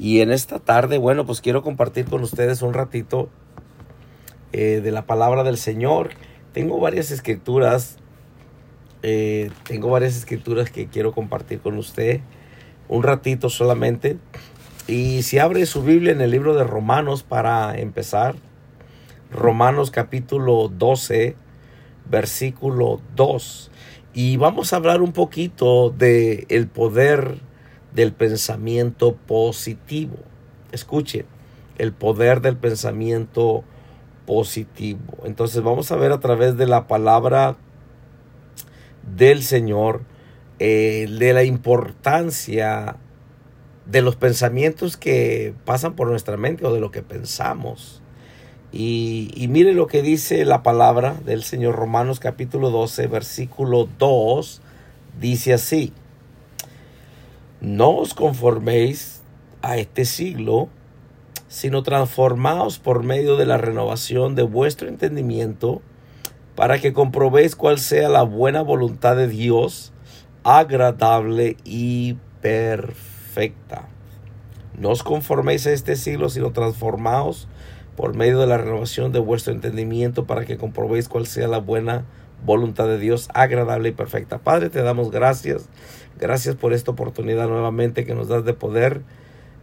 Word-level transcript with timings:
Y 0.00 0.22
en 0.22 0.32
esta 0.32 0.58
tarde, 0.58 0.96
bueno, 0.96 1.26
pues 1.26 1.42
quiero 1.42 1.62
compartir 1.62 2.06
con 2.06 2.22
ustedes 2.22 2.62
un 2.62 2.72
ratito 2.72 3.28
eh, 4.50 4.80
de 4.82 4.92
la 4.92 5.04
palabra 5.04 5.44
del 5.44 5.58
Señor. 5.58 6.08
Tengo 6.54 6.80
varias 6.80 7.10
escrituras, 7.10 7.98
eh, 9.02 9.50
tengo 9.64 9.90
varias 9.90 10.16
escrituras 10.16 10.70
que 10.70 10.86
quiero 10.86 11.12
compartir 11.12 11.60
con 11.60 11.76
usted 11.76 12.22
un 12.88 13.02
ratito 13.02 13.50
solamente. 13.50 14.16
Y 14.86 15.20
si 15.20 15.38
abre 15.38 15.66
su 15.66 15.82
Biblia 15.82 16.12
en 16.12 16.22
el 16.22 16.30
libro 16.30 16.54
de 16.54 16.64
Romanos 16.64 17.22
para 17.22 17.78
empezar, 17.78 18.36
Romanos 19.30 19.90
capítulo 19.90 20.68
12, 20.68 21.36
versículo 22.08 23.02
2. 23.16 23.70
Y 24.14 24.38
vamos 24.38 24.72
a 24.72 24.76
hablar 24.76 25.02
un 25.02 25.12
poquito 25.12 25.90
de 25.90 26.46
el 26.48 26.68
poder 26.68 27.49
del 27.94 28.12
pensamiento 28.12 29.14
positivo. 29.14 30.16
Escuche, 30.72 31.24
el 31.78 31.92
poder 31.92 32.40
del 32.40 32.56
pensamiento 32.56 33.64
positivo. 34.26 35.00
Entonces 35.24 35.62
vamos 35.62 35.90
a 35.90 35.96
ver 35.96 36.12
a 36.12 36.20
través 36.20 36.56
de 36.56 36.66
la 36.66 36.86
palabra 36.86 37.56
del 39.16 39.42
Señor 39.42 40.02
eh, 40.58 41.08
de 41.18 41.32
la 41.32 41.42
importancia 41.42 42.96
de 43.86 44.02
los 44.02 44.16
pensamientos 44.16 44.96
que 44.96 45.54
pasan 45.64 45.94
por 45.94 46.08
nuestra 46.08 46.36
mente 46.36 46.66
o 46.66 46.72
de 46.72 46.80
lo 46.80 46.90
que 46.90 47.02
pensamos. 47.02 48.02
Y, 48.72 49.46
mire 49.48 49.72
lo 49.74 49.88
que 49.88 50.00
dice 50.00 50.44
la 50.44 50.62
palabra 50.62 51.16
del 51.24 51.42
Señor 51.42 51.74
Romanos 51.74 52.20
capítulo 52.20 52.70
12, 52.70 53.08
versículo 53.08 53.88
2, 53.98 54.60
dice 55.18 55.54
así, 55.54 55.92
no 57.60 57.90
os 57.96 58.14
conforméis 58.14 59.22
a 59.62 59.76
este 59.76 60.04
siglo, 60.04 60.68
sino 61.48 61.82
transformaos 61.82 62.78
por 62.78 63.02
medio 63.02 63.36
de 63.36 63.44
la 63.44 63.58
renovación 63.58 64.34
de 64.34 64.42
vuestro 64.42 64.88
entendimiento, 64.88 65.82
para 66.54 66.78
que 66.78 66.92
comprobéis 66.92 67.56
cuál 67.56 67.78
sea 67.78 68.08
la 68.08 68.22
buena 68.22 68.62
voluntad 68.62 69.16
de 69.16 69.28
Dios, 69.28 69.92
agradable 70.42 71.56
y 71.64 72.16
perfecta. 72.40 73.88
No 74.78 74.90
os 74.90 75.02
conforméis 75.02 75.66
a 75.66 75.72
este 75.72 75.96
siglo, 75.96 76.30
sino 76.30 76.52
transformaos 76.52 77.48
por 77.96 78.16
medio 78.16 78.38
de 78.38 78.46
la 78.46 78.56
renovación 78.56 79.12
de 79.12 79.18
vuestro 79.18 79.52
entendimiento 79.52 80.26
para 80.26 80.46
que 80.46 80.56
comprobéis 80.56 81.08
cuál 81.08 81.26
sea 81.26 81.48
la 81.48 81.58
buena 81.58 82.06
voluntad 82.44 82.86
de 82.86 82.98
Dios, 82.98 83.28
agradable 83.34 83.90
y 83.90 83.92
perfecta. 83.92 84.38
Padre, 84.38 84.70
te 84.70 84.82
damos 84.82 85.10
gracias. 85.10 85.68
Gracias 86.18 86.54
por 86.54 86.72
esta 86.72 86.90
oportunidad 86.90 87.48
nuevamente 87.48 88.04
que 88.04 88.14
nos 88.14 88.28
das 88.28 88.44
de 88.44 88.54
poder 88.54 89.02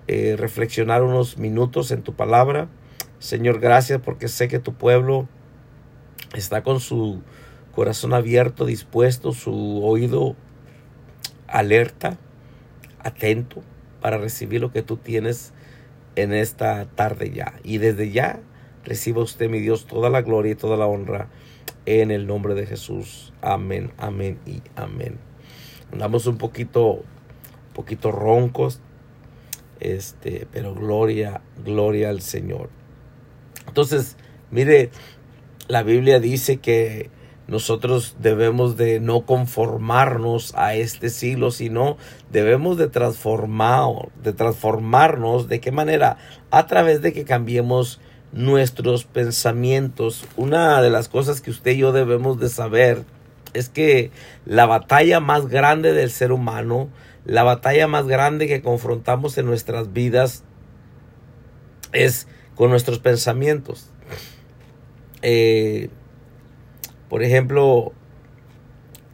eh, 0.07 0.35
reflexionar 0.37 1.03
unos 1.03 1.37
minutos 1.37 1.91
en 1.91 2.01
tu 2.01 2.13
palabra. 2.13 2.67
Señor, 3.19 3.59
gracias 3.59 4.01
porque 4.01 4.27
sé 4.27 4.47
que 4.47 4.59
tu 4.59 4.73
pueblo 4.73 5.27
está 6.35 6.63
con 6.63 6.79
su 6.79 7.21
corazón 7.73 8.13
abierto, 8.13 8.65
dispuesto, 8.65 9.33
su 9.33 9.83
oído 9.83 10.35
alerta, 11.47 12.17
atento 12.99 13.61
para 14.01 14.17
recibir 14.17 14.61
lo 14.61 14.71
que 14.71 14.81
tú 14.81 14.97
tienes 14.97 15.53
en 16.15 16.33
esta 16.33 16.85
tarde 16.85 17.31
ya. 17.31 17.53
Y 17.63 17.77
desde 17.77 18.11
ya 18.11 18.39
reciba 18.83 19.21
usted, 19.21 19.49
mi 19.49 19.59
Dios, 19.59 19.85
toda 19.85 20.09
la 20.09 20.21
gloria 20.21 20.53
y 20.53 20.55
toda 20.55 20.77
la 20.77 20.87
honra 20.87 21.27
en 21.87 22.11
el 22.11 22.27
nombre 22.27 22.53
de 22.53 22.65
Jesús. 22.65 23.33
Amén, 23.41 23.91
amén 23.97 24.39
y 24.45 24.61
amén. 24.75 25.17
Andamos 25.91 26.27
un 26.27 26.37
poquito, 26.37 27.03
poquito 27.73 28.11
roncos, 28.11 28.81
este, 29.79 30.47
pero 30.51 30.75
gloria, 30.75 31.41
gloria 31.63 32.09
al 32.09 32.19
Señor. 32.21 32.69
Entonces, 33.67 34.17
mire, 34.51 34.91
la 35.69 35.83
Biblia 35.83 36.19
dice 36.19 36.57
que 36.57 37.09
nosotros 37.47 38.17
debemos 38.19 38.75
de 38.75 38.99
no 38.99 39.25
conformarnos 39.25 40.53
a 40.55 40.75
este 40.75 41.09
siglo, 41.09 41.51
sino 41.51 41.95
debemos 42.29 42.77
de 42.77 42.89
transformar, 42.89 44.09
de 44.21 44.33
transformarnos. 44.33 45.47
¿De 45.47 45.61
qué 45.61 45.71
manera? 45.71 46.17
A 46.51 46.67
través 46.67 47.01
de 47.01 47.13
que 47.13 47.23
cambiemos 47.23 48.01
nuestros 48.31 49.05
pensamientos. 49.05 50.25
Una 50.35 50.81
de 50.81 50.89
las 50.89 51.09
cosas 51.09 51.41
que 51.41 51.51
usted 51.51 51.71
y 51.71 51.77
yo 51.77 51.91
debemos 51.91 52.39
de 52.39 52.49
saber 52.49 53.03
es 53.53 53.69
que 53.69 54.11
la 54.45 54.65
batalla 54.65 55.19
más 55.19 55.47
grande 55.47 55.93
del 55.93 56.11
ser 56.11 56.31
humano, 56.31 56.89
la 57.25 57.43
batalla 57.43 57.87
más 57.87 58.07
grande 58.07 58.47
que 58.47 58.61
confrontamos 58.61 59.37
en 59.37 59.45
nuestras 59.45 59.93
vidas 59.93 60.43
es 61.93 62.27
con 62.55 62.69
nuestros 62.69 62.99
pensamientos. 62.99 63.91
Eh, 65.21 65.89
por 67.09 67.23
ejemplo, 67.23 67.93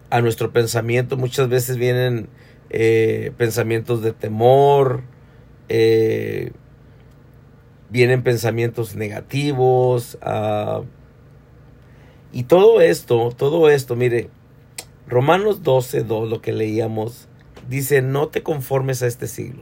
a 0.09 0.21
nuestro 0.21 0.51
pensamiento 0.51 1.17
muchas 1.17 1.49
veces 1.49 1.77
vienen 1.77 2.27
eh, 2.69 3.31
pensamientos 3.37 4.01
de 4.01 4.13
temor, 4.13 5.03
eh, 5.69 6.51
vienen 7.93 8.23
pensamientos 8.23 8.95
negativos. 8.95 10.17
Ah, 10.21 10.81
y 12.33 12.43
todo 12.43 12.81
esto, 12.81 13.31
todo 13.37 13.69
esto, 13.69 13.95
mire, 13.95 14.29
Romanos 15.07 15.61
12, 15.61 16.03
2, 16.03 16.27
lo 16.27 16.41
que 16.41 16.51
leíamos, 16.51 17.29
dice, 17.69 18.01
no 18.01 18.29
te 18.29 18.41
conformes 18.41 19.03
a 19.03 19.07
este 19.07 19.27
siglo, 19.27 19.61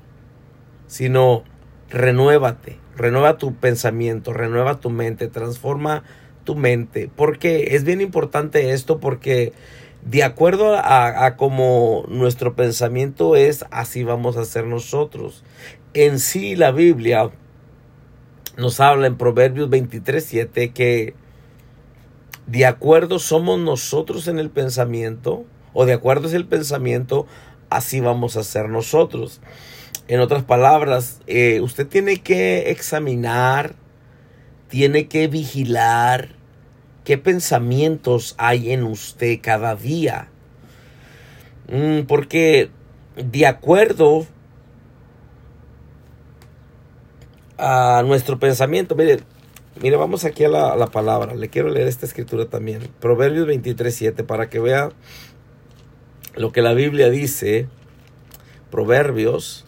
sino 0.88 1.44
renuévate, 1.90 2.80
renueva 2.96 3.38
tu 3.38 3.54
pensamiento, 3.56 4.32
renueva 4.32 4.80
tu 4.80 4.90
mente, 4.90 5.28
transforma 5.28 6.04
tu 6.46 6.56
mente. 6.56 7.12
Porque 7.14 7.76
es 7.76 7.84
bien 7.84 8.00
importante 8.00 8.72
esto 8.72 9.02
porque 9.02 9.52
de 10.06 10.24
acuerdo 10.24 10.76
a, 10.76 11.26
a 11.26 11.36
como 11.36 12.06
nuestro 12.08 12.56
pensamiento 12.56 13.36
es, 13.36 13.66
así 13.72 14.06
vamos 14.06 14.38
a 14.38 14.46
ser 14.46 14.66
nosotros. 14.68 15.44
En 15.94 16.20
sí 16.20 16.56
la 16.56 16.72
Biblia 16.72 17.32
nos 18.58 18.80
habla 18.80 19.08
en 19.08 19.18
Proverbios 19.18 19.70
23, 19.70 20.24
7 20.24 20.72
que 20.72 21.14
de 22.48 22.66
acuerdo 22.66 23.20
somos 23.20 23.60
nosotros 23.60 24.28
en 24.28 24.40
el 24.40 24.50
pensamiento, 24.50 25.46
o 25.74 25.86
de 25.86 25.94
acuerdo 25.94 26.28
es 26.28 26.34
el 26.34 26.46
pensamiento, 26.46 27.28
así 27.70 28.02
vamos 28.02 28.36
a 28.36 28.44
ser 28.44 28.70
nosotros. 28.70 29.42
En 30.08 30.20
otras 30.20 30.44
palabras, 30.44 31.22
eh, 31.28 31.62
usted 31.62 31.88
tiene 31.88 32.18
que 32.18 32.72
examinar 32.72 33.76
tiene 34.72 35.10
que 35.10 35.28
vigilar 35.28 36.30
qué 37.04 37.18
pensamientos 37.18 38.36
hay 38.38 38.72
en 38.72 38.84
usted 38.84 39.40
cada 39.42 39.76
día. 39.76 40.30
Mm, 41.70 42.04
porque 42.08 42.72
de 43.18 43.48
acuerdo 43.48 44.26
a 47.62 48.02
nuestro 48.04 48.40
pensamiento, 48.40 48.96
mire, 48.96 49.20
mire, 49.82 49.96
vamos 49.96 50.26
aquí 50.26 50.44
a 50.44 50.50
la, 50.50 50.76
la 50.76 50.88
palabra. 50.88 51.36
Le 51.36 51.50
quiero 51.50 51.70
leer 51.70 51.88
esta 51.88 52.08
escritura 52.08 52.48
también. 52.48 52.90
Proverbios 53.00 53.46
23, 53.46 53.94
7, 53.94 54.24
para 54.24 54.50
que 54.50 54.60
vea 54.60 54.90
lo 56.36 56.52
que 56.52 56.64
la 56.64 56.74
Biblia 56.74 57.12
dice. 57.12 57.68
Proverbios 58.72 59.66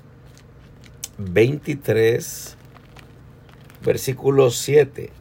23, 1.20 2.58
versículo 3.84 4.50
7, 4.50 5.12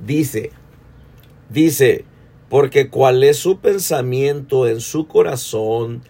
dice, 0.00 0.52
dice, 1.50 2.06
porque 2.48 2.88
cual 2.88 3.22
es 3.24 3.36
su 3.36 3.58
pensamiento 3.58 4.66
en 4.68 4.80
su 4.80 5.06
corazón, 5.06 6.02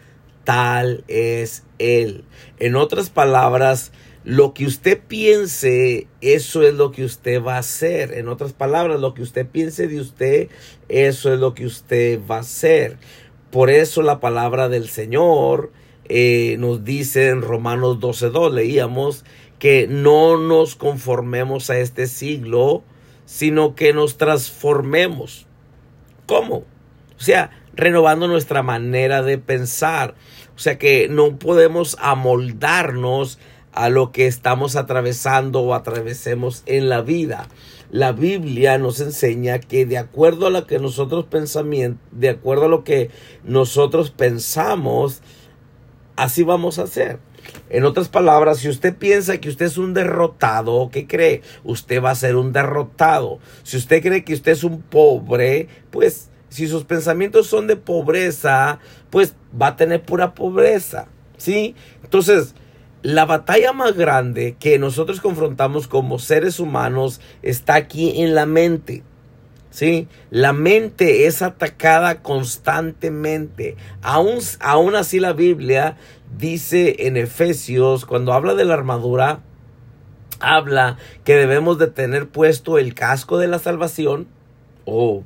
tal 0.44 1.05
es 1.09 1.65
él. 1.78 2.25
En 2.59 2.77
otras 2.77 3.11
palabras, 3.11 3.93
lo 4.25 4.55
que 4.55 4.66
usted 4.66 5.00
piense, 5.00 6.06
eso 6.20 6.62
es 6.62 6.75
lo 6.75 6.93
que 6.93 7.05
usted 7.05 7.43
va 7.43 7.56
a 7.56 7.58
hacer. 7.58 8.14
En 8.14 8.29
otras 8.29 8.52
palabras, 8.52 9.00
lo 9.00 9.14
que 9.14 9.23
usted 9.23 9.46
piense 9.46 9.88
de 9.88 10.00
usted, 10.00 10.49
eso 10.88 11.32
es 11.32 11.41
lo 11.41 11.55
que 11.55 11.67
usted 11.67 12.20
va 12.31 12.37
a 12.37 12.41
hacer. 12.41 12.99
Por 13.50 13.69
eso 13.69 14.02
la 14.02 14.20
palabra 14.20 14.69
del 14.69 14.88
Señor 14.88 15.73
eh, 16.08 16.56
nos 16.58 16.85
dice 16.85 17.29
en 17.29 17.43
Romanos 17.43 17.99
12.2, 17.99 18.52
leíamos 18.52 19.25
que 19.58 19.87
no 19.88 20.38
nos 20.38 20.76
conformemos 20.76 21.70
a 21.70 21.79
este 21.79 22.06
siglo, 22.06 22.85
sino 23.25 23.75
que 23.75 23.93
nos 23.93 24.19
transformemos. 24.19 25.46
¿Cómo? 26.26 26.64
O 27.19 27.25
sea, 27.25 27.50
renovando 27.75 28.29
nuestra 28.29 28.62
manera 28.62 29.23
de 29.23 29.38
pensar. 29.38 30.14
O 30.55 30.58
sea 30.58 30.79
que 30.79 31.08
no 31.08 31.38
podemos 31.38 31.96
amoldarnos 32.00 33.38
a 33.72 33.88
lo 33.88 34.12
que 34.12 34.26
estamos 34.26 34.76
atravesando 34.76 35.60
o 35.60 35.74
atravesemos 35.74 36.62
en 36.66 36.88
la 36.88 37.02
vida. 37.02 37.48
La 37.90 38.12
Biblia 38.12 38.78
nos 38.78 39.00
enseña 39.00 39.58
que 39.58 39.84
de 39.84 39.98
acuerdo 39.98 40.46
a 40.46 40.50
lo 40.50 40.66
que 40.66 40.78
nosotros 40.78 41.26
pensamos, 41.26 41.96
de 42.10 42.28
acuerdo 42.30 42.66
a 42.66 42.69
lo 42.69 42.84
que 42.84 43.10
nosotros 43.44 44.10
pensamos, 44.10 45.20
así 46.16 46.42
vamos 46.42 46.78
a 46.78 46.84
hacer. 46.84 47.19
En 47.70 47.84
otras 47.84 48.08
palabras, 48.08 48.58
si 48.58 48.69
usted 48.69 48.96
piensa 48.96 49.38
que 49.38 49.48
usted 49.48 49.66
es 49.66 49.78
un 49.78 49.94
derrotado, 49.94 50.88
¿qué 50.92 51.06
cree? 51.06 51.42
Usted 51.64 52.02
va 52.02 52.10
a 52.10 52.14
ser 52.14 52.36
un 52.36 52.52
derrotado. 52.52 53.40
Si 53.62 53.76
usted 53.76 54.02
cree 54.02 54.24
que 54.24 54.34
usted 54.34 54.52
es 54.52 54.64
un 54.64 54.80
pobre, 54.82 55.69
pues 55.90 56.30
si 56.48 56.69
sus 56.69 56.84
pensamientos 56.84 57.46
son 57.46 57.66
de 57.66 57.76
pobreza, 57.76 58.78
pues 59.10 59.34
va 59.60 59.69
a 59.69 59.76
tener 59.76 60.02
pura 60.02 60.34
pobreza. 60.34 61.08
¿Sí? 61.36 61.74
Entonces, 62.04 62.54
la 63.02 63.25
batalla 63.25 63.72
más 63.72 63.94
grande 63.94 64.56
que 64.58 64.78
nosotros 64.78 65.20
confrontamos 65.20 65.88
como 65.88 66.19
seres 66.19 66.60
humanos 66.60 67.20
está 67.43 67.75
aquí 67.75 68.22
en 68.22 68.34
la 68.34 68.46
mente. 68.46 69.02
¿Sí? 69.70 70.06
La 70.31 70.52
mente 70.52 71.26
es 71.26 71.40
atacada 71.40 72.22
constantemente. 72.22 73.76
Aún, 74.02 74.38
aún 74.60 74.94
así 74.94 75.19
la 75.19 75.32
Biblia 75.32 75.96
dice 76.37 77.06
en 77.06 77.16
Efesios, 77.16 78.04
cuando 78.04 78.34
habla 78.34 78.54
de 78.54 78.66
la 78.66 78.75
armadura, 78.75 79.40
habla 80.40 80.98
que 81.25 81.37
debemos 81.37 81.78
de 81.78 81.87
tener 81.87 82.28
puesto 82.28 82.78
el 82.78 82.94
casco 82.94 83.38
de 83.38 83.48
la 83.48 83.58
salvación 83.58 84.28
o 84.84 85.22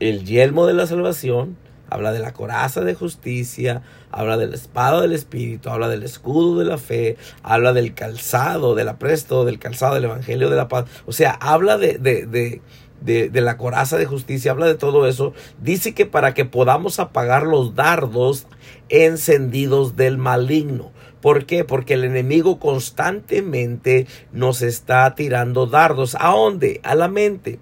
el 0.00 0.24
yelmo 0.24 0.66
de 0.66 0.74
la 0.74 0.86
salvación, 0.86 1.56
habla 1.88 2.12
de 2.12 2.18
la 2.18 2.32
coraza 2.32 2.80
de 2.80 2.94
justicia, 2.94 3.82
habla 4.16 4.38
del 4.38 4.54
espada 4.54 5.02
del 5.02 5.12
espíritu, 5.12 5.68
habla 5.68 5.88
del 5.88 6.02
escudo 6.02 6.58
de 6.58 6.64
la 6.64 6.78
fe, 6.78 7.18
habla 7.42 7.74
del 7.74 7.92
calzado, 7.92 8.74
del 8.74 8.88
apresto, 8.88 9.44
del 9.44 9.58
calzado 9.58 9.94
del 9.94 10.04
evangelio 10.04 10.48
de 10.48 10.56
la 10.56 10.68
paz. 10.68 10.86
O 11.04 11.12
sea, 11.12 11.32
habla 11.32 11.76
de, 11.76 11.98
de, 11.98 12.26
de, 12.26 12.62
de, 13.02 13.28
de 13.28 13.40
la 13.42 13.58
coraza 13.58 13.98
de 13.98 14.06
justicia, 14.06 14.52
habla 14.52 14.66
de 14.66 14.74
todo 14.74 15.06
eso. 15.06 15.34
Dice 15.60 15.92
que 15.92 16.06
para 16.06 16.32
que 16.32 16.46
podamos 16.46 16.98
apagar 16.98 17.42
los 17.42 17.74
dardos 17.74 18.46
encendidos 18.88 19.96
del 19.96 20.16
maligno. 20.16 20.92
¿Por 21.20 21.44
qué? 21.44 21.64
Porque 21.64 21.94
el 21.94 22.04
enemigo 22.04 22.58
constantemente 22.58 24.06
nos 24.32 24.62
está 24.62 25.14
tirando 25.14 25.66
dardos. 25.66 26.16
¿A 26.18 26.28
dónde? 26.28 26.80
A 26.84 26.94
la 26.94 27.08
mente. 27.08 27.60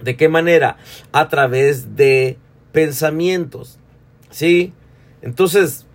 ¿De 0.00 0.16
qué 0.16 0.28
manera? 0.28 0.76
A 1.10 1.28
través 1.28 1.96
de 1.96 2.38
pensamientos. 2.70 3.80
¿Sí? 4.30 4.72
Entonces, 5.22 5.86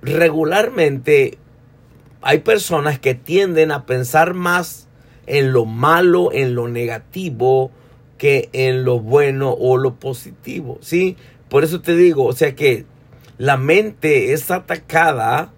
regularmente 0.00 1.38
hay 2.22 2.38
personas 2.38 2.98
que 2.98 3.14
tienden 3.14 3.70
a 3.70 3.84
pensar 3.84 4.34
más 4.34 4.88
en 5.26 5.52
lo 5.52 5.64
malo, 5.64 6.32
en 6.32 6.54
lo 6.54 6.68
negativo, 6.68 7.70
que 8.16 8.48
en 8.52 8.84
lo 8.84 9.00
bueno 9.00 9.50
o 9.52 9.76
lo 9.76 9.96
positivo. 9.96 10.78
¿Sí? 10.80 11.16
Por 11.48 11.64
eso 11.64 11.80
te 11.80 11.94
digo, 11.94 12.24
o 12.24 12.32
sea 12.32 12.54
que 12.54 12.86
la 13.38 13.56
mente 13.56 14.32
es 14.32 14.50
atacada 14.50 15.52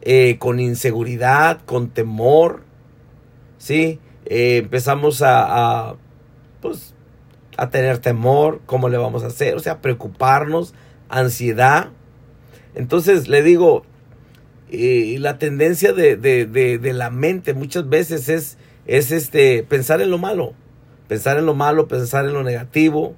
eh, 0.00 0.36
con 0.38 0.60
inseguridad, 0.60 1.60
con 1.64 1.88
temor. 1.90 2.62
¿Sí? 3.58 4.00
Eh, 4.26 4.58
empezamos 4.58 5.22
a, 5.22 5.90
a 5.90 5.96
pues, 6.60 6.94
a 7.56 7.70
tener 7.70 7.98
temor, 7.98 8.60
cómo 8.66 8.88
le 8.88 8.96
vamos 8.96 9.22
a 9.22 9.28
hacer, 9.28 9.56
o 9.56 9.60
sea, 9.60 9.80
preocuparnos, 9.80 10.74
ansiedad. 11.08 11.90
Entonces 12.74 13.28
le 13.28 13.42
digo, 13.42 13.84
y 14.70 15.18
la 15.18 15.38
tendencia 15.38 15.92
de, 15.92 16.16
de, 16.16 16.46
de, 16.46 16.92
la 16.94 17.10
mente 17.10 17.52
muchas 17.52 17.88
veces 17.88 18.30
es, 18.30 18.56
es 18.86 19.12
este, 19.12 19.62
pensar 19.64 20.00
en 20.00 20.10
lo 20.10 20.16
malo, 20.16 20.54
pensar 21.08 21.38
en 21.38 21.44
lo 21.44 21.54
malo, 21.54 21.88
pensar 21.88 22.24
en 22.24 22.32
lo 22.32 22.42
negativo. 22.42 23.14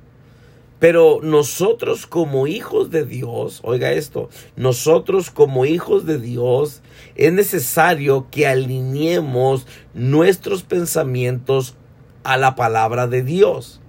Pero 0.80 1.20
nosotros 1.22 2.06
como 2.06 2.48
hijos 2.48 2.90
de 2.90 3.04
Dios, 3.04 3.60
oiga 3.62 3.92
esto, 3.92 4.28
nosotros 4.56 5.30
como 5.30 5.64
hijos 5.64 6.04
de 6.04 6.18
Dios 6.18 6.82
es 7.14 7.32
necesario 7.32 8.26
que 8.30 8.48
alineemos 8.48 9.66
nuestros 9.94 10.64
pensamientos 10.64 11.76
a 12.24 12.36
la 12.36 12.56
palabra 12.56 13.06
de 13.06 13.22
Dios. 13.22 13.80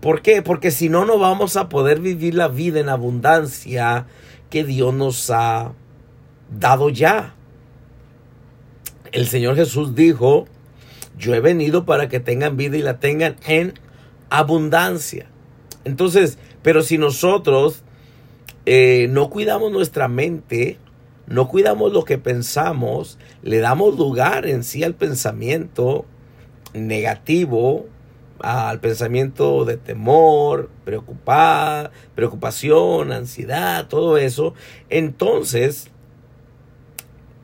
¿Por 0.00 0.22
qué? 0.22 0.42
Porque 0.42 0.70
si 0.70 0.88
no, 0.88 1.04
no 1.06 1.18
vamos 1.18 1.56
a 1.56 1.68
poder 1.68 2.00
vivir 2.00 2.34
la 2.34 2.48
vida 2.48 2.80
en 2.80 2.90
abundancia 2.90 4.06
que 4.50 4.64
Dios 4.64 4.92
nos 4.92 5.30
ha 5.30 5.72
dado 6.50 6.90
ya. 6.90 7.34
El 9.12 9.26
Señor 9.26 9.56
Jesús 9.56 9.94
dijo, 9.94 10.46
yo 11.16 11.34
he 11.34 11.40
venido 11.40 11.84
para 11.84 12.08
que 12.08 12.20
tengan 12.20 12.56
vida 12.56 12.76
y 12.76 12.82
la 12.82 12.98
tengan 12.98 13.36
en 13.46 13.74
abundancia. 14.28 15.26
Entonces, 15.84 16.38
pero 16.62 16.82
si 16.82 16.98
nosotros 16.98 17.82
eh, 18.66 19.06
no 19.10 19.30
cuidamos 19.30 19.72
nuestra 19.72 20.08
mente, 20.08 20.78
no 21.26 21.48
cuidamos 21.48 21.92
lo 21.92 22.04
que 22.04 22.18
pensamos, 22.18 23.18
le 23.42 23.58
damos 23.58 23.96
lugar 23.96 24.46
en 24.46 24.64
sí 24.64 24.82
al 24.84 24.94
pensamiento 24.94 26.04
negativo, 26.74 27.86
al 28.42 28.80
pensamiento 28.80 29.64
de 29.64 29.76
temor, 29.76 30.70
preocupación, 32.14 33.12
ansiedad, 33.12 33.86
todo 33.88 34.18
eso, 34.18 34.54
entonces 34.88 35.90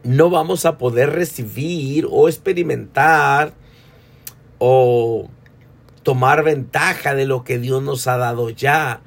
no 0.02 0.30
vamos 0.30 0.64
a 0.66 0.78
poder 0.78 1.10
recibir 1.10 2.06
o 2.10 2.28
experimentar 2.28 3.54
o 4.58 5.28
tomar 6.02 6.44
ventaja 6.44 7.14
de 7.14 7.26
lo 7.26 7.42
que 7.44 7.58
Dios 7.58 7.82
nos 7.82 8.06
ha 8.06 8.16
dado 8.16 8.50
ya 8.50 9.00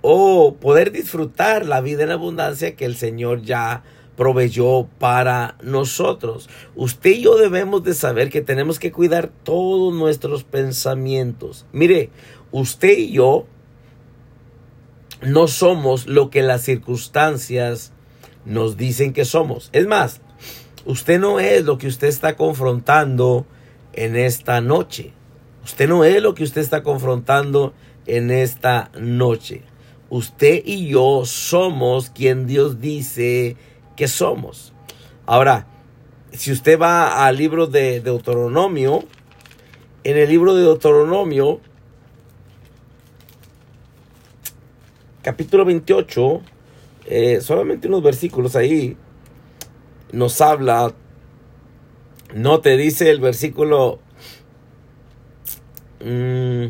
o 0.00 0.54
poder 0.54 0.92
disfrutar 0.92 1.66
la 1.66 1.80
vida 1.80 2.04
en 2.04 2.10
abundancia 2.10 2.76
que 2.76 2.84
el 2.84 2.96
Señor 2.96 3.42
ya 3.42 3.82
proveyó 4.16 4.88
para 4.98 5.56
nosotros. 5.62 6.48
Usted 6.74 7.10
y 7.10 7.22
yo 7.22 7.36
debemos 7.36 7.84
de 7.84 7.94
saber 7.94 8.30
que 8.30 8.40
tenemos 8.40 8.78
que 8.78 8.92
cuidar 8.92 9.30
todos 9.44 9.94
nuestros 9.94 10.44
pensamientos. 10.44 11.66
Mire, 11.72 12.10
usted 12.50 12.96
y 12.98 13.12
yo 13.12 13.46
no 15.22 15.48
somos 15.48 16.06
lo 16.06 16.30
que 16.30 16.42
las 16.42 16.62
circunstancias 16.62 17.92
nos 18.44 18.76
dicen 18.76 19.12
que 19.12 19.24
somos. 19.24 19.70
Es 19.72 19.86
más, 19.86 20.20
usted 20.84 21.20
no 21.20 21.40
es 21.40 21.64
lo 21.64 21.78
que 21.78 21.88
usted 21.88 22.08
está 22.08 22.36
confrontando 22.36 23.46
en 23.92 24.16
esta 24.16 24.60
noche. 24.60 25.12
Usted 25.64 25.88
no 25.88 26.04
es 26.04 26.22
lo 26.22 26.34
que 26.34 26.44
usted 26.44 26.60
está 26.60 26.82
confrontando 26.82 27.74
en 28.06 28.30
esta 28.30 28.90
noche. 28.98 29.62
Usted 30.08 30.62
y 30.64 30.88
yo 30.88 31.24
somos 31.24 32.10
quien 32.10 32.46
Dios 32.46 32.80
dice 32.80 33.56
que 33.96 34.08
somos. 34.08 34.72
Ahora, 35.24 35.66
si 36.32 36.52
usted 36.52 36.78
va 36.78 37.26
al 37.26 37.36
libro 37.36 37.66
de 37.66 38.00
Deuteronomio, 38.00 39.04
en 40.04 40.16
el 40.16 40.28
libro 40.28 40.54
de 40.54 40.62
Deuteronomio, 40.62 41.60
capítulo 45.22 45.64
28, 45.64 46.42
eh, 47.06 47.40
solamente 47.40 47.88
unos 47.88 48.02
versículos 48.02 48.54
ahí, 48.54 48.96
nos 50.12 50.40
habla, 50.40 50.94
no 52.34 52.60
te 52.60 52.76
dice 52.76 53.10
el 53.10 53.20
versículo, 53.20 53.98
mm, 56.04 56.66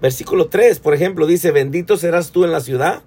versículo 0.00 0.48
3, 0.48 0.78
por 0.78 0.94
ejemplo, 0.94 1.26
dice, 1.26 1.50
bendito 1.50 1.96
serás 1.96 2.30
tú 2.30 2.44
en 2.44 2.52
la 2.52 2.60
ciudad 2.60 3.02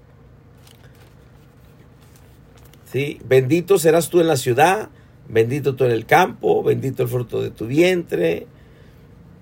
Bendito 3.26 3.78
serás 3.78 4.10
tú 4.10 4.20
en 4.20 4.28
la 4.28 4.38
ciudad, 4.38 4.90
bendito 5.30 5.76
tú 5.76 5.86
en 5.86 5.92
el 5.92 6.06
campo, 6.06 6.64
bendito 6.64 7.04
el 7.04 7.10
fruto 7.10 7.42
de 7.42 7.52
tu 7.52 7.68
vientre. 7.68 8.48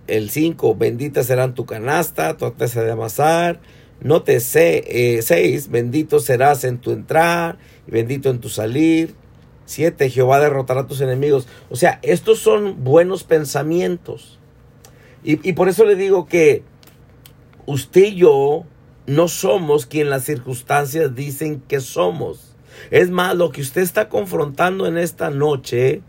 El 0.08 0.30
5, 0.30 0.76
bendita 0.76 1.24
serán 1.24 1.54
tu 1.54 1.66
canasta, 1.66 2.36
tu 2.38 2.46
artesa 2.46 2.84
de 2.84 2.92
amasar. 2.92 3.60
No 4.02 4.24
te 4.24 4.40
sé, 4.40 5.20
6, 5.22 5.30
eh, 5.30 5.70
bendito 5.70 6.20
serás 6.20 6.64
en 6.64 6.78
tu 6.78 6.92
entrar 6.92 7.58
bendito 7.90 8.30
en 8.30 8.40
tu 8.40 8.50
salir. 8.50 9.16
7, 9.66 10.10
Jehová 10.10 10.40
derrotará 10.40 10.82
a 10.82 10.88
tus 10.88 11.02
enemigos. 11.02 11.48
O 11.70 11.76
sea, 11.76 12.00
estos 12.02 12.40
son 12.40 12.84
buenos 12.84 13.24
pensamientos. 13.24 14.40
Y 15.22 15.52
por 15.54 15.68
eso 15.68 15.84
le 15.84 15.96
digo 15.96 16.28
que 16.28 16.64
usted 17.66 18.06
y 18.06 18.16
yo 18.16 18.64
no 19.06 19.28
somos 19.28 19.86
quien 19.86 20.10
las 20.10 20.24
circunstancias 20.24 21.14
dicen 21.14 21.62
que 21.68 21.82
somos. 21.82 22.56
Es 22.92 23.10
más, 23.10 23.36
lo 23.36 23.52
que 23.52 23.62
usted 23.62 23.82
está 23.82 24.10
confrontando 24.10 24.88
en 24.88 24.98
esta 24.98 25.30
noche 25.30 26.02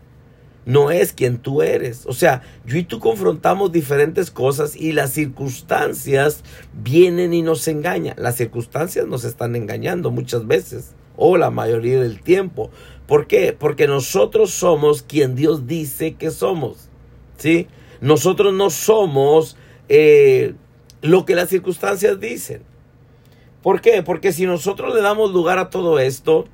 no 0.65 0.91
es 0.91 1.13
quien 1.13 1.39
tú 1.39 1.61
eres. 1.61 2.05
O 2.05 2.13
sea, 2.13 2.41
yo 2.65 2.77
y 2.77 2.83
tú 2.83 2.99
confrontamos 2.99 3.71
diferentes 3.71 4.31
cosas 4.31 4.75
y 4.75 4.91
las 4.91 5.11
circunstancias 5.11 6.43
vienen 6.73 7.33
y 7.33 7.41
nos 7.41 7.67
engañan. 7.67 8.15
Las 8.17 8.35
circunstancias 8.35 9.07
nos 9.07 9.23
están 9.23 9.55
engañando 9.55 10.11
muchas 10.11 10.45
veces 10.47 10.93
o 11.17 11.37
la 11.37 11.49
mayoría 11.49 12.01
del 12.01 12.21
tiempo. 12.21 12.71
¿Por 13.07 13.27
qué? 13.27 13.55
Porque 13.57 13.87
nosotros 13.87 14.51
somos 14.51 15.01
quien 15.01 15.35
Dios 15.35 15.67
dice 15.67 16.13
que 16.13 16.31
somos. 16.31 16.89
¿Sí? 17.37 17.67
Nosotros 17.99 18.53
no 18.53 18.69
somos 18.69 19.57
eh, 19.89 20.53
lo 21.01 21.25
que 21.25 21.35
las 21.35 21.49
circunstancias 21.49 22.19
dicen. 22.19 22.63
¿Por 23.61 23.81
qué? 23.81 24.03
Porque 24.03 24.31
si 24.31 24.45
nosotros 24.45 24.93
le 24.95 25.01
damos 25.01 25.31
lugar 25.31 25.59
a 25.59 25.69
todo 25.69 25.99
esto, 25.99 26.45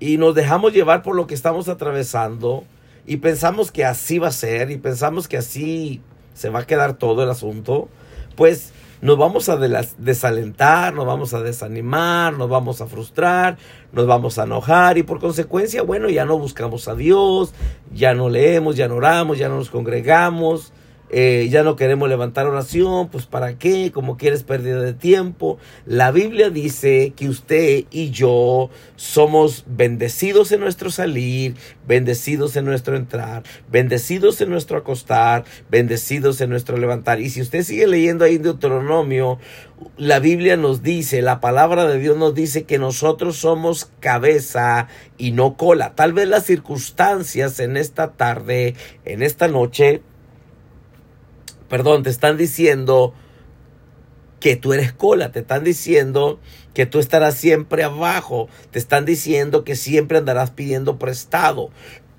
y 0.00 0.16
nos 0.16 0.34
dejamos 0.34 0.72
llevar 0.72 1.02
por 1.02 1.16
lo 1.16 1.26
que 1.26 1.34
estamos 1.34 1.68
atravesando 1.68 2.64
y 3.06 3.16
pensamos 3.16 3.72
que 3.72 3.84
así 3.84 4.18
va 4.18 4.28
a 4.28 4.32
ser 4.32 4.70
y 4.70 4.76
pensamos 4.76 5.28
que 5.28 5.36
así 5.36 6.00
se 6.34 6.50
va 6.50 6.60
a 6.60 6.66
quedar 6.66 6.94
todo 6.94 7.24
el 7.24 7.30
asunto, 7.30 7.88
pues 8.36 8.72
nos 9.00 9.16
vamos 9.16 9.48
a 9.48 9.56
desalentar, 9.56 10.94
nos 10.94 11.06
vamos 11.06 11.34
a 11.34 11.40
desanimar, 11.40 12.36
nos 12.36 12.48
vamos 12.48 12.80
a 12.80 12.86
frustrar, 12.86 13.56
nos 13.92 14.06
vamos 14.06 14.38
a 14.38 14.44
enojar 14.44 14.98
y 14.98 15.02
por 15.02 15.20
consecuencia, 15.20 15.82
bueno, 15.82 16.08
ya 16.08 16.24
no 16.24 16.38
buscamos 16.38 16.86
a 16.86 16.94
Dios, 16.94 17.54
ya 17.92 18.14
no 18.14 18.28
leemos, 18.28 18.76
ya 18.76 18.88
no 18.88 18.96
oramos, 18.96 19.38
ya 19.38 19.48
no 19.48 19.56
nos 19.56 19.70
congregamos, 19.70 20.72
eh, 21.10 21.48
ya 21.50 21.62
no 21.62 21.76
queremos 21.76 22.08
levantar 22.08 22.46
oración, 22.46 23.08
pues 23.08 23.26
para 23.26 23.58
qué, 23.58 23.90
como 23.92 24.16
quieres 24.16 24.42
pérdida 24.42 24.80
de 24.80 24.92
tiempo. 24.92 25.58
La 25.86 26.10
Biblia 26.10 26.50
dice 26.50 27.12
que 27.16 27.28
usted 27.28 27.84
y 27.90 28.10
yo 28.10 28.70
somos 28.96 29.64
bendecidos 29.66 30.52
en 30.52 30.60
nuestro 30.60 30.90
salir, 30.90 31.54
bendecidos 31.86 32.56
en 32.56 32.66
nuestro 32.66 32.96
entrar, 32.96 33.42
bendecidos 33.70 34.40
en 34.40 34.50
nuestro 34.50 34.78
acostar, 34.78 35.44
bendecidos 35.70 36.40
en 36.40 36.50
nuestro 36.50 36.76
levantar. 36.76 37.20
Y 37.20 37.30
si 37.30 37.40
usted 37.40 37.62
sigue 37.62 37.86
leyendo 37.86 38.24
ahí 38.24 38.36
en 38.36 38.42
Deuteronomio, 38.42 39.38
la 39.96 40.18
Biblia 40.18 40.56
nos 40.56 40.82
dice, 40.82 41.22
la 41.22 41.40
palabra 41.40 41.86
de 41.86 41.98
Dios 41.98 42.16
nos 42.16 42.34
dice 42.34 42.64
que 42.64 42.78
nosotros 42.78 43.36
somos 43.36 43.90
cabeza 44.00 44.88
y 45.16 45.30
no 45.30 45.56
cola. 45.56 45.94
Tal 45.94 46.12
vez 46.12 46.28
las 46.28 46.44
circunstancias 46.44 47.60
en 47.60 47.76
esta 47.76 48.12
tarde, 48.12 48.74
en 49.04 49.22
esta 49.22 49.48
noche, 49.48 50.02
perdón, 51.68 52.02
te 52.02 52.10
están 52.10 52.36
diciendo 52.36 53.14
que 54.40 54.56
tú 54.56 54.72
eres 54.72 54.92
cola, 54.92 55.32
te 55.32 55.40
están 55.40 55.64
diciendo 55.64 56.38
que 56.74 56.86
tú 56.86 56.98
estarás 57.00 57.34
siempre 57.34 57.82
abajo, 57.82 58.48
te 58.70 58.78
están 58.78 59.04
diciendo 59.04 59.64
que 59.64 59.76
siempre 59.76 60.18
andarás 60.18 60.50
pidiendo 60.50 60.98
prestado. 60.98 61.70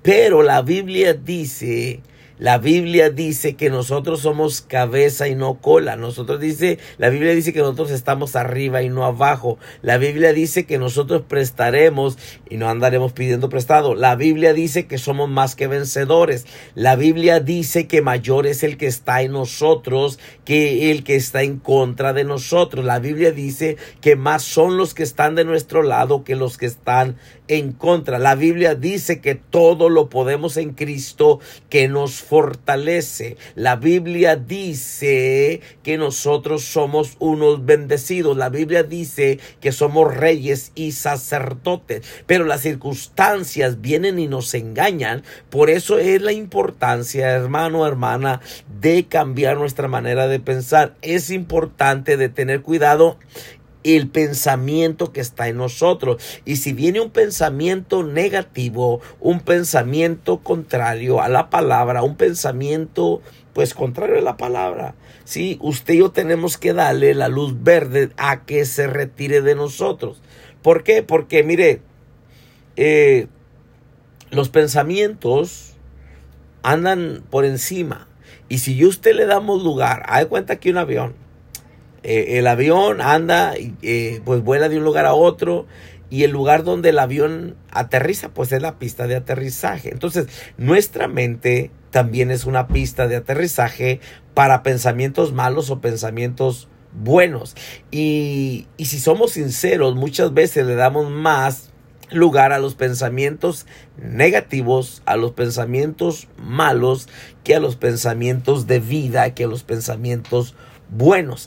Pero 0.02 0.42
la 0.42 0.62
Biblia 0.62 1.14
dice 1.14 2.00
la 2.40 2.56
Biblia 2.56 3.10
dice 3.10 3.54
que 3.54 3.68
nosotros 3.68 4.20
somos 4.20 4.62
cabeza 4.62 5.28
y 5.28 5.34
no 5.34 5.60
cola. 5.60 5.96
Nosotros 5.96 6.40
dice, 6.40 6.78
la 6.96 7.10
Biblia 7.10 7.34
dice 7.34 7.52
que 7.52 7.58
nosotros 7.58 7.90
estamos 7.90 8.34
arriba 8.34 8.80
y 8.82 8.88
no 8.88 9.04
abajo. 9.04 9.58
La 9.82 9.98
Biblia 9.98 10.32
dice 10.32 10.64
que 10.64 10.78
nosotros 10.78 11.24
prestaremos 11.28 12.16
y 12.48 12.56
no 12.56 12.70
andaremos 12.70 13.12
pidiendo 13.12 13.50
prestado. 13.50 13.94
La 13.94 14.16
Biblia 14.16 14.54
dice 14.54 14.86
que 14.86 14.96
somos 14.96 15.28
más 15.28 15.54
que 15.54 15.66
vencedores. 15.66 16.46
La 16.74 16.96
Biblia 16.96 17.40
dice 17.40 17.86
que 17.86 18.00
mayor 18.00 18.46
es 18.46 18.62
el 18.62 18.78
que 18.78 18.86
está 18.86 19.20
en 19.20 19.32
nosotros 19.32 20.18
que 20.46 20.90
el 20.90 21.04
que 21.04 21.16
está 21.16 21.42
en 21.42 21.58
contra 21.58 22.14
de 22.14 22.24
nosotros. 22.24 22.86
La 22.86 23.00
Biblia 23.00 23.32
dice 23.32 23.76
que 24.00 24.16
más 24.16 24.42
son 24.42 24.78
los 24.78 24.94
que 24.94 25.02
están 25.02 25.34
de 25.34 25.44
nuestro 25.44 25.82
lado 25.82 26.24
que 26.24 26.36
los 26.36 26.56
que 26.56 26.64
están 26.64 27.16
en 27.50 27.72
contra. 27.72 28.20
La 28.20 28.36
Biblia 28.36 28.76
dice 28.76 29.20
que 29.20 29.34
todo 29.34 29.88
lo 29.88 30.08
podemos 30.08 30.56
en 30.56 30.72
Cristo 30.72 31.40
que 31.68 31.88
nos 31.88 32.20
fortalece. 32.20 33.36
La 33.56 33.74
Biblia 33.74 34.36
dice 34.36 35.60
que 35.82 35.98
nosotros 35.98 36.62
somos 36.64 37.16
unos 37.18 37.66
bendecidos. 37.66 38.36
La 38.36 38.50
Biblia 38.50 38.84
dice 38.84 39.40
que 39.60 39.72
somos 39.72 40.14
reyes 40.14 40.70
y 40.76 40.92
sacerdotes. 40.92 42.02
Pero 42.26 42.44
las 42.44 42.60
circunstancias 42.60 43.80
vienen 43.80 44.20
y 44.20 44.28
nos 44.28 44.54
engañan. 44.54 45.24
Por 45.50 45.70
eso 45.70 45.98
es 45.98 46.22
la 46.22 46.32
importancia, 46.32 47.30
hermano, 47.30 47.84
hermana, 47.84 48.40
de 48.80 49.06
cambiar 49.06 49.56
nuestra 49.56 49.88
manera 49.88 50.28
de 50.28 50.38
pensar. 50.38 50.94
Es 51.02 51.30
importante 51.30 52.16
de 52.16 52.28
tener 52.28 52.62
cuidado 52.62 53.18
el 53.82 54.08
pensamiento 54.08 55.12
que 55.12 55.20
está 55.20 55.48
en 55.48 55.56
nosotros. 55.56 56.22
Y 56.44 56.56
si 56.56 56.72
viene 56.72 57.00
un 57.00 57.10
pensamiento 57.10 58.02
negativo, 58.02 59.00
un 59.20 59.40
pensamiento 59.40 60.38
contrario 60.38 61.20
a 61.20 61.28
la 61.28 61.50
palabra, 61.50 62.02
un 62.02 62.16
pensamiento 62.16 63.20
pues 63.52 63.74
contrario 63.74 64.18
a 64.18 64.22
la 64.22 64.36
palabra, 64.36 64.94
sí, 65.24 65.58
usted 65.60 65.94
y 65.94 65.98
yo 65.98 66.12
tenemos 66.12 66.56
que 66.56 66.72
darle 66.72 67.14
la 67.14 67.28
luz 67.28 67.62
verde 67.62 68.10
a 68.16 68.44
que 68.44 68.64
se 68.64 68.86
retire 68.86 69.40
de 69.42 69.56
nosotros. 69.56 70.22
¿Por 70.62 70.84
qué? 70.84 71.02
Porque 71.02 71.42
mire, 71.42 71.82
eh, 72.76 73.26
los 74.30 74.48
pensamientos 74.48 75.74
andan 76.62 77.24
por 77.30 77.44
encima. 77.44 78.06
Y 78.48 78.58
si 78.58 78.84
usted 78.84 79.14
le 79.14 79.26
damos 79.26 79.62
lugar, 79.62 80.04
hay 80.06 80.26
cuenta 80.26 80.56
que 80.56 80.70
un 80.70 80.78
avión, 80.78 81.14
eh, 82.02 82.38
el 82.38 82.46
avión 82.46 83.00
anda, 83.00 83.54
eh, 83.82 84.20
pues 84.24 84.42
vuela 84.42 84.68
de 84.68 84.78
un 84.78 84.84
lugar 84.84 85.06
a 85.06 85.14
otro 85.14 85.66
y 86.08 86.24
el 86.24 86.30
lugar 86.30 86.64
donde 86.64 86.90
el 86.90 86.98
avión 86.98 87.56
aterriza, 87.70 88.30
pues 88.30 88.52
es 88.52 88.62
la 88.62 88.78
pista 88.78 89.06
de 89.06 89.16
aterrizaje. 89.16 89.90
Entonces, 89.90 90.26
nuestra 90.56 91.08
mente 91.08 91.70
también 91.90 92.30
es 92.30 92.44
una 92.44 92.68
pista 92.68 93.06
de 93.06 93.16
aterrizaje 93.16 94.00
para 94.34 94.62
pensamientos 94.62 95.32
malos 95.32 95.70
o 95.70 95.80
pensamientos 95.80 96.68
buenos. 96.92 97.54
Y, 97.90 98.66
y 98.76 98.86
si 98.86 98.98
somos 98.98 99.32
sinceros, 99.32 99.94
muchas 99.94 100.34
veces 100.34 100.66
le 100.66 100.74
damos 100.74 101.10
más 101.10 101.70
lugar 102.10 102.52
a 102.52 102.58
los 102.58 102.74
pensamientos 102.74 103.66
negativos, 103.96 105.02
a 105.06 105.16
los 105.16 105.32
pensamientos 105.32 106.28
malos, 106.36 107.08
que 107.44 107.54
a 107.54 107.60
los 107.60 107.76
pensamientos 107.76 108.66
de 108.66 108.80
vida, 108.80 109.32
que 109.34 109.44
a 109.44 109.48
los 109.48 109.62
pensamientos 109.62 110.54
buenos. 110.54 110.69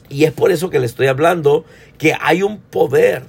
Y 0.10 0.24
es 0.24 0.32
por 0.32 0.52
eso 0.52 0.70
que 0.70 0.80
le 0.80 0.86
estoy 0.86 1.08
hablando 1.08 1.66
que 1.98 2.16
hay 2.20 2.44
un 2.44 2.60
poder 2.60 3.24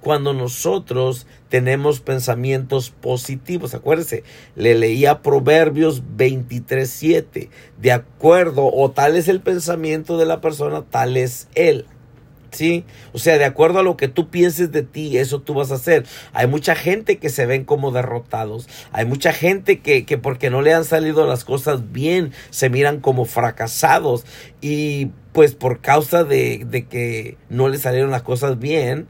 cuando 0.00 0.32
nosotros 0.32 1.26
tenemos 1.48 2.00
pensamientos 2.00 2.90
positivos. 2.90 3.74
Acuérdese, 3.74 4.22
le 4.54 4.76
leía 4.76 5.22
Proverbios 5.22 6.02
23.7. 6.16 7.48
De 7.80 7.92
acuerdo, 7.92 8.70
o 8.72 8.90
tal 8.92 9.16
es 9.16 9.26
el 9.26 9.40
pensamiento 9.40 10.16
de 10.16 10.26
la 10.26 10.40
persona, 10.40 10.82
tal 10.82 11.16
es 11.16 11.48
él. 11.54 11.86
¿sí? 12.56 12.84
O 13.12 13.18
sea, 13.18 13.38
de 13.38 13.44
acuerdo 13.44 13.80
a 13.80 13.82
lo 13.82 13.96
que 13.96 14.08
tú 14.08 14.30
pienses 14.30 14.72
de 14.72 14.82
ti, 14.82 15.18
eso 15.18 15.40
tú 15.40 15.54
vas 15.54 15.70
a 15.70 15.74
hacer. 15.74 16.06
Hay 16.32 16.46
mucha 16.46 16.74
gente 16.74 17.18
que 17.18 17.28
se 17.28 17.46
ven 17.46 17.64
como 17.64 17.92
derrotados. 17.92 18.68
Hay 18.92 19.04
mucha 19.04 19.32
gente 19.32 19.80
que, 19.80 20.04
que 20.04 20.18
porque 20.18 20.50
no 20.50 20.62
le 20.62 20.74
han 20.74 20.84
salido 20.84 21.26
las 21.26 21.44
cosas 21.44 21.92
bien, 21.92 22.32
se 22.50 22.70
miran 22.70 23.00
como 23.00 23.24
fracasados. 23.24 24.24
Y 24.60 25.10
pues 25.36 25.54
por 25.54 25.82
causa 25.82 26.24
de, 26.24 26.64
de 26.66 26.86
que 26.86 27.36
no 27.50 27.68
le 27.68 27.76
salieron 27.76 28.10
las 28.10 28.22
cosas 28.22 28.58
bien, 28.58 29.06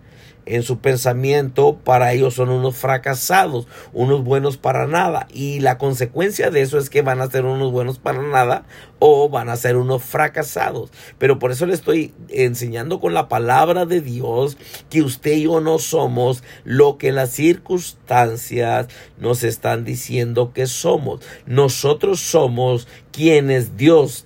en 0.47 0.63
su 0.63 0.79
pensamiento, 0.79 1.77
para 1.85 2.13
ellos 2.13 2.35
son 2.35 2.49
unos 2.49 2.77
fracasados, 2.77 3.67
unos 3.93 4.25
buenos 4.25 4.57
para 4.57 4.87
nada. 4.87 5.27
Y 5.33 5.61
la 5.61 5.77
consecuencia 5.77 6.51
de 6.51 6.63
eso 6.63 6.79
es 6.79 6.89
que 6.89 7.03
van 7.03 7.21
a 7.21 7.31
ser 7.31 7.45
unos 7.45 7.73
buenos 7.73 7.99
para 7.99 8.23
nada 8.23 8.65
o 9.01 9.29
van 9.29 9.49
a 9.49 9.57
ser 9.57 9.77
unos 9.77 10.05
fracasados. 10.05 10.91
Pero 11.19 11.39
por 11.39 11.51
eso 11.51 11.67
le 11.67 11.75
estoy 11.75 12.15
enseñando 12.29 13.01
con 13.01 13.13
la 13.13 13.29
palabra 13.29 13.87
de 13.87 14.01
Dios 14.01 14.57
que 14.89 15.03
usted 15.03 15.33
y 15.33 15.43
yo 15.43 15.61
no 15.61 15.79
somos 15.79 16.45
lo 16.65 16.97
que 16.97 17.11
las 17.11 17.31
circunstancias 17.31 18.87
nos 19.19 19.43
están 19.43 19.85
diciendo 19.85 20.53
que 20.53 20.67
somos. 20.67 21.21
Nosotros 21.47 22.21
somos 22.21 22.87
quienes 23.11 23.77
Dios 23.77 24.26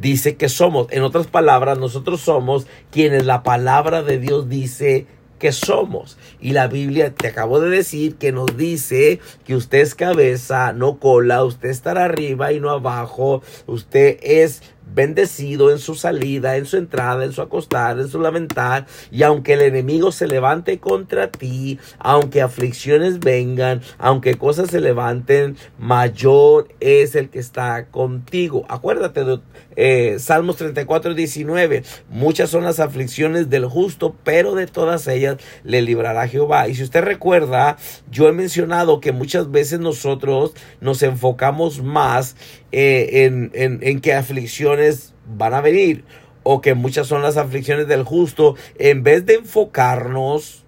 dice 0.00 0.36
que 0.36 0.48
somos. 0.48 0.88
En 0.90 1.02
otras 1.02 1.26
palabras, 1.26 1.78
nosotros 1.78 2.20
somos 2.20 2.66
quienes 2.90 3.24
la 3.26 3.42
palabra 3.42 4.02
de 4.02 4.18
Dios 4.18 4.48
dice 4.48 5.06
que 5.38 5.52
somos. 5.52 6.16
Y 6.40 6.52
la 6.52 6.66
Biblia 6.66 7.14
te 7.14 7.28
acabo 7.28 7.60
de 7.60 7.70
decir 7.70 8.16
que 8.16 8.32
nos 8.32 8.56
dice 8.56 9.20
que 9.44 9.54
usted 9.54 9.78
es 9.78 9.94
cabeza, 9.94 10.72
no 10.72 10.98
cola, 10.98 11.44
usted 11.44 11.68
estará 11.68 12.04
arriba 12.04 12.52
y 12.52 12.60
no 12.60 12.70
abajo, 12.70 13.42
usted 13.66 14.18
es 14.22 14.62
bendecido 14.94 15.70
en 15.70 15.78
su 15.78 15.94
salida, 15.94 16.56
en 16.56 16.66
su 16.66 16.76
entrada, 16.76 17.24
en 17.24 17.32
su 17.32 17.42
acostar, 17.42 17.98
en 17.98 18.08
su 18.08 18.20
lamentar, 18.20 18.86
y 19.10 19.22
aunque 19.22 19.54
el 19.54 19.62
enemigo 19.62 20.12
se 20.12 20.26
levante 20.26 20.78
contra 20.78 21.30
ti, 21.30 21.78
aunque 21.98 22.42
aflicciones 22.42 23.20
vengan, 23.20 23.82
aunque 23.98 24.36
cosas 24.36 24.70
se 24.70 24.80
levanten, 24.80 25.56
mayor 25.78 26.68
es 26.80 27.14
el 27.14 27.30
que 27.30 27.38
está 27.38 27.86
contigo. 27.86 28.64
Acuérdate 28.68 29.24
de 29.24 29.40
eh, 29.76 30.16
Salmos 30.18 30.56
34, 30.56 31.14
19, 31.14 31.82
muchas 32.08 32.50
son 32.50 32.64
las 32.64 32.80
aflicciones 32.80 33.50
del 33.50 33.66
justo, 33.66 34.14
pero 34.24 34.54
de 34.54 34.66
todas 34.66 35.06
ellas 35.08 35.36
le 35.64 35.82
librará 35.82 36.28
Jehová. 36.28 36.68
Y 36.68 36.74
si 36.74 36.82
usted 36.82 37.02
recuerda, 37.02 37.76
yo 38.10 38.28
he 38.28 38.32
mencionado 38.32 39.00
que 39.00 39.12
muchas 39.12 39.50
veces 39.50 39.80
nosotros 39.80 40.52
nos 40.80 41.02
enfocamos 41.02 41.82
más 41.82 42.36
eh, 42.72 43.24
en, 43.24 43.50
en, 43.54 43.78
en 43.82 44.00
que 44.00 44.12
aflicciones 44.14 45.14
van 45.26 45.54
a 45.54 45.60
venir 45.60 46.04
o 46.48 46.60
que 46.60 46.74
muchas 46.74 47.08
son 47.08 47.22
las 47.22 47.36
aflicciones 47.36 47.88
del 47.88 48.04
justo, 48.04 48.54
en 48.78 49.02
vez 49.02 49.26
de 49.26 49.34
enfocarnos 49.34 50.64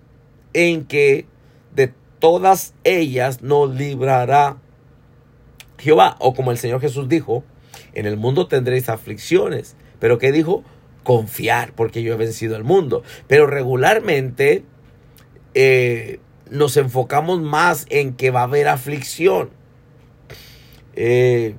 en 0.53 0.85
que 0.87 1.27
de 1.73 1.93
todas 2.19 2.75
ellas 2.83 3.43
nos 3.43 3.73
librará 3.77 4.57
Jehová, 5.79 6.17
o 6.19 6.35
como 6.35 6.51
el 6.51 6.59
Señor 6.59 6.81
Jesús 6.81 7.09
dijo, 7.09 7.45
en 7.95 8.07
el 8.07 8.17
mundo 8.17 8.49
tendréis 8.49 8.89
aflicciones, 8.89 9.77
pero 10.01 10.19
¿qué 10.19 10.33
dijo? 10.33 10.65
Confiar, 11.05 11.73
porque 11.75 12.03
yo 12.03 12.13
he 12.13 12.17
vencido 12.17 12.57
el 12.57 12.65
mundo. 12.65 13.05
Pero 13.29 13.47
regularmente 13.47 14.65
eh, 15.55 16.19
nos 16.51 16.77
enfocamos 16.77 17.41
más 17.41 17.87
en 17.89 18.15
que 18.15 18.31
va 18.31 18.41
a 18.41 18.45
haber 18.45 18.69
aflicción. 18.69 19.51
Eh, 20.95 21.55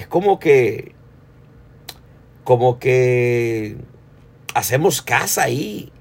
es 0.00 0.06
como 0.06 0.38
que, 0.38 0.92
como 2.42 2.78
que 2.78 3.76
hacemos 4.54 5.02
casa 5.02 5.42
ahí. 5.42 5.92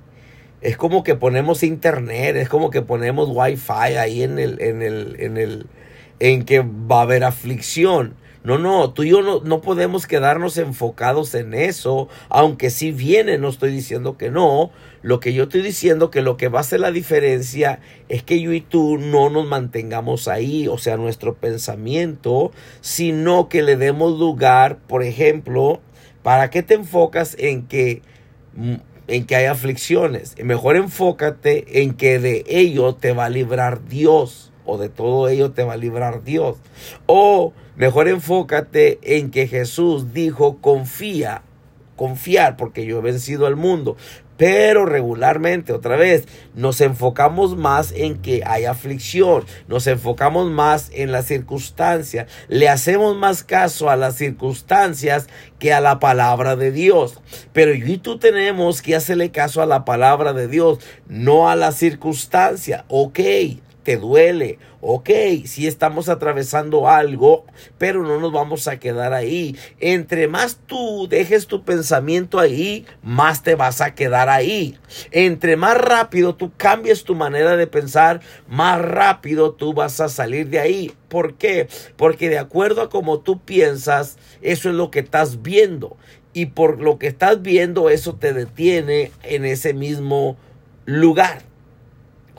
Es 0.61 0.77
como 0.77 1.03
que 1.03 1.15
ponemos 1.15 1.63
internet, 1.63 2.37
es 2.37 2.47
como 2.47 2.69
que 2.69 2.81
ponemos 2.81 3.27
wifi 3.29 3.97
ahí 3.97 4.23
en 4.23 4.39
el, 4.39 4.61
en 4.61 4.81
el, 4.81 5.17
en 5.19 5.37
el, 5.37 5.67
en 6.19 6.45
que 6.45 6.61
va 6.61 6.99
a 6.99 7.01
haber 7.01 7.25
aflicción. 7.25 8.15
No, 8.43 8.57
no, 8.57 8.93
tú 8.93 9.03
y 9.03 9.09
yo 9.09 9.21
no, 9.21 9.41
no, 9.41 9.59
podemos 9.59 10.07
quedarnos 10.07 10.57
enfocados 10.57 11.35
en 11.35 11.53
eso, 11.53 12.07
aunque 12.29 12.69
si 12.69 12.91
viene, 12.91 13.37
no 13.37 13.49
estoy 13.49 13.71
diciendo 13.71 14.17
que 14.17 14.31
no. 14.31 14.71
Lo 15.01 15.19
que 15.19 15.33
yo 15.33 15.43
estoy 15.43 15.61
diciendo 15.61 16.09
que 16.09 16.21
lo 16.21 16.37
que 16.37 16.47
va 16.47 16.59
a 16.59 16.61
hacer 16.61 16.79
la 16.79 16.91
diferencia 16.91 17.79
es 18.07 18.23
que 18.23 18.41
yo 18.41 18.53
y 18.53 18.61
tú 18.61 18.97
no 18.97 19.29
nos 19.29 19.45
mantengamos 19.45 20.27
ahí, 20.27 20.67
o 20.67 20.77
sea, 20.77 20.95
nuestro 20.95 21.35
pensamiento, 21.35 22.51
sino 22.81 23.49
que 23.49 23.61
le 23.61 23.75
demos 23.75 24.17
lugar, 24.17 24.77
por 24.87 25.03
ejemplo, 25.03 25.81
¿para 26.23 26.49
qué 26.49 26.63
te 26.63 26.75
enfocas 26.75 27.35
en 27.39 27.67
que 27.67 28.01
mm, 28.55 28.75
en 29.07 29.25
que 29.25 29.35
hay 29.35 29.45
aflicciones? 29.45 30.35
Mejor 30.41 30.77
enfócate 30.77 31.81
en 31.81 31.93
que 31.93 32.19
de 32.19 32.45
ello 32.47 32.95
te 32.95 33.11
va 33.11 33.25
a 33.25 33.29
librar 33.29 33.85
Dios 33.85 34.51
o 34.65 34.77
de 34.77 34.89
todo 34.89 35.27
ello 35.29 35.51
te 35.51 35.63
va 35.63 35.73
a 35.73 35.77
librar 35.77 36.23
Dios. 36.23 36.57
O 37.05 37.53
mejor 37.79 38.09
enfócate 38.09 38.99
en 39.01 39.31
que 39.31 39.47
Jesús 39.47 40.13
dijo 40.13 40.57
confía, 40.57 41.43
confiar 41.95 42.57
porque 42.57 42.85
yo 42.85 42.99
he 42.99 43.01
vencido 43.01 43.47
al 43.47 43.55
mundo. 43.55 43.95
Pero 44.35 44.85
regularmente, 44.85 45.73
otra 45.73 45.97
vez, 45.97 46.25
nos 46.55 46.79
enfocamos 46.79 47.57
más 47.57 47.91
en 47.93 48.21
que 48.21 48.43
hay 48.45 48.65
aflicción, 48.65 49.43
nos 49.67 49.85
enfocamos 49.87 50.49
más 50.49 50.91
en 50.93 51.11
las 51.11 51.25
circunstancias, 51.25 52.27
le 52.47 52.69
hacemos 52.69 53.17
más 53.17 53.43
caso 53.43 53.89
a 53.89 53.97
las 53.97 54.15
circunstancias 54.15 55.27
que 55.57 55.73
a 55.73 55.81
la 55.81 55.99
palabra 55.99 56.55
de 56.55 56.71
Dios. 56.71 57.19
Pero 57.51 57.73
yo 57.73 57.85
y 57.87 57.97
tú 57.97 58.17
tenemos 58.17 58.81
que 58.81 58.95
hacerle 58.95 59.31
caso 59.31 59.61
a 59.61 59.65
la 59.65 59.83
palabra 59.83 60.31
de 60.31 60.47
Dios, 60.47 60.79
no 61.07 61.49
a 61.49 61.57
la 61.57 61.73
circunstancia. 61.73 62.85
Ok, 62.87 63.19
te 63.89 63.97
duele. 63.97 64.59
Ok, 64.81 65.09
si 65.45 65.65
estamos 65.65 66.09
atravesando 66.09 66.87
algo, 66.87 67.45
pero 67.79 68.03
no 68.03 68.19
nos 68.19 68.31
vamos 68.31 68.67
a 68.67 68.77
quedar 68.77 69.13
ahí. 69.13 69.57
Entre 69.79 70.27
más 70.27 70.59
tú 70.67 71.07
dejes 71.09 71.47
tu 71.47 71.63
pensamiento 71.63 72.37
ahí, 72.37 72.85
más 73.01 73.41
te 73.41 73.55
vas 73.55 73.81
a 73.81 73.95
quedar 73.95 74.29
ahí. 74.29 74.77
Entre 75.09 75.55
más 75.55 75.75
rápido 75.75 76.35
tú 76.35 76.51
cambies 76.55 77.03
tu 77.03 77.15
manera 77.15 77.57
de 77.57 77.65
pensar, 77.65 78.21
más 78.47 78.79
rápido 78.79 79.53
tú 79.53 79.73
vas 79.73 79.99
a 80.01 80.07
salir 80.07 80.49
de 80.49 80.59
ahí. 80.59 80.91
¿Por 81.07 81.33
qué? 81.33 81.67
Porque 81.97 82.29
de 82.29 82.37
acuerdo 82.37 82.83
a 82.83 82.91
cómo 82.91 83.21
tú 83.21 83.39
piensas, 83.39 84.19
eso 84.43 84.69
es 84.69 84.75
lo 84.75 84.91
que 84.91 84.99
estás 84.99 85.41
viendo. 85.41 85.97
Y 86.31 86.45
por 86.45 86.79
lo 86.79 86.99
que 86.99 87.07
estás 87.07 87.41
viendo, 87.41 87.89
eso 87.89 88.13
te 88.13 88.33
detiene 88.33 89.11
en 89.23 89.45
ese 89.45 89.73
mismo 89.73 90.37
lugar. 90.85 91.48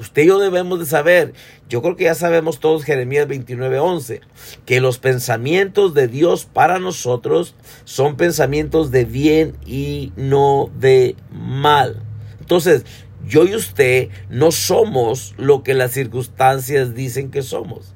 Usted 0.01 0.23
y 0.23 0.29
yo 0.29 0.39
debemos 0.39 0.79
de 0.79 0.87
saber, 0.87 1.35
yo 1.69 1.83
creo 1.83 1.95
que 1.95 2.05
ya 2.05 2.15
sabemos 2.15 2.59
todos 2.59 2.85
Jeremías 2.85 3.29
29:11, 3.29 4.23
que 4.65 4.81
los 4.81 4.99
pensamientos 4.99 5.93
de 5.93 6.09
Dios 6.09 6.47
para 6.51 6.79
nosotros 6.79 7.55
son 7.85 8.17
pensamientos 8.17 8.91
de 8.91 9.05
bien 9.05 9.59
y 9.67 10.15
no 10.17 10.71
de 10.75 11.17
mal. 11.31 12.03
Entonces, 12.41 12.87
yo 13.27 13.45
y 13.45 13.55
usted 13.55 14.09
no 14.31 14.53
somos 14.53 15.35
lo 15.37 15.63
que 15.63 15.75
las 15.75 15.93
circunstancias 15.93 16.95
dicen 16.95 17.31
que 17.31 17.43
somos. 17.43 17.93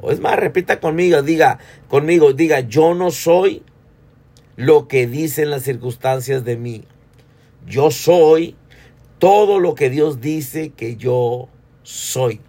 O 0.00 0.10
es 0.10 0.20
más, 0.20 0.36
repita 0.36 0.80
conmigo, 0.80 1.20
diga 1.20 1.58
conmigo, 1.88 2.32
diga, 2.32 2.60
yo 2.60 2.94
no 2.94 3.10
soy 3.10 3.62
lo 4.56 4.88
que 4.88 5.06
dicen 5.06 5.50
las 5.50 5.64
circunstancias 5.64 6.42
de 6.42 6.56
mí. 6.56 6.84
Yo 7.66 7.90
soy 7.90 8.56
todo 9.18 9.60
lo 9.60 9.74
que 9.74 9.90
Dios 9.90 10.20
dice 10.20 10.70
que 10.70 10.96
yo 10.96 11.48
soy. 11.82 12.40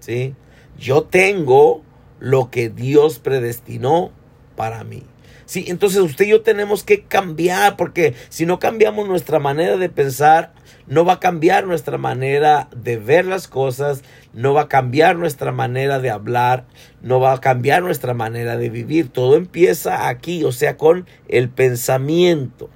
¿Sí? 0.00 0.34
Yo 0.78 1.04
tengo 1.04 1.82
lo 2.18 2.50
que 2.50 2.68
Dios 2.68 3.18
predestinó 3.18 4.10
para 4.56 4.84
mí. 4.84 5.02
Sí, 5.44 5.64
entonces 5.68 6.00
usted 6.00 6.24
y 6.24 6.30
yo 6.30 6.42
tenemos 6.42 6.82
que 6.82 7.02
cambiar 7.02 7.76
porque 7.76 8.14
si 8.30 8.46
no 8.46 8.58
cambiamos 8.58 9.06
nuestra 9.06 9.38
manera 9.38 9.76
de 9.76 9.88
pensar, 9.88 10.54
no 10.86 11.04
va 11.04 11.14
a 11.14 11.20
cambiar 11.20 11.66
nuestra 11.66 11.98
manera 11.98 12.68
de 12.74 12.96
ver 12.96 13.26
las 13.26 13.48
cosas, 13.48 14.02
no 14.32 14.54
va 14.54 14.62
a 14.62 14.68
cambiar 14.68 15.16
nuestra 15.16 15.52
manera 15.52 15.98
de 15.98 16.10
hablar, 16.10 16.64
no 17.02 17.20
va 17.20 17.32
a 17.32 17.40
cambiar 17.40 17.82
nuestra 17.82 18.14
manera 18.14 18.56
de 18.56 18.70
vivir. 18.70 19.08
Todo 19.08 19.36
empieza 19.36 20.08
aquí, 20.08 20.44
o 20.44 20.52
sea, 20.52 20.76
con 20.76 21.06
el 21.28 21.48
pensamiento. 21.48 22.70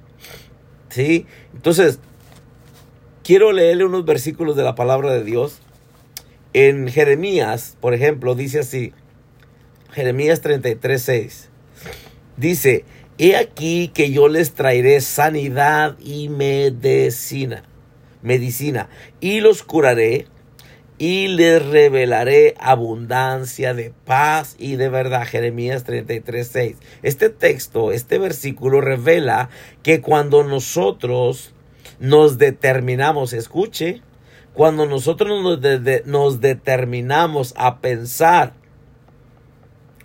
¿Sí? 0.89 1.25
Entonces, 1.53 1.99
Quiero 3.27 3.51
leerle 3.51 3.83
unos 3.83 4.05
versículos 4.05 4.55
de 4.55 4.63
la 4.63 4.73
palabra 4.73 5.11
de 5.11 5.21
Dios. 5.21 5.59
En 6.53 6.87
Jeremías, 6.87 7.75
por 7.81 7.93
ejemplo, 7.93 8.35
dice 8.35 8.59
así, 8.59 8.93
Jeremías 9.91 10.39
33, 10.39 11.01
6. 11.01 11.49
Dice, 12.37 12.85
he 13.17 13.35
aquí 13.35 13.89
que 13.89 14.11
yo 14.11 14.29
les 14.29 14.53
traeré 14.53 15.01
sanidad 15.01 15.97
y 15.99 16.29
medicina, 16.29 17.63
medicina, 18.21 18.87
y 19.19 19.41
los 19.41 19.61
curaré 19.61 20.27
y 20.97 21.27
les 21.27 21.65
revelaré 21.65 22.55
abundancia 22.61 23.73
de 23.73 23.91
paz 24.05 24.55
y 24.57 24.77
de 24.77 24.87
verdad. 24.87 25.27
Jeremías 25.27 25.83
33, 25.83 26.47
6. 26.47 26.77
Este 27.03 27.29
texto, 27.29 27.91
este 27.91 28.19
versículo 28.19 28.79
revela 28.79 29.49
que 29.83 29.99
cuando 29.99 30.45
nosotros 30.45 31.53
nos 31.99 32.37
determinamos, 32.37 33.33
escuche, 33.33 34.01
cuando 34.53 34.85
nosotros 34.85 35.43
nos, 35.43 35.59
nos 36.05 36.41
determinamos 36.41 37.53
a 37.57 37.79
pensar, 37.79 38.53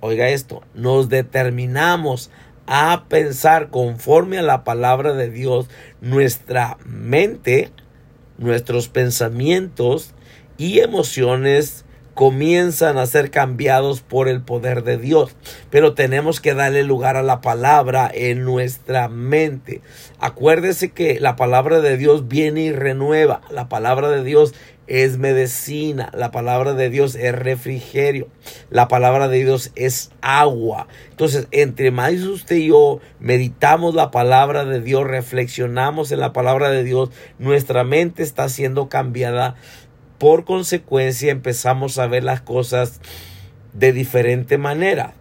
oiga 0.00 0.28
esto, 0.28 0.62
nos 0.74 1.09
determinamos 1.09 2.31
a 2.66 3.05
pensar 3.09 3.70
conforme 3.70 4.38
a 4.38 4.42
la 4.42 4.64
palabra 4.64 5.14
de 5.14 5.31
Dios, 5.31 5.68
nuestra 6.00 6.76
mente, 6.85 7.70
nuestros 8.38 8.88
pensamientos 8.88 10.14
y 10.59 10.81
emociones 10.81 11.85
comienzan 12.14 12.98
a 12.98 13.07
ser 13.07 13.31
cambiados 13.31 14.01
por 14.01 14.29
el 14.29 14.42
poder 14.42 14.85
de 14.85 14.98
Dios. 14.98 15.35
Pero 15.70 15.94
tenemos 15.94 16.40
que 16.40 16.55
darle 16.55 16.83
lugar 16.83 17.16
a 17.16 17.22
la 17.22 17.40
palabra 17.40 18.11
en 18.12 18.44
nuestra 18.44 19.09
mente. 19.09 19.81
Acuérdese 20.18 20.90
que 20.90 21.20
la 21.20 21.37
palabra 21.37 21.81
de 21.81 21.96
Dios 21.96 22.29
viene 22.29 22.62
y 22.62 22.72
renueva. 22.72 23.40
La 23.51 23.68
palabra 23.68 24.09
de 24.11 24.25
Dios 24.25 24.55
es 24.87 25.16
medicina. 25.16 26.11
La 26.12 26.31
palabra 26.31 26.75
de 26.75 26.90
Dios 26.90 27.14
es 27.14 27.35
refrigerio. 27.35 28.29
La 28.68 28.88
palabra 28.88 29.29
de 29.29 29.38
Dios 29.38 29.70
es 29.75 30.11
agua. 30.20 30.88
Entonces, 31.11 31.46
entre 31.51 31.90
más 31.90 32.12
usted 32.14 32.57
y 32.57 32.66
yo 32.68 33.01
meditamos 33.20 33.94
la 33.94 34.11
palabra 34.11 34.64
de 34.64 34.81
Dios, 34.81 35.05
reflexionamos 35.05 36.12
en 36.12 36.20
la 36.20 36.33
palabra 36.33 36.70
de 36.70 36.85
Dios, 36.85 37.11
nuestra 37.38 37.85
mente 37.85 38.22
está 38.22 38.48
siendo 38.48 38.88
cambiada 38.88 39.55
por 40.23 40.45
consecuencia 40.45 41.33
empezamos 41.33 41.99
a 41.99 42.07
ver 42.07 42.23
las 42.23 42.41
cosas 42.41 43.01
de 43.73 43.93
diferente 43.93 44.57
manera. 44.57 45.15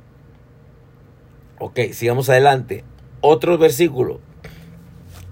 Ok, 1.58 1.80
sigamos 1.92 2.30
adelante. 2.30 2.84
Otro 3.20 3.58
versículo. 3.58 4.20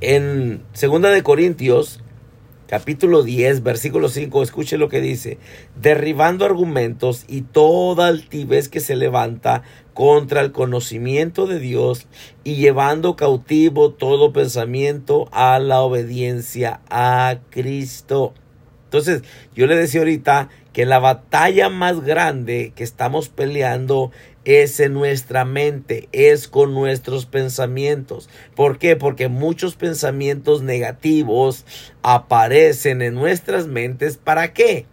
En 0.02 0.64
Segunda 0.74 1.12
de 1.12 1.22
Corintios, 1.22 2.00
capítulo 2.66 3.22
10, 3.22 3.62
versículo 3.62 4.10
5, 4.10 4.42
escuche 4.42 4.80
lo 4.80 4.90
que 4.90 5.02
dice. 5.02 5.38
Derribando 5.80 6.46
argumentos 6.46 7.26
y 7.28 7.42
toda 7.42 8.08
altivez 8.08 8.70
que 8.70 8.80
se 8.80 8.96
levanta 8.96 9.62
contra 9.94 10.42
el 10.42 10.52
conocimiento 10.52 11.46
de 11.46 11.60
Dios 11.60 12.08
y 12.44 12.56
llevando 12.56 13.16
cautivo 13.16 13.92
todo 13.92 14.34
pensamiento 14.34 15.30
a 15.32 15.60
la 15.60 15.82
obediencia 15.82 16.82
a 16.90 17.38
Cristo. 17.52 18.34
Entonces, 18.90 19.22
yo 19.56 19.68
le 19.68 19.76
decía 19.76 20.02
ahorita 20.02 20.50
que 20.74 20.88
la 20.88 20.98
batalla 20.98 21.70
más 21.70 22.02
grande 22.02 22.74
que 22.76 22.84
estamos 22.84 23.30
peleando 23.30 24.12
es 24.46 24.80
en 24.80 24.96
nuestra 24.96 25.46
mente, 25.46 26.10
es 26.12 26.48
con 26.48 26.74
nuestros 26.74 27.28
pensamientos. 27.28 28.30
¿Por 28.56 28.80
qué? 28.80 28.96
Porque 28.96 29.28
muchos 29.28 29.76
pensamientos 29.76 30.64
negativos 30.64 31.66
aparecen 32.02 33.04
en 33.04 33.14
nuestras 33.14 33.68
mentes. 33.68 34.18
¿Para 34.18 34.54
qué? 34.54 34.88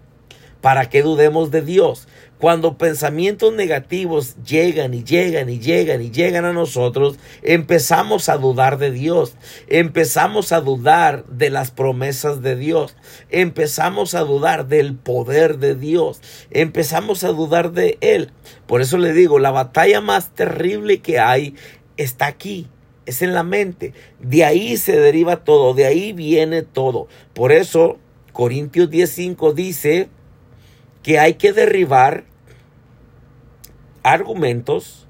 para 0.66 0.88
que 0.88 1.00
dudemos 1.00 1.52
de 1.52 1.62
Dios. 1.62 2.08
Cuando 2.38 2.76
pensamientos 2.76 3.54
negativos 3.54 4.36
llegan 4.44 4.92
y 4.92 5.02
llegan 5.02 5.48
y 5.48 5.58
llegan 5.58 6.02
y 6.02 6.10
llegan 6.10 6.44
a 6.44 6.52
nosotros, 6.52 7.18
empezamos 7.42 8.28
a 8.28 8.36
dudar 8.36 8.76
de 8.76 8.90
Dios, 8.90 9.36
empezamos 9.68 10.52
a 10.52 10.60
dudar 10.60 11.24
de 11.26 11.48
las 11.48 11.70
promesas 11.70 12.42
de 12.42 12.54
Dios, 12.54 12.94
empezamos 13.30 14.14
a 14.14 14.20
dudar 14.20 14.68
del 14.68 14.96
poder 14.96 15.58
de 15.58 15.74
Dios, 15.74 16.20
empezamos 16.50 17.24
a 17.24 17.28
dudar 17.28 17.72
de 17.72 17.96
Él. 18.02 18.32
Por 18.66 18.82
eso 18.82 18.98
le 18.98 19.14
digo, 19.14 19.38
la 19.38 19.50
batalla 19.50 20.02
más 20.02 20.34
terrible 20.34 20.98
que 20.98 21.18
hay 21.18 21.54
está 21.96 22.26
aquí, 22.26 22.68
es 23.06 23.22
en 23.22 23.32
la 23.32 23.44
mente. 23.44 23.94
De 24.20 24.44
ahí 24.44 24.76
se 24.76 24.98
deriva 25.00 25.44
todo, 25.44 25.72
de 25.72 25.86
ahí 25.86 26.12
viene 26.12 26.62
todo. 26.62 27.08
Por 27.32 27.52
eso 27.52 27.98
Corintios 28.32 28.90
10:5 28.90 29.54
dice 29.54 30.10
que 31.06 31.20
hay 31.20 31.34
que 31.34 31.52
derribar 31.52 32.24
argumentos, 34.02 35.06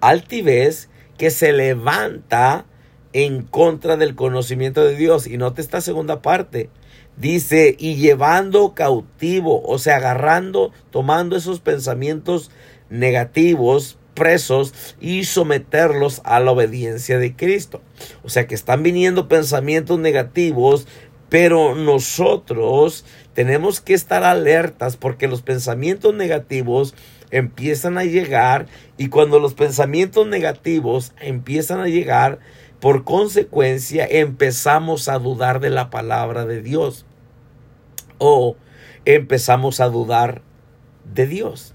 altivez 0.00 0.88
que 1.18 1.28
se 1.28 1.52
levanta 1.52 2.64
en 3.12 3.42
contra 3.42 3.98
del 3.98 4.14
conocimiento 4.14 4.82
de 4.82 4.96
Dios. 4.96 5.26
Y 5.26 5.36
note 5.36 5.60
esta 5.60 5.82
segunda 5.82 6.22
parte. 6.22 6.70
Dice, 7.18 7.76
y 7.78 7.96
llevando 7.96 8.72
cautivo, 8.72 9.62
o 9.62 9.78
sea, 9.78 9.96
agarrando, 9.96 10.72
tomando 10.90 11.36
esos 11.36 11.60
pensamientos 11.60 12.50
negativos, 12.88 13.98
presos 14.16 14.72
y 15.00 15.24
someterlos 15.24 16.22
a 16.24 16.40
la 16.40 16.50
obediencia 16.50 17.18
de 17.18 17.36
Cristo. 17.36 17.82
O 18.24 18.30
sea 18.30 18.48
que 18.48 18.56
están 18.56 18.82
viniendo 18.82 19.28
pensamientos 19.28 20.00
negativos, 20.00 20.88
pero 21.28 21.74
nosotros 21.74 23.04
tenemos 23.34 23.80
que 23.80 23.94
estar 23.94 24.24
alertas 24.24 24.96
porque 24.96 25.28
los 25.28 25.42
pensamientos 25.42 26.14
negativos 26.14 26.94
empiezan 27.30 27.98
a 27.98 28.04
llegar 28.04 28.66
y 28.96 29.08
cuando 29.08 29.38
los 29.40 29.54
pensamientos 29.54 30.26
negativos 30.26 31.12
empiezan 31.20 31.80
a 31.80 31.88
llegar, 31.88 32.38
por 32.80 33.04
consecuencia 33.04 34.06
empezamos 34.08 35.08
a 35.08 35.18
dudar 35.18 35.60
de 35.60 35.70
la 35.70 35.90
palabra 35.90 36.46
de 36.46 36.62
Dios 36.62 37.04
o 38.18 38.56
empezamos 39.04 39.80
a 39.80 39.88
dudar 39.88 40.42
de 41.12 41.26
Dios. 41.26 41.74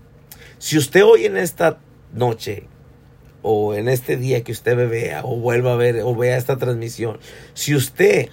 Si 0.57 0.77
usted 0.77 1.03
hoy 1.03 1.25
en 1.25 1.37
esta 1.37 1.79
noche 2.13 2.67
o 3.41 3.73
en 3.73 3.89
este 3.89 4.15
día 4.15 4.43
que 4.43 4.51
usted 4.51 4.75
me 4.75 4.85
vea 4.85 5.23
o 5.23 5.37
vuelva 5.37 5.73
a 5.73 5.77
ver 5.77 6.01
o 6.03 6.15
vea 6.15 6.37
esta 6.37 6.57
transmisión, 6.57 7.19
si 7.53 7.75
usted 7.75 8.29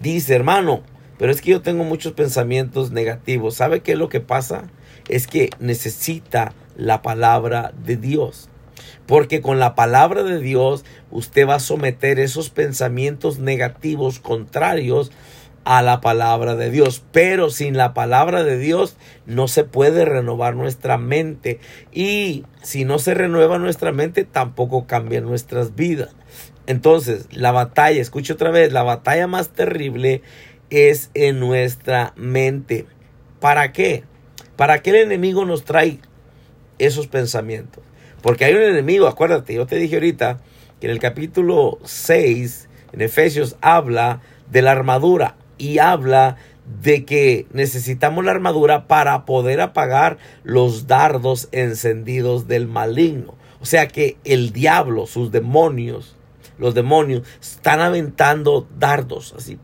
dice, 0.00 0.34
hermano, 0.34 0.82
pero 1.18 1.30
es 1.30 1.40
que 1.40 1.50
yo 1.50 1.62
tengo 1.62 1.84
muchos 1.84 2.14
pensamientos 2.14 2.90
negativos, 2.90 3.54
¿sabe 3.54 3.80
qué 3.80 3.92
es 3.92 3.98
lo 3.98 4.08
que 4.08 4.20
pasa? 4.20 4.64
Es 5.08 5.26
que 5.26 5.50
necesita 5.58 6.54
la 6.76 7.02
palabra 7.02 7.72
de 7.84 7.96
Dios. 7.96 8.48
Porque 9.06 9.40
con 9.42 9.58
la 9.58 9.74
palabra 9.74 10.22
de 10.22 10.40
Dios 10.40 10.84
usted 11.10 11.46
va 11.46 11.56
a 11.56 11.60
someter 11.60 12.18
esos 12.18 12.48
pensamientos 12.48 13.38
negativos 13.38 14.18
contrarios 14.18 15.10
a 15.64 15.82
la 15.82 16.00
palabra 16.00 16.56
de 16.56 16.70
Dios. 16.70 17.02
Pero 17.12 17.50
sin 17.50 17.76
la 17.76 17.92
palabra 17.92 18.44
de 18.44 18.56
Dios 18.56 18.96
no 19.26 19.48
se 19.48 19.64
puede 19.64 20.04
renovar 20.04 20.56
nuestra 20.56 20.96
mente. 20.96 21.60
Y 21.92 22.44
si 22.62 22.84
no 22.84 22.98
se 22.98 23.14
renueva 23.14 23.58
nuestra 23.58 23.92
mente, 23.92 24.24
tampoco 24.24 24.86
cambia 24.86 25.20
nuestras 25.20 25.74
vidas. 25.74 26.14
Entonces, 26.70 27.26
la 27.32 27.50
batalla, 27.50 28.00
escuche 28.00 28.32
otra 28.32 28.52
vez, 28.52 28.72
la 28.72 28.84
batalla 28.84 29.26
más 29.26 29.48
terrible 29.48 30.22
es 30.70 31.10
en 31.14 31.40
nuestra 31.40 32.12
mente. 32.14 32.86
¿Para 33.40 33.72
qué? 33.72 34.04
¿Para 34.54 34.80
qué 34.80 34.90
el 34.90 34.96
enemigo 34.96 35.44
nos 35.44 35.64
trae 35.64 35.98
esos 36.78 37.08
pensamientos? 37.08 37.82
Porque 38.22 38.44
hay 38.44 38.54
un 38.54 38.62
enemigo, 38.62 39.08
acuérdate, 39.08 39.52
yo 39.52 39.66
te 39.66 39.78
dije 39.78 39.96
ahorita 39.96 40.38
que 40.78 40.86
en 40.86 40.92
el 40.92 41.00
capítulo 41.00 41.80
6, 41.82 42.68
en 42.92 43.00
Efesios, 43.00 43.56
habla 43.60 44.20
de 44.48 44.62
la 44.62 44.70
armadura 44.70 45.34
y 45.58 45.78
habla 45.78 46.36
de 46.80 47.04
que 47.04 47.48
necesitamos 47.52 48.24
la 48.24 48.30
armadura 48.30 48.86
para 48.86 49.24
poder 49.24 49.60
apagar 49.60 50.18
los 50.44 50.86
dardos 50.86 51.48
encendidos 51.50 52.46
del 52.46 52.68
maligno. 52.68 53.34
O 53.60 53.64
sea 53.64 53.88
que 53.88 54.18
el 54.22 54.52
diablo, 54.52 55.08
sus 55.08 55.32
demonios, 55.32 56.16
los 56.60 56.74
demonios 56.74 57.22
están 57.40 57.80
aventando 57.80 58.68
dardos 58.78 59.34
así. 59.36 59.58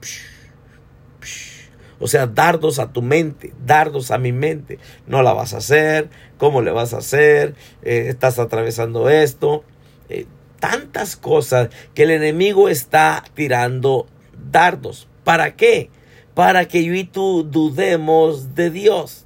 O 1.98 2.08
sea, 2.08 2.26
dardos 2.26 2.78
a 2.78 2.92
tu 2.92 3.02
mente, 3.02 3.52
dardos 3.64 4.10
a 4.10 4.18
mi 4.18 4.32
mente. 4.32 4.78
No 5.06 5.22
la 5.22 5.32
vas 5.32 5.54
a 5.54 5.58
hacer, 5.58 6.10
¿cómo 6.38 6.62
le 6.62 6.70
vas 6.70 6.92
a 6.92 6.98
hacer? 6.98 7.54
Eh, 7.82 8.06
estás 8.08 8.38
atravesando 8.38 9.08
esto. 9.08 9.64
Eh, 10.08 10.26
tantas 10.58 11.16
cosas 11.16 11.68
que 11.94 12.02
el 12.02 12.10
enemigo 12.10 12.68
está 12.68 13.24
tirando 13.34 14.06
dardos. 14.50 15.08
¿Para 15.24 15.56
qué? 15.56 15.90
Para 16.34 16.66
que 16.66 16.84
yo 16.84 16.94
y 16.94 17.04
tú 17.04 17.44
dudemos 17.44 18.54
de 18.54 18.70
Dios. 18.70 19.24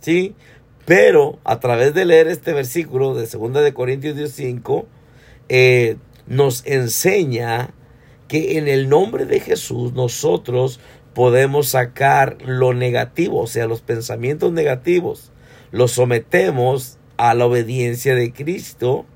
¿Sí? 0.00 0.34
Pero 0.84 1.38
a 1.44 1.60
través 1.60 1.92
de 1.94 2.04
leer 2.04 2.28
este 2.28 2.52
versículo 2.52 3.14
de 3.14 3.26
2 3.26 3.52
de 3.62 3.74
Corintios 3.74 4.14
15, 4.34 4.86
eh, 5.48 5.96
nos 6.28 6.64
enseña 6.66 7.70
que 8.28 8.58
en 8.58 8.68
el 8.68 8.88
nombre 8.88 9.24
de 9.24 9.40
Jesús 9.40 9.94
nosotros 9.94 10.80
podemos 11.14 11.68
sacar 11.68 12.38
lo 12.44 12.74
negativo, 12.74 13.40
o 13.40 13.46
sea, 13.46 13.66
los 13.66 13.80
pensamientos 13.80 14.52
negativos, 14.52 15.32
los 15.72 15.92
sometemos 15.92 16.98
a 17.16 17.34
la 17.34 17.46
obediencia 17.46 18.14
de 18.14 18.32
Cristo 18.32 19.06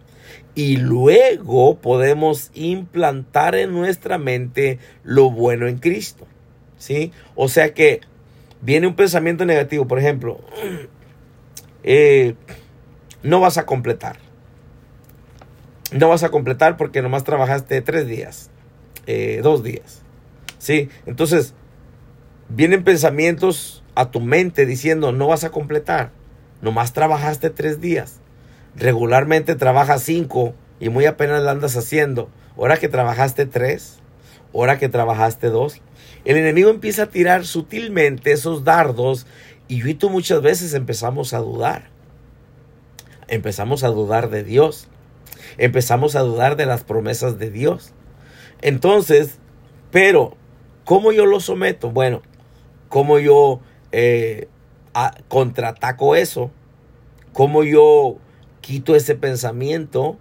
y 0.54 0.78
luego 0.78 1.76
podemos 1.76 2.50
implantar 2.54 3.54
en 3.54 3.72
nuestra 3.72 4.18
mente 4.18 4.78
lo 5.04 5.30
bueno 5.30 5.68
en 5.68 5.78
Cristo. 5.78 6.26
¿Sí? 6.78 7.12
O 7.36 7.48
sea 7.48 7.72
que 7.74 8.00
viene 8.60 8.88
un 8.88 8.96
pensamiento 8.96 9.44
negativo, 9.44 9.86
por 9.86 10.00
ejemplo, 10.00 10.40
eh, 11.84 12.34
no 13.22 13.38
vas 13.38 13.56
a 13.56 13.66
completar. 13.66 14.16
No 15.92 16.08
vas 16.08 16.22
a 16.22 16.30
completar 16.30 16.76
porque 16.76 17.02
nomás 17.02 17.24
trabajaste 17.24 17.80
tres 17.82 18.06
días, 18.06 18.50
eh, 19.06 19.40
dos 19.42 19.62
días. 19.62 20.02
¿Sí? 20.58 20.88
Entonces, 21.06 21.54
vienen 22.48 22.84
pensamientos 22.84 23.82
a 23.94 24.10
tu 24.10 24.20
mente 24.20 24.64
diciendo, 24.66 25.12
no 25.12 25.26
vas 25.26 25.44
a 25.44 25.50
completar. 25.50 26.10
Nomás 26.60 26.92
trabajaste 26.92 27.50
tres 27.50 27.80
días. 27.80 28.20
Regularmente 28.76 29.54
trabajas 29.54 30.02
cinco 30.02 30.54
y 30.80 30.88
muy 30.88 31.04
apenas 31.06 31.42
la 31.42 31.50
andas 31.50 31.76
haciendo. 31.76 32.30
Ahora 32.56 32.76
que 32.76 32.88
trabajaste 32.88 33.46
tres, 33.46 33.98
ahora 34.54 34.78
que 34.78 34.88
trabajaste 34.88 35.48
dos. 35.48 35.80
El 36.24 36.36
enemigo 36.36 36.70
empieza 36.70 37.04
a 37.04 37.06
tirar 37.06 37.44
sutilmente 37.44 38.32
esos 38.32 38.64
dardos 38.64 39.26
y 39.68 39.78
yo 39.80 39.88
y 39.88 39.94
tú 39.94 40.10
muchas 40.10 40.40
veces 40.42 40.74
empezamos 40.74 41.34
a 41.34 41.38
dudar. 41.38 41.90
Empezamos 43.28 43.84
a 43.84 43.88
dudar 43.88 44.30
de 44.30 44.44
Dios. 44.44 44.88
Empezamos 45.58 46.16
a 46.16 46.20
dudar 46.20 46.56
de 46.56 46.66
las 46.66 46.84
promesas 46.84 47.38
de 47.38 47.50
Dios. 47.50 47.92
Entonces, 48.60 49.38
pero, 49.90 50.36
¿cómo 50.84 51.12
yo 51.12 51.26
lo 51.26 51.40
someto? 51.40 51.90
Bueno, 51.90 52.22
¿cómo 52.88 53.18
yo 53.18 53.60
eh, 53.92 54.48
contraataco 55.28 56.16
eso? 56.16 56.50
¿Cómo 57.32 57.64
yo 57.64 58.18
quito 58.60 58.96
ese 58.96 59.14
pensamiento 59.14 60.18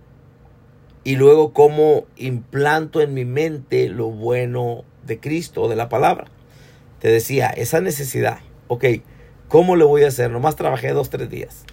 y 1.03 1.15
luego 1.15 1.53
cómo 1.53 2.05
implanto 2.17 3.01
en 3.01 3.13
mi 3.13 3.25
mente 3.25 3.89
lo 3.89 4.09
bueno 4.09 4.83
de 5.05 5.19
Cristo 5.19 5.63
o 5.63 5.69
de 5.69 5.75
la 5.75 5.89
palabra. 5.89 6.25
Te 6.99 7.09
decía, 7.09 7.47
esa 7.47 7.81
necesidad, 7.81 8.39
ok, 8.67 8.85
¿cómo 9.47 9.75
le 9.75 9.85
voy 9.85 10.03
a 10.03 10.09
hacer? 10.09 10.29
Nomás 10.29 10.55
trabajé 10.55 10.89
dos, 10.89 11.09
tres 11.09 11.29
días. 11.29 11.65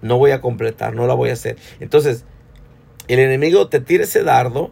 No 0.00 0.18
voy 0.18 0.30
a 0.30 0.40
completar, 0.40 0.94
no 0.94 1.06
la 1.06 1.14
voy 1.14 1.30
a 1.30 1.34
hacer. 1.34 1.56
Entonces, 1.80 2.24
el 3.08 3.18
enemigo 3.18 3.68
te 3.68 3.80
tira 3.80 4.04
ese 4.04 4.22
dardo 4.22 4.70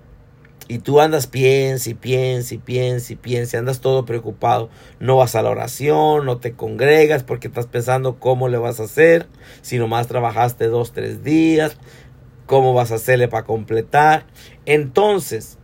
y 0.68 0.79
tú 0.79 1.01
andas 1.01 1.27
piensa 1.27 1.90
y 1.90 1.95
piensa 1.95 2.55
y 2.55 2.59
piensa 2.59 3.12
y 3.12 3.16
piensa, 3.16 3.59
andas 3.59 3.81
todo 3.81 4.07
preocupado. 4.07 4.71
No 5.01 5.16
vas 5.16 5.35
a 5.35 5.42
la 5.42 5.51
oración, 5.51 6.25
no 6.25 6.38
te 6.38 6.53
congregas 6.53 7.25
porque 7.25 7.49
estás 7.49 7.66
pensando 7.66 8.18
cómo 8.18 8.49
le 8.49 8.59
vas 8.59 8.81
a 8.81 8.85
hacer. 8.85 9.27
Si 9.61 9.79
nomás 9.79 10.07
trabajaste 10.07 10.68
dos, 10.68 10.92
tres 10.92 11.23
días, 11.23 11.77
cómo 12.47 12.73
vas 12.73 12.90
a 12.90 12.95
hacerle 12.95 13.29
para 13.29 13.45
completar. 13.45 14.25
Entonces, 14.64 15.59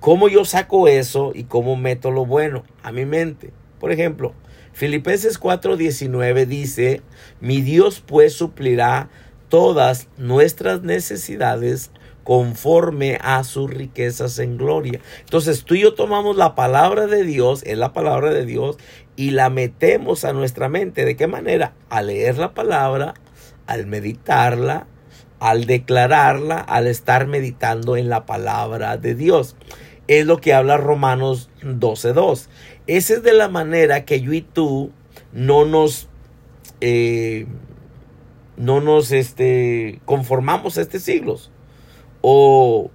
¿cómo 0.00 0.28
yo 0.28 0.44
saco 0.44 0.88
eso 0.88 1.32
y 1.34 1.44
cómo 1.44 1.76
meto 1.76 2.10
lo 2.10 2.24
bueno 2.24 2.64
a 2.82 2.92
mi 2.92 3.04
mente? 3.04 3.52
Por 3.78 3.92
ejemplo, 3.92 4.32
Filipenses 4.72 5.38
4:19 5.38 6.46
dice, 6.46 7.02
mi 7.40 7.60
Dios 7.60 8.02
pues 8.06 8.32
suplirá 8.32 9.10
todas 9.48 10.08
nuestras 10.16 10.82
necesidades 10.82 11.90
conforme 12.26 13.20
a 13.22 13.44
sus 13.44 13.70
riquezas 13.70 14.40
en 14.40 14.58
gloria. 14.58 15.00
Entonces 15.20 15.62
tú 15.64 15.76
y 15.76 15.82
yo 15.82 15.94
tomamos 15.94 16.34
la 16.34 16.56
palabra 16.56 17.06
de 17.06 17.22
Dios, 17.22 17.62
es 17.64 17.78
la 17.78 17.92
palabra 17.92 18.34
de 18.34 18.44
Dios, 18.44 18.78
y 19.14 19.30
la 19.30 19.48
metemos 19.48 20.24
a 20.24 20.32
nuestra 20.32 20.68
mente. 20.68 21.04
¿De 21.04 21.14
qué 21.14 21.28
manera? 21.28 21.74
Al 21.88 22.08
leer 22.08 22.36
la 22.36 22.52
palabra, 22.52 23.14
al 23.68 23.86
meditarla, 23.86 24.88
al 25.38 25.66
declararla, 25.66 26.58
al 26.58 26.88
estar 26.88 27.28
meditando 27.28 27.96
en 27.96 28.08
la 28.08 28.26
palabra 28.26 28.96
de 28.96 29.14
Dios. 29.14 29.54
Es 30.08 30.26
lo 30.26 30.40
que 30.40 30.52
habla 30.52 30.78
Romanos 30.78 31.48
12.2. 31.62 32.48
Esa 32.88 33.14
es 33.14 33.22
de 33.22 33.34
la 33.34 33.48
manera 33.48 34.04
que 34.04 34.20
yo 34.20 34.32
y 34.32 34.42
tú 34.42 34.90
no 35.32 35.64
nos... 35.64 36.08
Eh, 36.80 37.46
no 38.56 38.80
nos 38.80 39.12
este, 39.12 40.00
conformamos 40.06 40.78
a 40.78 40.80
este 40.80 40.98
siglos 40.98 41.52
o, 42.28 42.90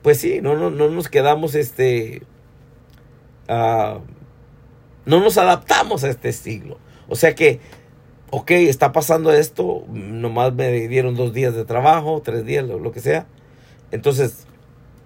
pues 0.00 0.16
sí, 0.16 0.40
no, 0.40 0.56
no, 0.56 0.70
no 0.70 0.88
nos 0.88 1.10
quedamos, 1.10 1.54
este, 1.54 2.22
no 3.46 4.00
nos 5.04 5.36
adaptamos 5.36 6.04
a 6.04 6.08
este 6.08 6.32
siglo. 6.32 6.78
O 7.10 7.16
sea 7.16 7.34
que, 7.34 7.60
ok, 8.30 8.52
está 8.52 8.92
pasando 8.92 9.30
esto, 9.30 9.84
nomás 9.90 10.54
me 10.54 10.88
dieron 10.88 11.16
dos 11.16 11.34
días 11.34 11.54
de 11.54 11.66
trabajo, 11.66 12.22
tres 12.24 12.46
días, 12.46 12.66
lo, 12.66 12.78
lo 12.78 12.92
que 12.92 13.00
sea. 13.00 13.26
Entonces, 13.90 14.46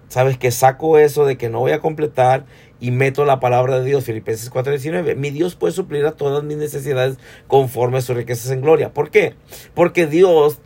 ¿sabes 0.07 0.37
que 0.37 0.49
Saco 0.51 0.97
eso 0.97 1.25
de 1.25 1.37
que 1.37 1.49
no 1.49 1.59
voy 1.59 1.73
a 1.73 1.81
completar 1.81 2.45
y 2.79 2.91
meto 2.91 3.25
la 3.25 3.41
palabra 3.41 3.79
de 3.79 3.85
Dios, 3.85 4.05
Filipenses 4.05 4.49
4:19. 4.49 5.17
Mi 5.17 5.29
Dios 5.29 5.55
puede 5.55 5.73
suplir 5.73 6.05
a 6.05 6.13
todas 6.13 6.41
mis 6.45 6.55
necesidades 6.55 7.17
conforme 7.47 7.97
a 7.97 8.01
sus 8.01 8.15
riquezas 8.15 8.49
en 8.51 8.61
gloria. 8.61 8.93
¿Por 8.93 9.11
qué? 9.11 9.35
Porque 9.73 10.07
Dios, 10.07 10.59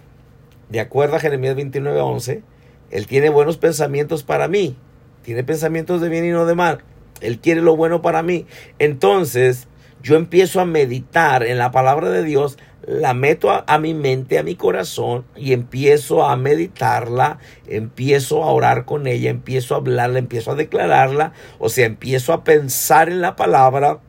de 0.70 0.82
acuerdo 0.82 1.16
a 1.16 1.20
Jeremías 1.20 1.56
29:11, 1.56 2.44
él 2.92 3.08
tiene 3.08 3.30
buenos 3.30 3.58
pensamientos 3.58 4.24
para 4.24 4.48
mí. 4.48 4.76
Tiene 5.24 5.44
pensamientos 5.44 6.02
de 6.02 6.10
bien 6.10 6.26
y 6.26 6.30
no 6.30 6.46
de 6.46 6.56
mal. 6.56 6.80
Él 7.22 7.40
quiere 7.40 7.62
lo 7.62 7.76
bueno 7.76 8.02
para 8.02 8.24
mí. 8.24 8.46
Entonces, 8.80 9.68
yo 10.02 10.16
empiezo 10.16 10.60
a 10.60 10.66
meditar 10.66 11.44
en 11.44 11.58
la 11.58 11.72
palabra 11.72 12.10
de 12.10 12.24
Dios, 12.24 12.58
la 12.88 13.14
meto 13.14 13.52
a, 13.52 13.78
mi 13.78 13.94
mente, 13.94 14.40
a 14.40 14.44
mi 14.44 14.56
corazón 14.56 15.26
y 15.36 15.54
empiezo 15.54 16.24
a 16.24 16.36
meditarla, 16.38 17.40
empiezo 17.68 18.44
a 18.44 18.52
orar 18.52 18.86
con 18.86 19.06
ella, 19.06 19.30
empiezo 19.30 19.76
a 19.76 19.78
hablarla, 19.78 20.20
empiezo 20.20 20.52
a 20.52 20.56
declararla, 20.56 21.34
o 21.60 21.70
sea, 21.70 21.86
empiezo 21.86 22.34
a 22.34 22.44
pensar 22.44 23.10
en 23.10 23.22
la 23.22 23.36
palabra. 23.36 24.00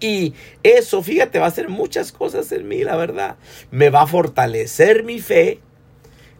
Y 0.00 0.34
eso, 0.62 1.02
fíjate, 1.02 1.38
va 1.38 1.46
a 1.46 1.48
hacer 1.48 1.70
muchas 1.70 2.12
cosas 2.12 2.52
en 2.52 2.68
mí, 2.68 2.84
la 2.84 2.96
verdad. 2.96 3.36
Me 3.70 3.88
va 3.88 4.02
a 4.02 4.06
fortalecer 4.06 5.04
mi 5.04 5.20
fe, 5.20 5.60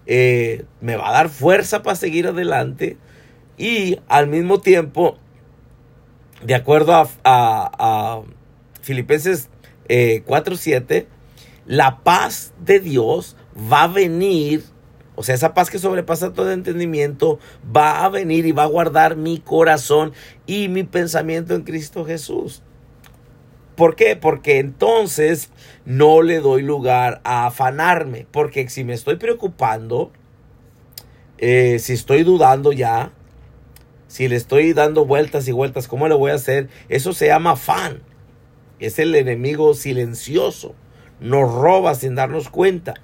eh, 0.07 0.65
me 0.81 0.97
va 0.97 1.09
a 1.09 1.13
dar 1.13 1.29
fuerza 1.29 1.83
para 1.83 1.97
seguir 1.97 2.29
adelante 2.29 2.97
y 3.59 3.99
al 4.09 4.29
mismo 4.29 4.61
tiempo, 4.61 5.17
de 6.43 6.55
acuerdo 6.55 6.95
a, 6.95 7.09
a, 7.25 8.23
Filipenses 8.83 9.49
4.7, 9.89 10.85
eh, 10.89 11.09
la 11.65 12.03
paz 12.05 12.53
de 12.61 12.79
Dios 12.79 13.37
va 13.57 13.85
a 13.85 13.89
venir, 13.89 14.63
o 15.17 15.23
sea, 15.23 15.35
esa 15.35 15.55
paz 15.55 15.71
que 15.71 15.79
sobrepasa 15.79 16.33
todo 16.33 16.53
entendimiento, 16.53 17.41
va 17.75 18.05
a 18.05 18.09
venir 18.09 18.47
y 18.47 18.53
va 18.53 18.65
a 18.65 18.67
guardar 18.67 19.17
mi 19.17 19.39
corazón 19.39 20.13
y 20.47 20.69
mi 20.69 20.85
pensamiento 20.85 21.55
en 21.55 21.63
Cristo 21.63 22.05
Jesús. 22.05 22.63
¿Por 23.77 23.95
qué? 23.95 24.17
Porque 24.17 24.59
entonces 24.59 25.51
no 25.85 26.23
le 26.23 26.41
doy 26.41 26.63
lugar 26.63 27.21
a 27.25 27.47
afanarme. 27.47 28.27
Porque 28.31 28.69
si 28.69 28.85
me 28.85 28.95
estoy 28.95 29.17
preocupando, 29.17 30.13
eh, 31.39 31.79
si 31.79 31.93
estoy 31.93 32.23
dudando 32.23 32.73
ya, 32.73 33.13
si 34.09 34.29
le 34.29 34.37
estoy 34.37 34.73
dando 34.73 35.05
vueltas 35.05 35.47
y 35.47 35.53
vueltas, 35.53 35.89
¿cómo 35.89 36.09
le 36.09 36.15
voy 36.15 36.31
a 36.31 36.37
hacer? 36.37 36.69
Eso 36.89 37.13
se 37.13 37.27
llama 37.27 37.53
afán. 37.53 38.01
Es 38.79 38.99
el 38.99 39.15
enemigo 39.15 39.75
silencioso. 39.75 40.75
Nos 41.21 41.53
roba 41.53 41.95
sin 41.95 42.15
darnos 42.15 42.49
cuenta. 42.49 42.95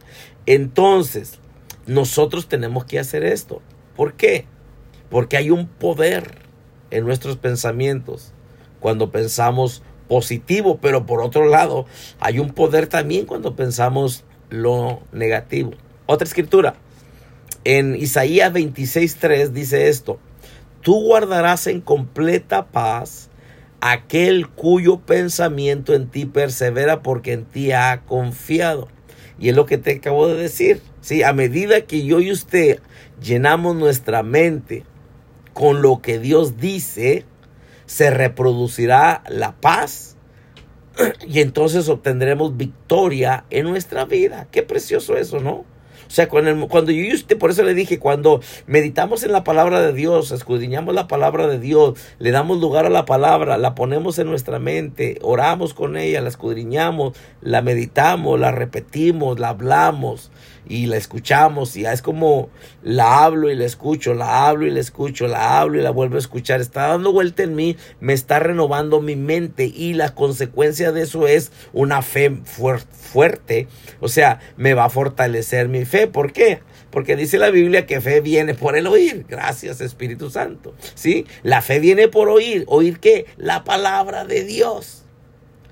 Entonces, 0.47 1.39
nosotros 1.87 2.49
tenemos 2.49 2.87
que 2.87 2.99
hacer 2.99 3.25
esto. 3.25 3.61
¿Por 3.95 4.15
qué? 4.15 4.47
Porque 5.11 5.37
hay 5.37 5.51
un 5.51 5.67
poder 5.67 6.39
en 6.91 7.05
nuestros 7.05 7.37
pensamientos 7.37 8.33
cuando 8.81 9.11
pensamos 9.11 9.83
positivo, 10.13 10.77
pero 10.77 11.07
por 11.07 11.23
otro 11.23 11.49
lado 11.49 11.87
hay 12.21 12.39
un 12.39 12.51
poder 12.51 12.87
también 12.87 13.25
cuando 13.25 13.57
pensamos 13.57 14.25
lo 14.51 15.01
negativo. 15.11 15.71
Otra 16.05 16.27
escritura, 16.27 16.75
en 17.65 17.97
Isaías 17.97 18.53
26.3 18.53 19.53
dice 19.53 19.89
esto, 19.89 20.19
tú 20.83 21.01
guardarás 21.01 21.67
en 21.67 21.81
completa 21.81 22.67
paz 22.67 23.31
aquel 23.81 24.51
cuyo 24.51 24.99
pensamiento 24.99 25.95
en 25.95 26.09
ti 26.09 26.27
persevera 26.27 27.01
porque 27.01 27.33
en 27.33 27.47
ti 27.47 27.73
ha 27.73 28.03
confiado. 28.03 28.89
Y 29.39 29.49
es 29.49 29.57
lo 29.57 29.65
que 29.65 29.79
te 29.79 29.93
acabo 29.93 30.29
de 30.29 30.35
decir. 30.35 30.83
Sí, 31.01 31.23
a 31.23 31.33
medida 31.33 31.81
que 31.87 32.05
yo 32.05 32.21
y 32.21 32.33
usted 32.33 32.81
llenamos 33.23 33.77
nuestra 33.77 34.23
mente 34.23 34.85
con 35.55 35.81
lo 35.81 36.03
que 36.03 36.19
Dios 36.19 36.59
dice, 36.59 37.25
se 37.93 38.11
reproducirá 38.11 39.23
la 39.29 39.53
paz 39.53 40.17
y 41.29 41.41
entonces 41.41 41.91
obtendremos 41.91 42.57
victoria 42.57 43.45
en 43.51 43.67
nuestra 43.67 44.07
vida. 44.07 44.49
Qué 44.51 44.63
precioso 44.63 45.19
eso, 45.19 45.41
¿no? 45.41 45.53
O 45.53 46.15
sea, 46.15 46.27
cuando, 46.27 46.69
cuando 46.69 46.91
yo 46.91 47.03
y 47.03 47.13
usted, 47.13 47.37
por 47.37 47.51
eso 47.51 47.63
le 47.63 47.75
dije, 47.75 47.99
cuando 47.99 48.41
meditamos 48.67 49.25
en 49.25 49.33
la 49.33 49.45
palabra 49.45 49.83
de 49.83 49.93
Dios, 49.93 50.31
escudriñamos 50.31 50.95
la 50.95 51.07
palabra 51.07 51.47
de 51.49 51.59
Dios, 51.59 51.99
le 52.19 52.31
damos 52.31 52.61
lugar 52.61 52.87
a 52.87 52.91
la 52.91 53.05
palabra, 53.05 53.59
la 53.59 53.75
ponemos 53.75 54.19
en 54.19 54.29
nuestra 54.29 54.59
mente, 54.59 55.19
oramos 55.21 55.75
con 55.75 55.99
ella, 55.99 56.23
la 56.23 56.31
escudriñamos, 56.31 57.15
la 57.43 57.61
meditamos, 57.61 58.41
la 58.41 58.53
repetimos, 58.53 59.39
la 59.39 59.51
hablamos 59.51 60.31
y 60.69 60.87
la 60.87 60.97
escuchamos 60.97 61.77
y 61.77 61.85
es 61.85 62.03
como 62.03 62.51
la 62.83 63.25
hablo 63.25 63.51
y 63.51 63.57
la 63.57 63.65
escucho, 63.65 64.15
la 64.15 64.49
hablo 64.49 64.67
y 64.67 64.71
la 64.71 64.81
escucho, 64.81 65.27
la 65.27 65.61
hablo 65.61 65.79
y 65.79 65.83
la 65.83 65.91
vuelvo 65.91 66.17
a 66.17 66.21
escuchar. 66.21 66.61
Está 66.61 66.89
dando 66.89 67.13
vuelta 67.13 67.43
en 67.43 67.55
mí, 67.55 67.77
me 68.01 68.13
está 68.13 68.39
renovando 68.39 69.01
mi 69.01 69.17
mente 69.17 69.65
y 69.65 69.95
la 69.95 70.15
consecuencia 70.15 70.93
de 70.93 71.03
eso 71.03 71.27
es 71.27 71.53
una 71.73 72.03
fe 72.03 72.39
fuerte. 72.45 73.69
O 74.01 74.09
sea, 74.09 74.41
me 74.57 74.75
va 74.75 74.85
a 74.85 74.91
fortalecer 74.91 75.69
mi 75.69 75.85
fe. 75.85 76.07
¿Por 76.07 76.33
qué? 76.33 76.61
Porque 76.91 77.17
dice 77.17 77.39
la 77.39 77.51
Biblia 77.51 77.87
que 77.87 78.01
fe 78.01 78.21
viene 78.21 78.55
por 78.55 78.77
el 78.77 78.87
oír. 78.87 79.25
Gracias 79.29 79.81
Espíritu 79.81 80.31
Santo. 80.31 80.75
¿Sí? 80.95 81.27
La 81.43 81.63
fe 81.63 81.81
viene 81.81 82.09
por 82.09 82.29
oír. 82.29 82.65
¿Oír 82.67 83.01
qué? 83.01 83.27
La 83.37 83.65
palabra 83.65 84.25
de 84.25 84.45
Dios. 84.45 85.05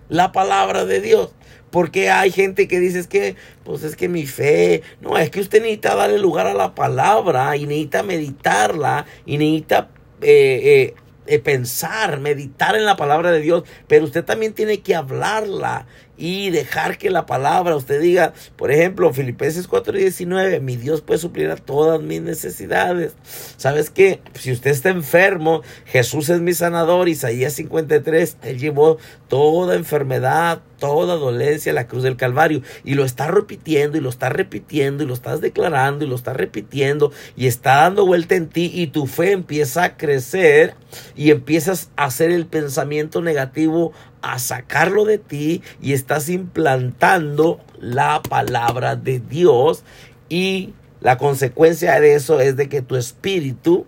La 0.08 0.32
palabra 0.32 0.86
de 0.86 1.00
Dios. 1.00 1.30
Porque 1.70 2.10
hay 2.10 2.30
gente 2.32 2.66
que 2.66 2.80
dice 2.80 2.98
es 2.98 3.06
que, 3.06 3.36
pues 3.64 3.82
es 3.84 3.96
que 3.96 4.08
mi 4.08 4.26
fe, 4.26 4.82
no, 5.00 5.16
es 5.16 5.30
que 5.30 5.40
usted 5.40 5.60
necesita 5.60 5.94
darle 5.94 6.18
lugar 6.18 6.46
a 6.46 6.54
la 6.54 6.74
palabra 6.74 7.56
y 7.56 7.66
necesita 7.66 8.02
meditarla 8.02 9.06
y 9.24 9.38
necesita 9.38 9.88
eh, 10.20 10.60
eh, 10.64 10.94
eh, 11.26 11.38
pensar, 11.38 12.18
meditar 12.18 12.74
en 12.74 12.84
la 12.84 12.96
palabra 12.96 13.30
de 13.30 13.40
Dios, 13.40 13.62
pero 13.86 14.04
usted 14.04 14.24
también 14.24 14.52
tiene 14.52 14.80
que 14.80 14.96
hablarla 14.96 15.86
y 16.20 16.50
dejar 16.50 16.98
que 16.98 17.10
la 17.10 17.24
palabra 17.24 17.74
usted 17.74 18.00
diga, 18.00 18.34
por 18.56 18.70
ejemplo, 18.70 19.12
Filipenses 19.12 19.66
4:19, 19.66 20.60
mi 20.60 20.76
Dios 20.76 21.00
puede 21.00 21.18
suplir 21.18 21.50
a 21.50 21.56
todas 21.56 22.00
mis 22.02 22.20
necesidades. 22.20 23.14
¿Sabes 23.56 23.88
qué? 23.88 24.20
Si 24.34 24.52
usted 24.52 24.70
está 24.70 24.90
enfermo, 24.90 25.62
Jesús 25.86 26.28
es 26.28 26.40
mi 26.40 26.52
sanador, 26.52 27.08
Isaías 27.08 27.54
53, 27.54 28.36
él 28.42 28.58
llevó 28.58 28.98
toda 29.28 29.76
enfermedad, 29.76 30.60
toda 30.80 31.14
dolencia 31.14 31.70
a 31.70 31.74
la 31.74 31.86
cruz 31.86 32.02
del 32.02 32.16
Calvario 32.16 32.62
y 32.84 32.94
lo 32.94 33.04
está 33.04 33.28
repitiendo 33.28 33.96
y 33.96 34.00
lo 34.00 34.08
está 34.08 34.28
repitiendo 34.28 35.04
y 35.04 35.06
lo 35.06 35.14
estás 35.14 35.40
declarando 35.40 36.04
y 36.04 36.08
lo 36.08 36.16
está 36.16 36.32
repitiendo 36.32 37.12
y 37.36 37.46
está 37.46 37.76
dando 37.76 38.04
vuelta 38.06 38.34
en 38.34 38.48
ti 38.48 38.70
y 38.74 38.88
tu 38.88 39.06
fe 39.06 39.32
empieza 39.32 39.84
a 39.84 39.96
crecer 39.96 40.74
y 41.14 41.30
empiezas 41.30 41.90
a 41.96 42.06
hacer 42.06 42.32
el 42.32 42.46
pensamiento 42.46 43.22
negativo 43.22 43.92
a 44.22 44.38
sacarlo 44.38 45.04
de 45.04 45.18
ti 45.18 45.62
y 45.80 45.92
estás 45.92 46.28
implantando 46.28 47.60
la 47.78 48.22
palabra 48.22 48.96
de 48.96 49.20
Dios 49.20 49.84
y 50.28 50.74
la 51.00 51.16
consecuencia 51.16 51.98
de 52.00 52.14
eso 52.14 52.40
es 52.40 52.56
de 52.56 52.68
que 52.68 52.82
tu 52.82 52.96
espíritu 52.96 53.86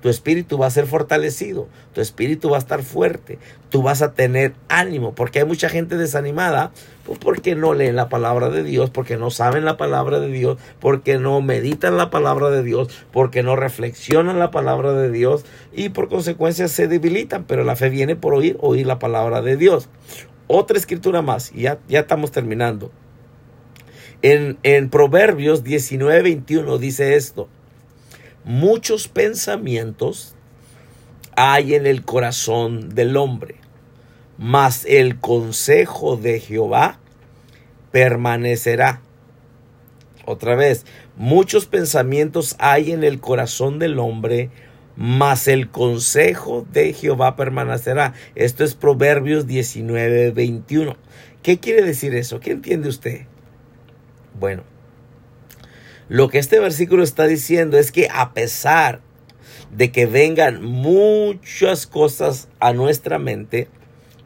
tu 0.00 0.08
espíritu 0.08 0.58
va 0.58 0.66
a 0.66 0.70
ser 0.70 0.86
fortalecido, 0.86 1.68
tu 1.92 2.00
espíritu 2.00 2.50
va 2.50 2.56
a 2.56 2.60
estar 2.60 2.82
fuerte, 2.82 3.38
tú 3.68 3.82
vas 3.82 4.02
a 4.02 4.12
tener 4.14 4.54
ánimo, 4.68 5.14
porque 5.14 5.40
hay 5.40 5.44
mucha 5.44 5.68
gente 5.68 5.96
desanimada, 5.96 6.72
pues 7.04 7.18
porque 7.18 7.54
no 7.54 7.74
leen 7.74 7.96
la 7.96 8.08
palabra 8.08 8.48
de 8.48 8.62
Dios, 8.62 8.90
porque 8.90 9.16
no 9.16 9.30
saben 9.30 9.64
la 9.64 9.76
palabra 9.76 10.20
de 10.20 10.28
Dios, 10.28 10.58
porque 10.80 11.18
no 11.18 11.40
meditan 11.42 11.96
la 11.96 12.10
palabra 12.10 12.50
de 12.50 12.62
Dios, 12.62 12.88
porque 13.12 13.42
no 13.42 13.56
reflexionan 13.56 14.38
la 14.38 14.50
palabra 14.50 14.92
de 14.92 15.10
Dios 15.10 15.44
y 15.72 15.90
por 15.90 16.08
consecuencia 16.08 16.68
se 16.68 16.88
debilitan, 16.88 17.44
pero 17.44 17.64
la 17.64 17.76
fe 17.76 17.90
viene 17.90 18.16
por 18.16 18.34
oír, 18.34 18.56
oír 18.60 18.86
la 18.86 18.98
palabra 18.98 19.42
de 19.42 19.56
Dios. 19.56 19.88
Otra 20.46 20.78
escritura 20.78 21.22
más, 21.22 21.52
y 21.54 21.62
ya, 21.62 21.78
ya 21.88 22.00
estamos 22.00 22.32
terminando. 22.32 22.90
En, 24.22 24.58
en 24.62 24.90
Proverbios 24.90 25.64
19, 25.64 26.22
21 26.22 26.78
dice 26.78 27.14
esto. 27.14 27.48
Muchos 28.44 29.08
pensamientos 29.08 30.34
hay 31.36 31.74
en 31.74 31.86
el 31.86 32.04
corazón 32.04 32.94
del 32.94 33.16
hombre, 33.18 33.56
mas 34.38 34.86
el 34.86 35.20
consejo 35.20 36.16
de 36.16 36.40
Jehová 36.40 36.98
permanecerá. 37.92 39.02
Otra 40.24 40.54
vez, 40.54 40.86
muchos 41.16 41.66
pensamientos 41.66 42.56
hay 42.58 42.92
en 42.92 43.04
el 43.04 43.20
corazón 43.20 43.78
del 43.78 43.98
hombre, 43.98 44.50
mas 44.96 45.46
el 45.46 45.68
consejo 45.70 46.66
de 46.72 46.94
Jehová 46.94 47.36
permanecerá. 47.36 48.14
Esto 48.34 48.64
es 48.64 48.74
Proverbios 48.74 49.46
19, 49.46 50.30
21. 50.30 50.96
¿Qué 51.42 51.58
quiere 51.58 51.82
decir 51.82 52.14
eso? 52.14 52.40
¿Qué 52.40 52.52
entiende 52.52 52.88
usted? 52.88 53.26
Bueno, 54.38 54.62
lo 56.10 56.28
que 56.28 56.38
este 56.38 56.58
versículo 56.58 57.04
está 57.04 57.28
diciendo 57.28 57.78
es 57.78 57.92
que 57.92 58.08
a 58.12 58.34
pesar 58.34 59.00
de 59.70 59.92
que 59.92 60.06
vengan 60.06 60.60
muchas 60.60 61.86
cosas 61.86 62.48
a 62.58 62.72
nuestra 62.72 63.20
mente 63.20 63.68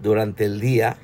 durante 0.01 0.47
el 0.47 0.61
día, 0.61 0.97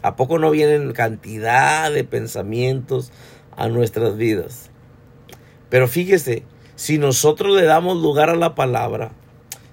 ¿a 0.00 0.16
poco 0.16 0.38
no 0.38 0.50
vienen 0.50 0.94
cantidad 0.94 1.92
de 1.92 2.04
pensamientos 2.04 3.12
a 3.54 3.68
nuestras 3.68 4.16
vidas? 4.16 4.70
Pero 5.68 5.88
fíjese, 5.88 6.44
si 6.74 6.96
nosotros 6.96 7.54
le 7.54 7.64
damos 7.64 7.98
lugar 8.00 8.30
a 8.30 8.34
la 8.34 8.54
palabra, 8.54 9.12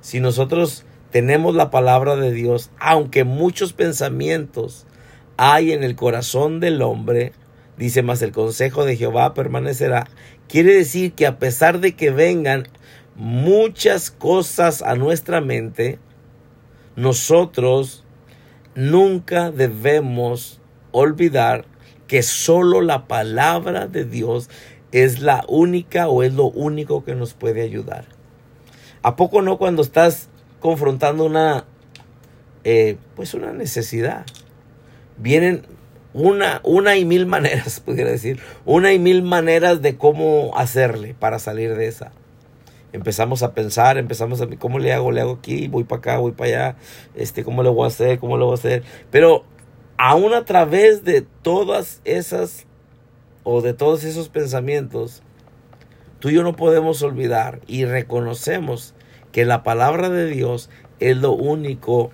si 0.01 0.19
nosotros 0.19 0.83
tenemos 1.11 1.55
la 1.55 1.71
palabra 1.71 2.17
de 2.17 2.33
Dios, 2.33 2.71
aunque 2.77 3.23
muchos 3.23 3.71
pensamientos 3.71 4.85
hay 5.37 5.71
en 5.71 5.85
el 5.85 5.95
corazón 5.95 6.59
del 6.59 6.81
hombre, 6.81 7.31
dice 7.77 8.03
más 8.03 8.21
el 8.21 8.31
consejo 8.33 8.83
de 8.85 8.97
Jehová 8.97 9.33
permanecerá, 9.33 10.07
quiere 10.51 10.75
decir 10.75 11.13
que 11.13 11.25
a 11.25 11.39
pesar 11.39 11.79
de 11.79 11.93
que 11.93 12.11
vengan 12.11 12.67
muchas 13.15 14.11
cosas 14.11 14.81
a 14.81 14.95
nuestra 14.95 15.39
mente, 15.39 15.97
nosotros 16.97 18.03
nunca 18.75 19.49
debemos 19.49 20.59
olvidar 20.91 21.63
que 22.05 22.21
solo 22.21 22.81
la 22.81 23.07
palabra 23.07 23.87
de 23.87 24.03
Dios 24.03 24.49
es 24.91 25.21
la 25.21 25.45
única 25.47 26.09
o 26.09 26.21
es 26.21 26.33
lo 26.33 26.47
único 26.47 27.05
que 27.05 27.15
nos 27.15 27.33
puede 27.33 27.61
ayudar. 27.61 28.03
¿A 29.03 29.15
poco 29.15 29.41
no 29.41 29.57
cuando 29.57 29.81
estás 29.81 30.27
confrontando 30.59 31.23
una, 31.23 31.63
eh, 32.65 32.97
pues 33.15 33.33
una 33.33 33.53
necesidad? 33.53 34.25
Vienen 35.17 35.65
una, 36.13 36.61
una 36.63 36.97
y 36.97 37.05
mil 37.05 37.25
maneras, 37.25 37.79
pudiera 37.85 38.09
decir, 38.09 38.39
una 38.65 38.93
y 38.93 38.99
mil 38.99 39.23
maneras 39.23 39.81
de 39.81 39.97
cómo 39.97 40.57
hacerle 40.57 41.13
para 41.13 41.39
salir 41.39 41.75
de 41.75 41.87
esa. 41.87 42.11
Empezamos 42.93 43.41
a 43.41 43.53
pensar, 43.53 43.97
empezamos 43.97 44.41
a, 44.41 44.47
¿cómo 44.57 44.77
le 44.77 44.91
hago? 44.91 45.11
Le 45.11 45.21
hago 45.21 45.33
aquí, 45.33 45.69
voy 45.69 45.85
para 45.85 45.99
acá, 45.99 46.17
voy 46.17 46.33
para 46.33 46.49
allá, 46.49 46.75
este, 47.15 47.43
¿cómo 47.43 47.63
le 47.63 47.69
voy 47.69 47.85
a 47.85 47.87
hacer? 47.87 48.19
¿Cómo 48.19 48.37
lo 48.37 48.47
voy 48.47 48.53
a 48.53 48.55
hacer? 48.55 48.83
Pero 49.11 49.45
aún 49.97 50.33
a 50.33 50.43
través 50.43 51.05
de 51.05 51.21
todas 51.41 52.01
esas 52.03 52.65
o 53.43 53.61
de 53.61 53.73
todos 53.73 54.03
esos 54.03 54.27
pensamientos, 54.27 55.23
tú 56.19 56.29
y 56.29 56.33
yo 56.33 56.43
no 56.43 56.55
podemos 56.55 57.01
olvidar 57.01 57.61
y 57.65 57.85
reconocemos 57.85 58.93
que 59.31 59.45
la 59.45 59.63
palabra 59.63 60.09
de 60.09 60.27
Dios 60.27 60.69
es 60.99 61.17
lo 61.17 61.31
único 61.31 62.11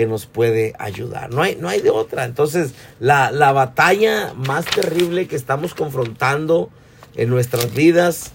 que 0.00 0.06
nos 0.06 0.24
puede 0.24 0.72
ayudar. 0.78 1.28
No 1.30 1.42
hay, 1.42 1.56
no 1.56 1.68
hay 1.68 1.82
de 1.82 1.90
otra. 1.90 2.24
Entonces, 2.24 2.72
la, 3.00 3.30
la 3.30 3.52
batalla 3.52 4.32
más 4.34 4.64
terrible 4.64 5.28
que 5.28 5.36
estamos 5.36 5.74
confrontando 5.74 6.70
en 7.16 7.28
nuestras 7.28 7.74
vidas 7.74 8.32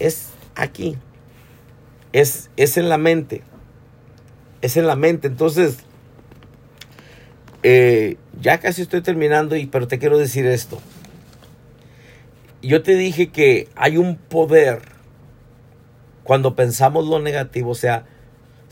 es 0.00 0.30
aquí. 0.56 0.96
Es, 2.12 2.50
es 2.56 2.78
en 2.78 2.88
la 2.88 2.98
mente. 2.98 3.44
Es 4.60 4.76
en 4.76 4.88
la 4.88 4.96
mente. 4.96 5.28
Entonces, 5.28 5.76
eh, 7.62 8.16
ya 8.40 8.58
casi 8.58 8.82
estoy 8.82 9.02
terminando, 9.02 9.54
y, 9.54 9.66
pero 9.66 9.86
te 9.86 10.00
quiero 10.00 10.18
decir 10.18 10.46
esto 10.46 10.80
yo 12.66 12.82
te 12.82 12.94
dije 12.94 13.28
que 13.28 13.68
hay 13.76 13.98
un 13.98 14.16
poder 14.16 14.80
cuando 16.22 16.56
pensamos 16.56 17.06
lo 17.06 17.20
negativo, 17.20 17.70
o 17.70 17.74
sea, 17.74 18.06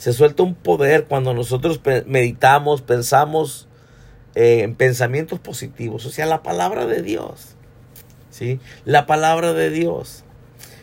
se 0.03 0.13
suelta 0.13 0.43
un 0.43 0.57
poder 0.57 1.05
cuando 1.05 1.33
nosotros 1.33 1.81
meditamos, 2.07 2.83
pensamos 2.83 3.69
eh, 4.35 4.63
en 4.63 4.75
pensamientos 4.75 5.39
positivos, 5.39 6.05
o 6.07 6.11
sea, 6.11 6.27
la 6.27 6.43
palabra 6.43 6.87
de 6.87 7.03
Dios, 7.03 7.55
¿sí? 8.29 8.59
La 8.85 9.07
palabra 9.07 9.53
de 9.53 9.71
Dios. 9.71 10.25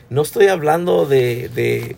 No 0.09 0.21
estoy 0.21 0.47
hablando 0.47 1.05
de, 1.05 1.49
de 1.49 1.97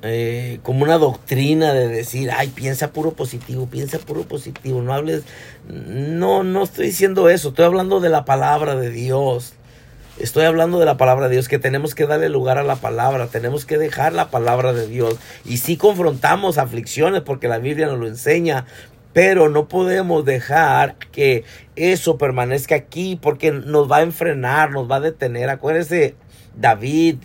eh, 0.00 0.58
como 0.62 0.84
una 0.84 0.96
doctrina 0.96 1.74
de 1.74 1.88
decir, 1.88 2.30
ay, 2.30 2.48
piensa 2.48 2.94
puro 2.94 3.12
positivo, 3.12 3.66
piensa 3.66 3.98
puro 3.98 4.22
positivo, 4.22 4.80
no 4.80 4.94
hables, 4.94 5.24
no, 5.68 6.44
no 6.44 6.62
estoy 6.62 6.86
diciendo 6.86 7.28
eso, 7.28 7.50
estoy 7.50 7.66
hablando 7.66 8.00
de 8.00 8.08
la 8.08 8.24
palabra 8.24 8.74
de 8.74 8.88
Dios. 8.88 9.52
Estoy 10.20 10.46
hablando 10.46 10.80
de 10.80 10.84
la 10.84 10.96
palabra 10.96 11.28
de 11.28 11.34
Dios, 11.34 11.46
que 11.46 11.60
tenemos 11.60 11.94
que 11.94 12.04
darle 12.04 12.28
lugar 12.28 12.58
a 12.58 12.64
la 12.64 12.74
palabra, 12.74 13.28
tenemos 13.28 13.64
que 13.64 13.78
dejar 13.78 14.12
la 14.12 14.30
palabra 14.30 14.72
de 14.72 14.88
Dios. 14.88 15.16
Y 15.44 15.58
sí 15.58 15.76
confrontamos 15.76 16.58
aflicciones 16.58 17.20
porque 17.20 17.46
la 17.46 17.58
Biblia 17.58 17.86
nos 17.86 18.00
lo 18.00 18.08
enseña, 18.08 18.66
pero 19.12 19.48
no 19.48 19.68
podemos 19.68 20.24
dejar 20.24 20.96
que 21.12 21.44
eso 21.76 22.18
permanezca 22.18 22.74
aquí 22.74 23.16
porque 23.20 23.52
nos 23.52 23.88
va 23.88 23.98
a 23.98 24.02
enfrenar, 24.02 24.72
nos 24.72 24.90
va 24.90 24.96
a 24.96 25.00
detener. 25.00 25.50
Acuérdese, 25.50 26.16
David, 26.56 27.18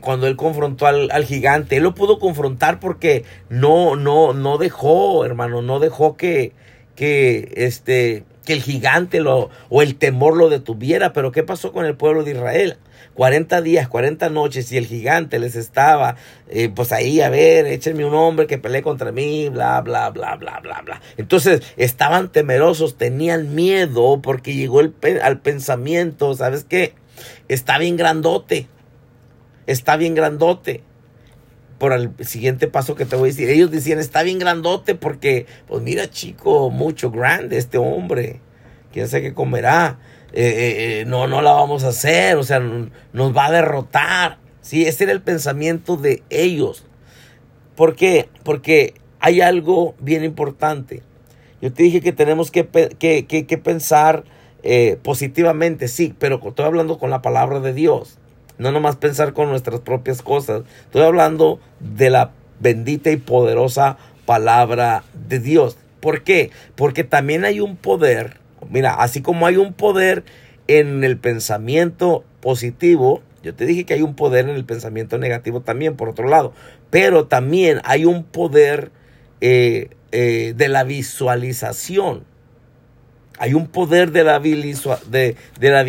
cuando 0.00 0.26
él 0.26 0.34
confrontó 0.34 0.86
al, 0.86 1.12
al, 1.12 1.24
gigante, 1.24 1.76
él 1.76 1.84
lo 1.84 1.94
pudo 1.94 2.18
confrontar 2.18 2.80
porque 2.80 3.24
no, 3.48 3.94
no, 3.94 4.32
no 4.32 4.58
dejó, 4.58 5.24
hermano, 5.24 5.62
no 5.62 5.78
dejó 5.78 6.16
que, 6.16 6.54
que 6.96 7.52
este, 7.54 8.24
que 8.44 8.54
el 8.54 8.62
gigante 8.62 9.20
lo, 9.20 9.50
o 9.68 9.82
el 9.82 9.96
temor 9.96 10.36
lo 10.36 10.48
detuviera. 10.48 11.12
Pero 11.12 11.32
¿qué 11.32 11.42
pasó 11.42 11.72
con 11.72 11.84
el 11.84 11.96
pueblo 11.96 12.24
de 12.24 12.32
Israel? 12.32 12.78
40 13.14 13.62
días, 13.62 13.88
40 13.88 14.28
noches 14.30 14.70
y 14.72 14.76
el 14.76 14.86
gigante 14.86 15.38
les 15.38 15.56
estaba, 15.56 16.16
eh, 16.48 16.70
pues 16.74 16.92
ahí, 16.92 17.20
a 17.20 17.28
ver, 17.28 17.66
échenme 17.66 18.04
un 18.04 18.14
hombre 18.14 18.46
que 18.46 18.58
pelee 18.58 18.82
contra 18.82 19.12
mí, 19.12 19.48
bla, 19.48 19.80
bla, 19.80 20.10
bla, 20.10 20.36
bla, 20.36 20.60
bla, 20.60 20.82
bla. 20.82 21.00
Entonces 21.16 21.62
estaban 21.76 22.30
temerosos, 22.30 22.96
tenían 22.96 23.54
miedo 23.54 24.20
porque 24.22 24.54
llegó 24.54 24.80
el, 24.80 24.94
al 25.22 25.40
pensamiento, 25.40 26.34
¿sabes 26.34 26.64
qué? 26.64 26.94
Está 27.48 27.78
bien 27.78 27.96
grandote, 27.96 28.68
está 29.66 29.96
bien 29.96 30.14
grandote. 30.14 30.82
Por 31.80 31.94
el 31.94 32.12
siguiente 32.20 32.68
paso 32.68 32.94
que 32.94 33.06
te 33.06 33.16
voy 33.16 33.30
a 33.30 33.32
decir, 33.32 33.48
ellos 33.48 33.70
decían, 33.72 33.98
está 33.98 34.22
bien 34.22 34.38
grandote 34.38 34.94
porque, 34.94 35.46
pues 35.66 35.82
mira 35.82 36.10
chico, 36.10 36.68
mucho 36.70 37.10
grande 37.10 37.56
este 37.56 37.78
hombre, 37.78 38.42
quién 38.92 39.08
sabe 39.08 39.22
qué 39.22 39.34
comerá, 39.34 39.98
eh, 40.32 40.42
eh, 40.42 41.00
eh, 41.00 41.04
no, 41.06 41.26
no 41.26 41.42
la 41.42 41.52
vamos 41.52 41.82
a 41.84 41.88
hacer, 41.88 42.36
o 42.36 42.42
sea, 42.42 42.60
nos 42.60 43.36
va 43.36 43.46
a 43.46 43.50
derrotar. 43.50 44.38
Sí, 44.60 44.84
ese 44.84 45.04
era 45.04 45.12
el 45.12 45.22
pensamiento 45.22 45.96
de 45.96 46.22
ellos. 46.30 46.84
¿Por 47.74 47.96
qué? 47.96 48.28
Porque 48.44 48.94
hay 49.18 49.40
algo 49.40 49.94
bien 50.00 50.22
importante. 50.22 51.02
Yo 51.60 51.72
te 51.72 51.82
dije 51.82 52.00
que 52.00 52.12
tenemos 52.12 52.50
que, 52.50 52.68
que, 52.98 53.26
que, 53.26 53.58
pensar 53.58 54.24
positivamente, 55.02 55.88
sí, 55.88 56.14
pero 56.18 56.40
estoy 56.46 56.64
hablando 56.64 56.98
con 56.98 57.10
la 57.10 57.22
palabra 57.22 57.60
de 57.60 57.72
Dios. 57.72 58.19
No 58.60 58.72
nomás 58.72 58.96
pensar 58.96 59.32
con 59.32 59.48
nuestras 59.48 59.80
propias 59.80 60.20
cosas. 60.20 60.64
Estoy 60.84 61.00
hablando 61.00 61.60
de 61.80 62.10
la 62.10 62.32
bendita 62.60 63.10
y 63.10 63.16
poderosa 63.16 63.96
palabra 64.26 65.02
de 65.14 65.38
Dios. 65.38 65.78
¿Por 66.00 66.24
qué? 66.24 66.50
Porque 66.76 67.02
también 67.02 67.46
hay 67.46 67.60
un 67.60 67.76
poder. 67.76 68.36
Mira, 68.68 68.92
así 68.96 69.22
como 69.22 69.46
hay 69.46 69.56
un 69.56 69.72
poder 69.72 70.24
en 70.66 71.04
el 71.04 71.16
pensamiento 71.16 72.22
positivo, 72.42 73.22
yo 73.42 73.54
te 73.54 73.64
dije 73.64 73.86
que 73.86 73.94
hay 73.94 74.02
un 74.02 74.14
poder 74.14 74.46
en 74.46 74.56
el 74.56 74.66
pensamiento 74.66 75.16
negativo 75.16 75.62
también, 75.62 75.96
por 75.96 76.10
otro 76.10 76.28
lado. 76.28 76.52
Pero 76.90 77.28
también 77.28 77.80
hay 77.84 78.04
un 78.04 78.24
poder 78.24 78.90
eh, 79.40 79.88
eh, 80.12 80.52
de 80.54 80.68
la 80.68 80.84
visualización. 80.84 82.24
Hay 83.42 83.54
un 83.54 83.68
poder 83.68 84.12
de 84.12 84.22
la, 84.22 84.38
de, 84.38 85.34
de 85.58 85.70
la 85.70 85.86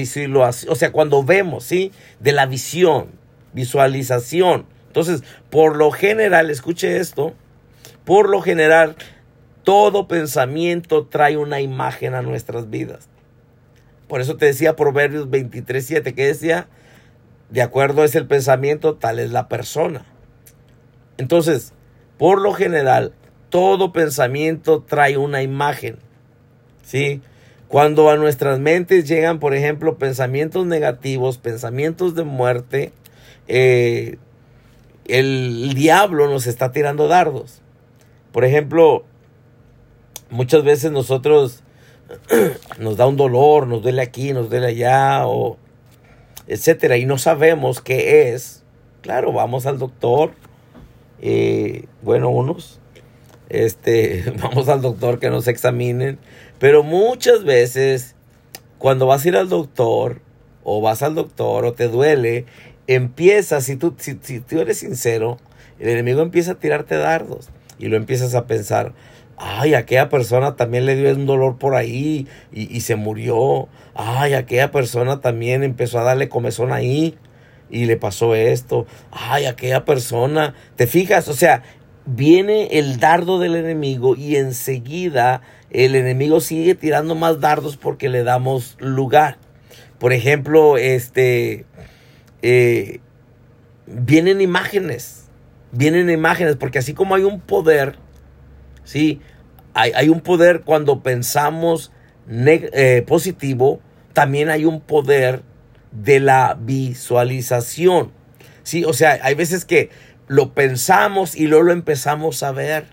o 0.69 0.75
sea, 0.75 0.91
cuando 0.93 1.21
vemos, 1.21 1.65
¿sí? 1.65 1.91
De 2.21 2.31
la 2.31 2.45
visión, 2.45 3.07
visualización. 3.51 4.65
Entonces, 4.87 5.21
por 5.49 5.75
lo 5.75 5.91
general, 5.91 6.49
escuche 6.49 6.95
esto, 6.95 7.33
por 8.05 8.29
lo 8.29 8.39
general, 8.41 8.95
todo 9.65 10.07
pensamiento 10.07 11.07
trae 11.07 11.35
una 11.35 11.59
imagen 11.59 12.13
a 12.13 12.21
nuestras 12.21 12.69
vidas. 12.69 13.09
Por 14.07 14.21
eso 14.21 14.37
te 14.37 14.45
decía 14.45 14.77
Proverbios 14.77 15.29
23, 15.29 15.85
7, 15.85 16.13
que 16.13 16.27
decía, 16.27 16.67
de 17.49 17.61
acuerdo 17.61 18.05
es 18.05 18.15
el 18.15 18.27
pensamiento, 18.27 18.95
tal 18.95 19.19
es 19.19 19.29
la 19.29 19.49
persona. 19.49 20.05
Entonces, 21.17 21.73
por 22.17 22.39
lo 22.39 22.53
general, 22.53 23.11
todo 23.49 23.91
pensamiento 23.91 24.85
trae 24.87 25.17
una 25.17 25.41
imagen. 25.41 25.97
¿Sí? 26.81 27.21
Cuando 27.71 28.09
a 28.09 28.17
nuestras 28.17 28.59
mentes 28.59 29.07
llegan, 29.07 29.39
por 29.39 29.55
ejemplo, 29.55 29.97
pensamientos 29.97 30.65
negativos, 30.65 31.37
pensamientos 31.37 32.15
de 32.15 32.25
muerte, 32.25 32.91
eh, 33.47 34.17
el 35.05 35.73
diablo 35.73 36.29
nos 36.29 36.47
está 36.47 36.73
tirando 36.73 37.07
dardos. 37.07 37.61
Por 38.33 38.43
ejemplo, 38.43 39.05
muchas 40.29 40.65
veces 40.65 40.91
nosotros 40.91 41.63
nos 42.77 42.97
da 42.97 43.07
un 43.07 43.15
dolor, 43.15 43.67
nos 43.67 43.81
duele 43.81 44.01
aquí, 44.01 44.33
nos 44.33 44.49
duele 44.49 44.67
allá, 44.67 45.25
o 45.25 45.55
etcétera, 46.47 46.97
y 46.97 47.05
no 47.05 47.17
sabemos 47.17 47.79
qué 47.79 48.33
es. 48.33 48.65
Claro, 48.99 49.31
vamos 49.31 49.65
al 49.65 49.79
doctor. 49.79 50.31
Eh, 51.21 51.85
bueno, 52.01 52.31
unos, 52.31 52.81
este, 53.47 54.25
vamos 54.41 54.67
al 54.67 54.81
doctor 54.81 55.19
que 55.19 55.29
nos 55.29 55.47
examinen. 55.47 56.19
Pero 56.61 56.83
muchas 56.83 57.43
veces, 57.43 58.15
cuando 58.77 59.07
vas 59.07 59.25
a 59.25 59.27
ir 59.29 59.35
al 59.35 59.49
doctor, 59.49 60.21
o 60.63 60.79
vas 60.79 61.01
al 61.01 61.15
doctor, 61.15 61.65
o 61.65 61.73
te 61.73 61.87
duele, 61.87 62.45
empieza, 62.85 63.61
si 63.61 63.77
tú, 63.77 63.95
si, 63.97 64.19
si 64.21 64.41
tú 64.41 64.59
eres 64.59 64.77
sincero, 64.77 65.39
el 65.79 65.89
enemigo 65.89 66.21
empieza 66.21 66.51
a 66.51 66.59
tirarte 66.59 66.97
dardos 66.97 67.49
y 67.79 67.87
lo 67.87 67.97
empiezas 67.97 68.35
a 68.35 68.45
pensar, 68.45 68.93
ay, 69.37 69.73
aquella 69.73 70.07
persona 70.07 70.55
también 70.55 70.85
le 70.85 70.95
dio 70.95 71.09
un 71.09 71.25
dolor 71.25 71.57
por 71.57 71.73
ahí 71.73 72.27
y, 72.53 72.77
y, 72.77 72.81
se 72.81 72.95
murió, 72.95 73.67
ay, 73.95 74.35
aquella 74.35 74.69
persona 74.69 75.19
también 75.19 75.63
empezó 75.63 75.97
a 75.97 76.03
darle 76.03 76.29
comezón 76.29 76.71
ahí 76.71 77.17
y 77.71 77.85
le 77.85 77.97
pasó 77.97 78.35
esto, 78.35 78.85
ay, 79.09 79.45
aquella 79.45 79.83
persona, 79.83 80.53
te 80.75 80.85
fijas, 80.85 81.27
o 81.27 81.33
sea, 81.33 81.63
viene 82.05 82.79
el 82.79 82.99
dardo 82.99 83.39
del 83.39 83.55
enemigo 83.55 84.15
y 84.15 84.35
enseguida 84.35 85.41
el 85.69 85.95
enemigo 85.95 86.41
sigue 86.41 86.75
tirando 86.75 87.15
más 87.15 87.39
dardos 87.39 87.77
porque 87.77 88.09
le 88.09 88.23
damos 88.23 88.75
lugar. 88.79 89.37
Por 89.99 90.13
ejemplo, 90.13 90.77
este, 90.77 91.65
eh, 92.41 92.99
vienen 93.85 94.41
imágenes, 94.41 95.25
vienen 95.71 96.09
imágenes, 96.09 96.55
porque 96.55 96.79
así 96.79 96.93
como 96.93 97.15
hay 97.15 97.23
un 97.23 97.39
poder, 97.39 97.95
¿sí? 98.83 99.21
Hay, 99.73 99.91
hay 99.95 100.09
un 100.09 100.21
poder 100.21 100.61
cuando 100.61 101.01
pensamos 101.01 101.91
eh, 102.29 103.03
positivo, 103.07 103.79
también 104.13 104.49
hay 104.49 104.65
un 104.65 104.81
poder 104.81 105.43
de 105.91 106.19
la 106.19 106.57
visualización, 106.59 108.11
¿sí? 108.63 108.83
O 108.85 108.93
sea, 108.93 109.19
hay 109.21 109.35
veces 109.35 109.65
que 109.65 109.89
lo 110.31 110.53
pensamos 110.53 111.35
y 111.35 111.47
luego 111.47 111.65
lo 111.65 111.73
empezamos 111.73 112.41
a 112.41 112.53
ver. 112.53 112.85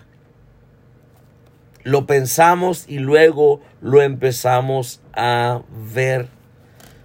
Lo 1.83 2.05
pensamos 2.05 2.83
y 2.85 2.99
luego 2.99 3.61
lo 3.79 4.01
empezamos 4.01 4.99
a 5.13 5.61
ver. 5.93 6.27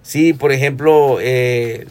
Sí, 0.03 0.33
por 0.33 0.51
ejemplo, 0.51 1.19
eh, 1.21 1.87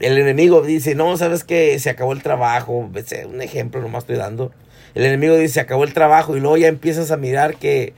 el 0.00 0.16
enemigo 0.16 0.62
dice, 0.62 0.94
no, 0.94 1.18
sabes 1.18 1.44
que 1.44 1.78
se 1.78 1.90
acabó 1.90 2.14
el 2.14 2.22
trabajo, 2.22 2.72
un 2.72 3.42
ejemplo 3.42 3.82
nomás 3.82 4.04
estoy 4.04 4.16
dando. 4.16 4.52
El 4.94 5.04
enemigo 5.04 5.36
dice, 5.36 5.52
se 5.52 5.60
acabó 5.60 5.84
el 5.84 5.92
trabajo 5.92 6.34
y 6.34 6.40
luego 6.40 6.56
ya 6.56 6.68
empiezas 6.68 7.10
a 7.10 7.18
mirar 7.18 7.56
que, 7.56 7.92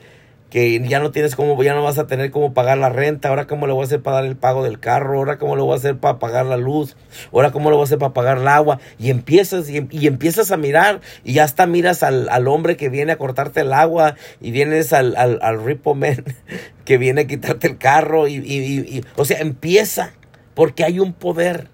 que 0.51 0.81
ya 0.89 0.99
no 0.99 1.11
tienes 1.11 1.37
cómo, 1.37 1.63
ya 1.63 1.75
no 1.75 1.83
vas 1.83 1.99
a 1.99 2.07
tener 2.07 2.31
cómo 2.31 2.55
pagar 2.55 2.79
la 2.79 2.89
renta, 2.89 3.29
ahora 3.29 3.47
cómo 3.47 3.67
le 3.67 3.75
voy 3.75 3.83
a 3.83 3.85
hacer 3.87 4.01
para 4.01 4.17
dar 4.17 4.25
el 4.25 4.37
pago 4.37 4.65
del 4.65 4.81
carro, 4.81 5.19
ahora 5.19 5.39
cómo 5.39 5.57
lo 5.57 5.67
voy 5.67 5.75
a 5.75 5.77
hacer 5.77 5.99
para 5.99 6.19
pagar 6.19 6.47
la 6.47 6.57
luz, 6.57 6.97
ahora 7.33 7.51
cómo 7.51 7.69
lo 7.69 7.77
voy 7.77 7.83
a 7.83 7.87
hacer 7.87 7.99
para 7.99 8.15
pagar 8.15 8.39
el 8.39 8.49
agua, 8.49 8.81
y 8.99 9.11
empiezas, 9.11 9.69
y, 9.69 10.07
empiezas 10.07 10.51
a 10.51 10.57
mirar, 10.57 11.01
y 11.23 11.39
hasta 11.39 11.67
miras 11.67 12.03
al, 12.03 12.29
al, 12.31 12.49
hombre 12.49 12.77
que 12.77 12.89
viene 12.89 13.13
a 13.13 13.19
cortarte 13.19 13.61
el 13.61 13.75
agua, 13.75 14.15
y 14.41 14.51
vienes 14.51 14.93
al, 14.95 15.17
al, 15.17 15.39
al 15.43 15.59
man 15.95 16.25
que 16.87 16.97
viene 16.97 17.23
a 17.23 17.27
quitarte 17.27 17.67
el 17.67 17.77
carro, 17.77 18.27
y, 18.27 18.37
y, 18.37 18.79
y, 18.81 19.05
o 19.17 19.27
sea, 19.27 19.41
empieza, 19.41 20.13
porque 20.55 20.85
hay 20.85 20.99
un 20.99 21.13
poder 21.13 21.69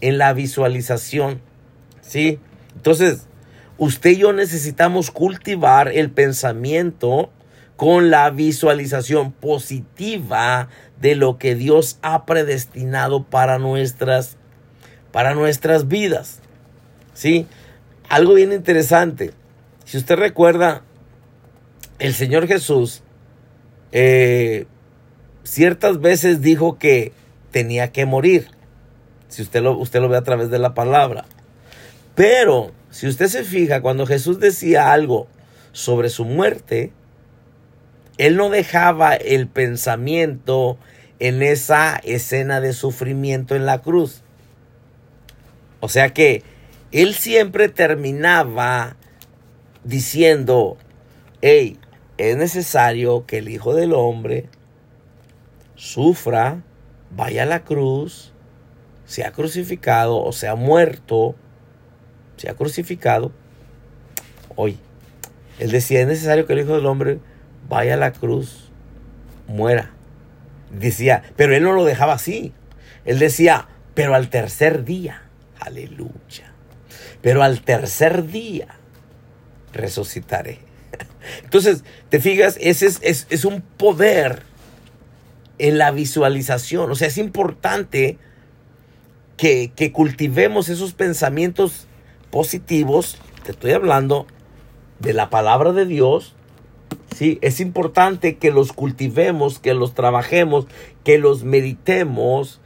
en 0.00 0.18
la 0.18 0.32
visualización. 0.32 1.40
¿Sí? 2.00 2.38
Entonces, 2.74 3.26
usted 3.78 4.10
y 4.10 4.16
yo 4.16 4.32
necesitamos 4.32 5.10
cultivar 5.10 5.88
el 5.88 6.10
pensamiento 6.10 7.30
con 7.82 8.10
la 8.10 8.30
visualización 8.30 9.32
positiva 9.32 10.68
de 11.00 11.16
lo 11.16 11.36
que 11.36 11.56
Dios 11.56 11.98
ha 12.00 12.26
predestinado 12.26 13.24
para 13.24 13.58
nuestras 13.58 14.36
para 15.10 15.34
nuestras 15.34 15.88
vidas. 15.88 16.38
¿Sí? 17.12 17.48
Algo 18.08 18.34
bien 18.34 18.52
interesante. 18.52 19.32
Si 19.84 19.98
usted 19.98 20.14
recuerda, 20.14 20.82
el 21.98 22.14
Señor 22.14 22.46
Jesús 22.46 23.02
eh, 23.90 24.66
ciertas 25.42 26.00
veces 26.00 26.40
dijo 26.40 26.78
que 26.78 27.12
tenía 27.50 27.90
que 27.90 28.06
morir. 28.06 28.46
Si 29.26 29.42
usted 29.42 29.60
lo, 29.60 29.76
usted 29.76 30.00
lo 30.00 30.08
ve 30.08 30.18
a 30.18 30.22
través 30.22 30.50
de 30.50 30.60
la 30.60 30.74
palabra. 30.74 31.24
Pero, 32.14 32.70
si 32.90 33.08
usted 33.08 33.26
se 33.26 33.42
fija, 33.42 33.82
cuando 33.82 34.06
Jesús 34.06 34.38
decía 34.38 34.92
algo 34.92 35.26
sobre 35.72 36.10
su 36.10 36.24
muerte, 36.24 36.92
él 38.22 38.36
no 38.36 38.50
dejaba 38.50 39.16
el 39.16 39.48
pensamiento 39.48 40.78
en 41.18 41.42
esa 41.42 41.96
escena 41.96 42.60
de 42.60 42.72
sufrimiento 42.72 43.56
en 43.56 43.66
la 43.66 43.82
cruz. 43.82 44.22
O 45.80 45.88
sea 45.88 46.10
que 46.10 46.44
él 46.92 47.14
siempre 47.14 47.68
terminaba 47.68 48.94
diciendo, 49.82 50.76
hey, 51.40 51.80
es 52.16 52.36
necesario 52.36 53.26
que 53.26 53.38
el 53.38 53.48
Hijo 53.48 53.74
del 53.74 53.92
Hombre 53.92 54.48
sufra, 55.74 56.62
vaya 57.10 57.42
a 57.42 57.46
la 57.46 57.64
cruz, 57.64 58.32
se 59.04 59.24
ha 59.24 59.32
crucificado 59.32 60.22
o 60.22 60.30
se 60.30 60.46
ha 60.46 60.54
muerto, 60.54 61.34
se 62.36 62.48
ha 62.48 62.54
crucificado, 62.54 63.32
hoy. 64.54 64.78
Él 65.58 65.72
decía, 65.72 66.02
es 66.02 66.06
necesario 66.06 66.46
que 66.46 66.52
el 66.52 66.60
Hijo 66.60 66.76
del 66.76 66.86
Hombre 66.86 67.18
vaya 67.72 67.94
a 67.94 67.96
la 67.96 68.12
cruz, 68.12 68.70
muera. 69.46 69.90
Decía, 70.70 71.22
pero 71.36 71.54
él 71.54 71.62
no 71.62 71.72
lo 71.72 71.84
dejaba 71.84 72.14
así. 72.14 72.52
Él 73.04 73.18
decía, 73.18 73.68
pero 73.94 74.14
al 74.14 74.28
tercer 74.30 74.84
día, 74.84 75.22
aleluya. 75.58 76.52
Pero 77.20 77.42
al 77.42 77.62
tercer 77.62 78.26
día 78.26 78.68
resucitaré. 79.72 80.60
Entonces, 81.44 81.84
te 82.08 82.20
fijas, 82.20 82.58
ese 82.60 82.86
es, 82.86 82.98
es, 83.02 83.26
es 83.30 83.44
un 83.44 83.60
poder 83.60 84.42
en 85.58 85.78
la 85.78 85.90
visualización. 85.90 86.90
O 86.90 86.94
sea, 86.94 87.08
es 87.08 87.18
importante 87.18 88.18
que, 89.36 89.92
cultivemos 89.92 90.68
esos 90.68 90.92
pensamientos 90.92 91.86
positivos, 92.30 93.18
te 93.44 93.50
estoy 93.50 93.72
hablando 93.72 94.26
de 95.00 95.12
la 95.14 95.30
palabra 95.30 95.72
de 95.72 95.84
Dios, 95.84 96.34
¿sí? 97.16 97.38
Es 97.42 97.60
importante 97.60 98.36
que 98.36 98.50
los 98.50 98.72
cultivemos, 98.72 99.58
que 99.58 99.74
los 99.74 99.94
trabajemos, 99.94 100.66
que 101.04 101.18
los 101.18 101.44
meditemos 101.44 102.60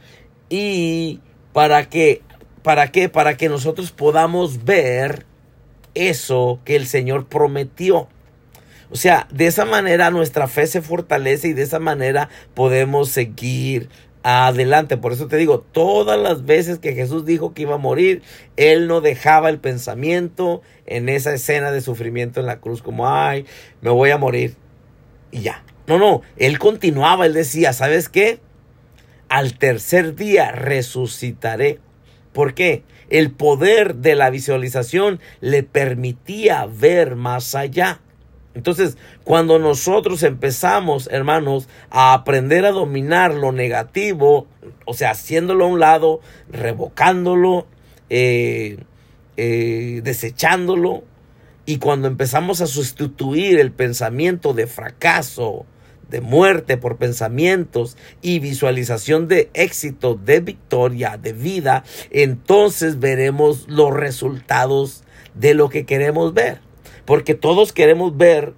y 0.49 1.19
para 1.53 1.89
que, 1.89 2.21
¿para 2.63 2.91
qué? 2.91 3.09
Para 3.09 3.37
que 3.37 3.49
nosotros 3.49 3.91
podamos 3.91 4.63
ver 4.63 5.25
eso 5.95 6.59
que 6.63 6.75
el 6.75 6.87
Señor 6.87 7.27
prometió. 7.27 8.07
O 8.89 8.95
sea, 8.95 9.27
de 9.31 9.47
esa 9.47 9.65
manera 9.65 10.11
nuestra 10.11 10.47
fe 10.47 10.65
se 10.67 10.81
fortalece 10.81 11.49
y 11.49 11.53
de 11.53 11.63
esa 11.63 11.79
manera 11.79 12.29
podemos 12.53 13.09
seguir 13.09 13.89
adelante. 14.23 14.97
Por 14.97 15.13
eso 15.13 15.27
te 15.27 15.37
digo, 15.37 15.59
todas 15.59 16.19
las 16.19 16.45
veces 16.45 16.79
que 16.79 16.93
Jesús 16.93 17.25
dijo 17.25 17.53
que 17.53 17.63
iba 17.63 17.75
a 17.75 17.79
morir, 17.79 18.21
Él 18.55 18.87
no 18.87 19.01
dejaba 19.01 19.49
el 19.49 19.59
pensamiento 19.59 20.61
en 20.85 21.09
esa 21.09 21.33
escena 21.33 21.71
de 21.71 21.81
sufrimiento 21.81 22.39
en 22.39 22.45
la 22.45 22.59
cruz, 22.59 22.81
como, 22.81 23.09
ay, 23.09 23.45
me 23.81 23.89
voy 23.89 24.11
a 24.11 24.17
morir. 24.17 24.55
Y 25.31 25.41
ya. 25.41 25.63
No, 25.87 25.97
no, 25.97 26.21
Él 26.35 26.59
continuaba, 26.59 27.25
Él 27.25 27.33
decía, 27.33 27.73
¿sabes 27.73 28.09
qué? 28.09 28.39
Al 29.29 29.57
tercer 29.57 30.15
día 30.15 30.51
resucitaré. 30.51 31.79
¿Por 32.33 32.53
qué? 32.53 32.83
El 33.09 33.31
poder 33.31 33.95
de 33.95 34.15
la 34.15 34.29
visualización 34.29 35.19
le 35.39 35.63
permitía 35.63 36.65
ver 36.65 37.15
más 37.15 37.55
allá. 37.55 38.01
Entonces, 38.57 38.97
cuando 39.23 39.59
nosotros 39.59 40.23
empezamos, 40.23 41.07
hermanos, 41.11 41.69
a 41.91 42.13
aprender 42.13 42.65
a 42.65 42.71
dominar 42.71 43.35
lo 43.35 43.51
negativo, 43.51 44.47
o 44.85 44.95
sea, 44.95 45.11
haciéndolo 45.11 45.65
a 45.65 45.67
un 45.67 45.79
lado, 45.79 46.21
revocándolo, 46.49 47.67
eh, 48.09 48.79
eh, 49.37 50.01
desechándolo, 50.03 51.03
y 51.67 51.77
cuando 51.77 52.07
empezamos 52.07 52.59
a 52.61 52.65
sustituir 52.65 53.59
el 53.59 53.71
pensamiento 53.71 54.53
de 54.53 54.65
fracaso, 54.65 55.67
de 56.09 56.21
muerte 56.21 56.77
por 56.77 56.97
pensamientos 56.97 57.95
y 58.23 58.39
visualización 58.39 59.27
de 59.27 59.51
éxito, 59.53 60.15
de 60.15 60.39
victoria, 60.39 61.17
de 61.21 61.33
vida, 61.33 61.83
entonces 62.09 62.97
veremos 62.97 63.67
los 63.67 63.93
resultados 63.93 65.03
de 65.35 65.53
lo 65.53 65.69
que 65.69 65.85
queremos 65.85 66.33
ver 66.33 66.66
porque 67.07 67.35
todos 67.35 67.71
queremos 67.71 68.17
ver 68.17 68.53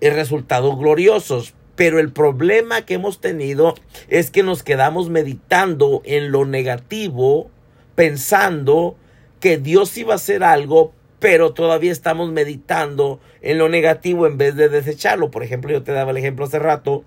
resultados 0.00 0.76
gloriosos. 0.76 1.54
Pero 1.76 2.00
el 2.00 2.12
problema 2.12 2.82
que 2.82 2.94
hemos 2.94 3.20
tenido 3.20 3.74
es 4.08 4.32
que 4.32 4.42
nos 4.42 4.64
quedamos 4.64 5.10
meditando 5.10 6.02
en 6.04 6.32
lo 6.32 6.44
negativo, 6.44 7.50
pensando 7.94 8.96
que 9.38 9.58
Dios 9.58 9.96
iba 9.96 10.12
a 10.12 10.16
hacer 10.16 10.42
algo, 10.42 10.92
pero 11.20 11.54
todavía 11.54 11.92
estamos 11.92 12.32
meditando 12.32 13.20
en 13.42 13.58
lo 13.58 13.68
negativo 13.68 14.26
en 14.26 14.38
vez 14.38 14.56
de 14.56 14.68
desecharlo. 14.68 15.30
Por 15.30 15.44
ejemplo, 15.44 15.70
yo 15.70 15.84
te 15.84 15.92
daba 15.92 16.10
el 16.10 16.16
ejemplo 16.16 16.46
hace 16.46 16.58
rato 16.58 17.04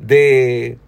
de 0.00 0.78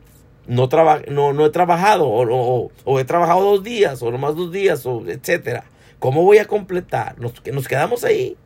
no, 0.48 0.68
no, 1.08 1.32
no 1.32 1.46
he 1.46 1.50
trabajado 1.50 2.08
o, 2.08 2.70
o, 2.84 3.00
he 3.00 3.04
trabajado 3.04 3.42
dos 3.42 3.62
días 3.62 4.02
o 4.02 4.10
nomás 4.10 4.34
dos 4.34 4.50
días 4.50 4.84
o 4.86 5.04
etcétera. 5.06 5.64
¿Cómo 6.00 6.24
voy 6.24 6.38
a 6.38 6.46
completar? 6.46 7.16
Nos 7.18 7.68
quedamos 7.68 8.02
ahí. 8.02 8.36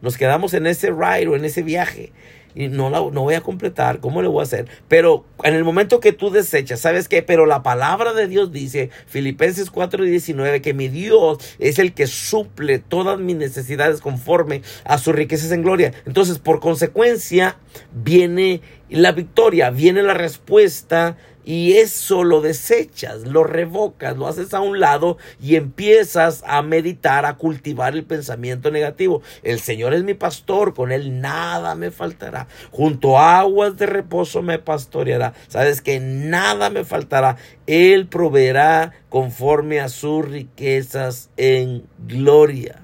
Nos 0.00 0.16
quedamos 0.16 0.54
en 0.54 0.66
ese 0.66 0.90
ride 0.90 1.28
o 1.28 1.36
en 1.36 1.44
ese 1.44 1.62
viaje 1.62 2.12
y 2.54 2.68
no, 2.68 2.90
la, 2.90 2.98
no 2.98 3.22
voy 3.22 3.34
a 3.34 3.40
completar, 3.40 4.00
¿cómo 4.00 4.22
le 4.22 4.28
voy 4.28 4.40
a 4.40 4.42
hacer? 4.42 4.66
Pero 4.88 5.24
en 5.44 5.54
el 5.54 5.64
momento 5.64 6.00
que 6.00 6.12
tú 6.12 6.30
desechas, 6.30 6.80
¿sabes 6.80 7.08
qué? 7.08 7.22
Pero 7.22 7.46
la 7.46 7.62
palabra 7.62 8.12
de 8.14 8.26
Dios 8.26 8.50
dice, 8.52 8.90
Filipenses 9.06 9.70
4 9.70 10.04
y 10.04 10.10
19, 10.10 10.60
que 10.60 10.74
mi 10.74 10.88
Dios 10.88 11.38
es 11.60 11.78
el 11.78 11.94
que 11.94 12.06
suple 12.06 12.80
todas 12.80 13.20
mis 13.20 13.36
necesidades 13.36 14.00
conforme 14.00 14.62
a 14.84 14.98
sus 14.98 15.14
riquezas 15.14 15.52
en 15.52 15.62
gloria. 15.62 15.92
Entonces, 16.06 16.38
por 16.38 16.58
consecuencia, 16.58 17.58
viene 17.92 18.60
la 18.90 19.12
victoria, 19.12 19.70
viene 19.70 20.02
la 20.02 20.14
respuesta 20.14 21.16
y 21.48 21.78
eso 21.78 22.24
lo 22.24 22.42
desechas, 22.42 23.22
lo 23.22 23.42
revocas, 23.42 24.18
lo 24.18 24.26
haces 24.26 24.52
a 24.52 24.60
un 24.60 24.80
lado 24.80 25.16
y 25.40 25.56
empiezas 25.56 26.44
a 26.46 26.60
meditar, 26.60 27.24
a 27.24 27.38
cultivar 27.38 27.94
el 27.94 28.04
pensamiento 28.04 28.70
negativo. 28.70 29.22
El 29.42 29.58
Señor 29.58 29.94
es 29.94 30.04
mi 30.04 30.12
pastor, 30.12 30.74
con 30.74 30.92
Él 30.92 31.22
nada 31.22 31.74
me 31.74 31.90
faltará. 31.90 32.48
Junto 32.70 33.18
a 33.18 33.38
aguas 33.38 33.78
de 33.78 33.86
reposo 33.86 34.42
me 34.42 34.58
pastoreará. 34.58 35.32
Sabes 35.46 35.80
que 35.80 36.00
nada 36.00 36.68
me 36.68 36.84
faltará. 36.84 37.38
Él 37.66 38.08
proveerá 38.08 38.92
conforme 39.08 39.80
a 39.80 39.88
sus 39.88 40.28
riquezas 40.28 41.30
en 41.38 41.86
gloria. 42.06 42.82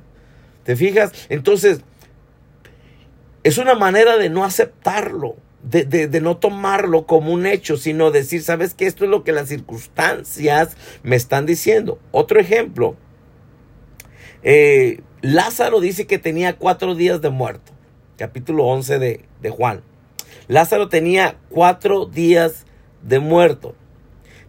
¿Te 0.63 0.75
fijas? 0.75 1.13
Entonces, 1.29 1.83
es 3.43 3.59
una 3.59 3.75
manera 3.75 4.17
de 4.17 4.31
no 4.31 4.43
aceptarlo 4.43 5.37
de, 5.65 6.21
no 6.21 6.37
tomarlo 6.37 7.07
como 7.07 7.33
un 7.33 7.47
hecho, 7.47 7.77
sino 7.77 8.11
decir, 8.11 8.43
¿sabes 8.43 8.75
qué? 8.75 8.87
Esto 8.87 9.05
es 9.05 9.11
lo 9.11 9.25
que 9.25 9.33
las 9.33 9.49
circunstancias 9.49 10.77
me 11.03 11.17
están 11.17 11.47
diciendo. 11.47 11.99
Otro 12.13 12.39
ejemplo, 12.39 12.97
eh, 14.43 15.01
Lázaro 15.23 15.81
dice 15.81 16.07
que 16.07 16.19
tenía 16.19 16.57
cuatro 16.57 16.95
días 16.95 17.23
de 17.23 17.31
muerto, 17.31 17.73
capítulo 18.19 18.67
11 18.67 18.99
de, 18.99 19.25
de 19.41 19.51
Juan. 19.51 19.83
Lázaro 20.49 20.89
tenía 20.89 21.37
cuatro 21.49 22.05
días 22.05 22.67
de 23.03 23.19
muerto. 23.19 23.75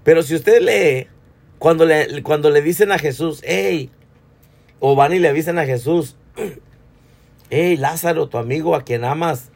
Pero 0.03 0.21
si 0.21 0.35
usted 0.35 0.61
lee, 0.61 1.07
cuando 1.59 1.85
le, 1.85 2.21
cuando 2.23 2.49
le 2.49 2.61
dicen 2.61 2.91
a 2.91 2.99
Jesús, 2.99 3.41
hey, 3.45 3.89
o 4.79 4.95
van 4.95 5.13
y 5.13 5.19
le 5.19 5.29
avisan 5.29 5.57
a 5.59 5.65
Jesús, 5.65 6.17
hey, 7.49 7.77
Lázaro, 7.77 8.27
tu 8.27 8.37
amigo 8.37 8.75
a 8.75 8.83
quien 8.83 9.05
amas, 9.05 9.51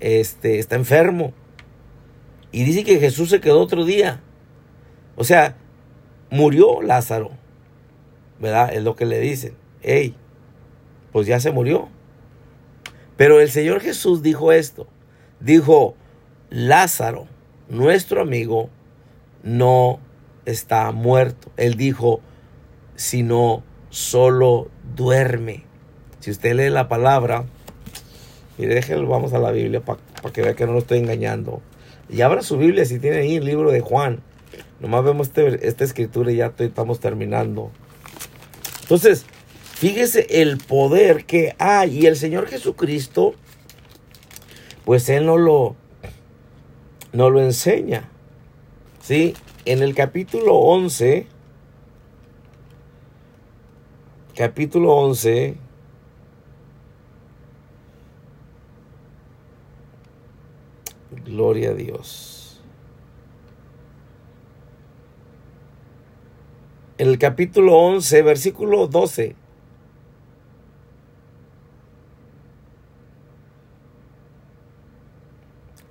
este, 0.00 0.58
está 0.58 0.76
enfermo. 0.76 1.32
Y 2.52 2.64
dice 2.64 2.84
que 2.84 2.98
Jesús 2.98 3.30
se 3.30 3.40
quedó 3.40 3.60
otro 3.60 3.84
día. 3.84 4.20
O 5.16 5.24
sea, 5.24 5.56
murió 6.30 6.82
Lázaro. 6.82 7.30
¿Verdad? 8.38 8.72
Es 8.72 8.82
lo 8.82 8.96
que 8.96 9.06
le 9.06 9.18
dicen. 9.20 9.54
Hey, 9.82 10.14
pues 11.12 11.26
ya 11.26 11.40
se 11.40 11.50
murió. 11.50 11.88
Pero 13.16 13.40
el 13.40 13.50
Señor 13.50 13.80
Jesús 13.80 14.22
dijo 14.22 14.52
esto. 14.52 14.86
Dijo, 15.40 15.94
Lázaro, 16.50 17.26
nuestro 17.68 18.20
amigo, 18.20 18.70
no 19.42 20.00
está 20.44 20.92
muerto. 20.92 21.50
Él 21.56 21.76
dijo, 21.76 22.20
sino 22.94 23.62
solo 23.90 24.70
duerme. 24.94 25.64
Si 26.20 26.30
usted 26.30 26.54
lee 26.54 26.70
la 26.70 26.88
palabra, 26.88 27.46
y 28.58 28.66
déjenlo, 28.66 29.08
vamos 29.08 29.32
a 29.32 29.38
la 29.38 29.50
Biblia 29.50 29.80
para 29.80 29.98
que 30.32 30.42
vea 30.42 30.54
que 30.54 30.66
no 30.66 30.72
lo 30.72 30.78
estoy 30.78 30.98
engañando. 30.98 31.60
Y 32.08 32.22
abra 32.22 32.42
su 32.42 32.56
Biblia 32.56 32.84
si 32.84 32.98
tiene 32.98 33.18
ahí 33.18 33.36
el 33.36 33.44
libro 33.44 33.70
de 33.70 33.80
Juan. 33.80 34.22
Nomás 34.80 35.04
vemos 35.04 35.28
este, 35.28 35.66
esta 35.66 35.84
escritura 35.84 36.32
y 36.32 36.36
ya 36.36 36.52
estamos 36.58 37.00
terminando. 37.00 37.70
Entonces, 38.82 39.26
fíjese 39.74 40.26
el 40.42 40.58
poder 40.58 41.24
que 41.24 41.54
hay. 41.58 41.98
Y 41.98 42.06
el 42.06 42.16
Señor 42.16 42.46
Jesucristo, 42.46 43.34
pues 44.84 45.08
Él 45.08 45.26
no 45.26 45.36
lo, 45.36 45.76
no 47.12 47.30
lo 47.30 47.42
enseña. 47.42 48.08
¿Sí? 49.02 49.34
En 49.64 49.82
el 49.82 49.94
capítulo 49.94 50.54
11, 50.54 51.26
capítulo 54.34 54.94
11, 54.94 55.56
Gloria 61.24 61.70
a 61.70 61.74
Dios. 61.74 62.60
En 66.98 67.08
el 67.08 67.18
capítulo 67.18 67.76
11, 67.76 68.22
versículo 68.22 68.86
12. 68.86 69.36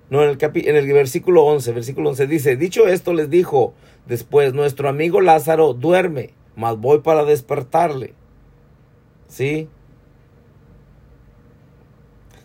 No, 0.09 0.23
en 0.23 0.29
el, 0.29 0.37
en 0.41 0.75
el 0.75 0.93
versículo 0.93 1.43
11, 1.45 1.71
versículo 1.73 2.09
11 2.09 2.27
dice, 2.27 2.55
dicho 2.55 2.87
esto 2.87 3.13
les 3.13 3.29
dijo 3.29 3.73
después, 4.05 4.53
nuestro 4.53 4.87
amigo 4.87 5.19
Lázaro 5.19 5.73
duerme, 5.73 6.31
mas 6.55 6.77
voy 6.77 6.99
para 6.99 7.25
despertarle. 7.25 8.13
¿Sí? 9.27 9.67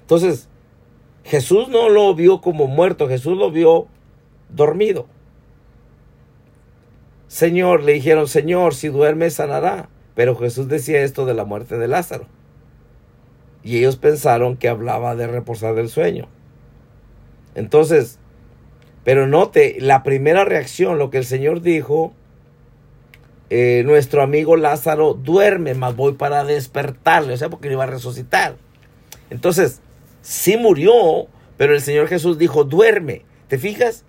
Entonces, 0.00 0.49
Jesús 1.24 1.68
no 1.68 1.88
lo 1.88 2.14
vio 2.14 2.40
como 2.40 2.66
muerto, 2.66 3.08
Jesús 3.08 3.36
lo 3.36 3.50
vio 3.50 3.86
dormido. 4.48 5.06
Señor, 7.28 7.84
le 7.84 7.92
dijeron, 7.92 8.26
Señor, 8.26 8.74
si 8.74 8.88
duerme 8.88 9.30
sanará. 9.30 9.88
Pero 10.14 10.36
Jesús 10.36 10.68
decía 10.68 11.02
esto 11.02 11.24
de 11.24 11.34
la 11.34 11.44
muerte 11.44 11.78
de 11.78 11.88
Lázaro. 11.88 12.26
Y 13.62 13.78
ellos 13.78 13.96
pensaron 13.96 14.56
que 14.56 14.68
hablaba 14.68 15.14
de 15.14 15.26
reposar 15.26 15.74
del 15.74 15.88
sueño. 15.88 16.28
Entonces, 17.54 18.18
pero 19.04 19.26
note 19.26 19.76
la 19.80 20.02
primera 20.02 20.44
reacción, 20.44 20.98
lo 20.98 21.10
que 21.10 21.18
el 21.18 21.24
Señor 21.24 21.62
dijo, 21.62 22.12
eh, 23.48 23.82
nuestro 23.86 24.22
amigo 24.22 24.56
Lázaro 24.56 25.14
duerme, 25.14 25.74
mas 25.74 25.96
voy 25.96 26.12
para 26.12 26.44
despertarle, 26.44 27.34
o 27.34 27.36
sea, 27.36 27.48
porque 27.48 27.70
iba 27.70 27.84
a 27.84 27.86
resucitar. 27.86 28.56
Entonces, 29.30 29.80
sí 30.22 30.56
murió, 30.56 31.28
pero 31.56 31.74
el 31.74 31.80
Señor 31.80 32.08
Jesús 32.08 32.38
dijo, 32.38 32.64
duerme. 32.64 33.24
¿Te 33.48 33.58
fijas? 33.58 34.04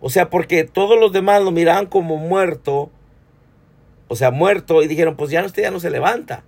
O 0.00 0.10
sea, 0.10 0.28
porque 0.30 0.64
todos 0.64 0.98
los 0.98 1.12
demás 1.12 1.42
lo 1.42 1.50
miraban 1.50 1.86
como 1.86 2.16
muerto, 2.16 2.90
o 4.08 4.16
sea, 4.16 4.30
muerto, 4.30 4.82
y 4.82 4.88
dijeron, 4.88 5.16
pues 5.16 5.30
ya 5.30 5.40
no, 5.40 5.46
este 5.46 5.62
ya 5.62 5.70
no 5.70 5.80
se 5.80 5.90
levanta. 5.90 6.44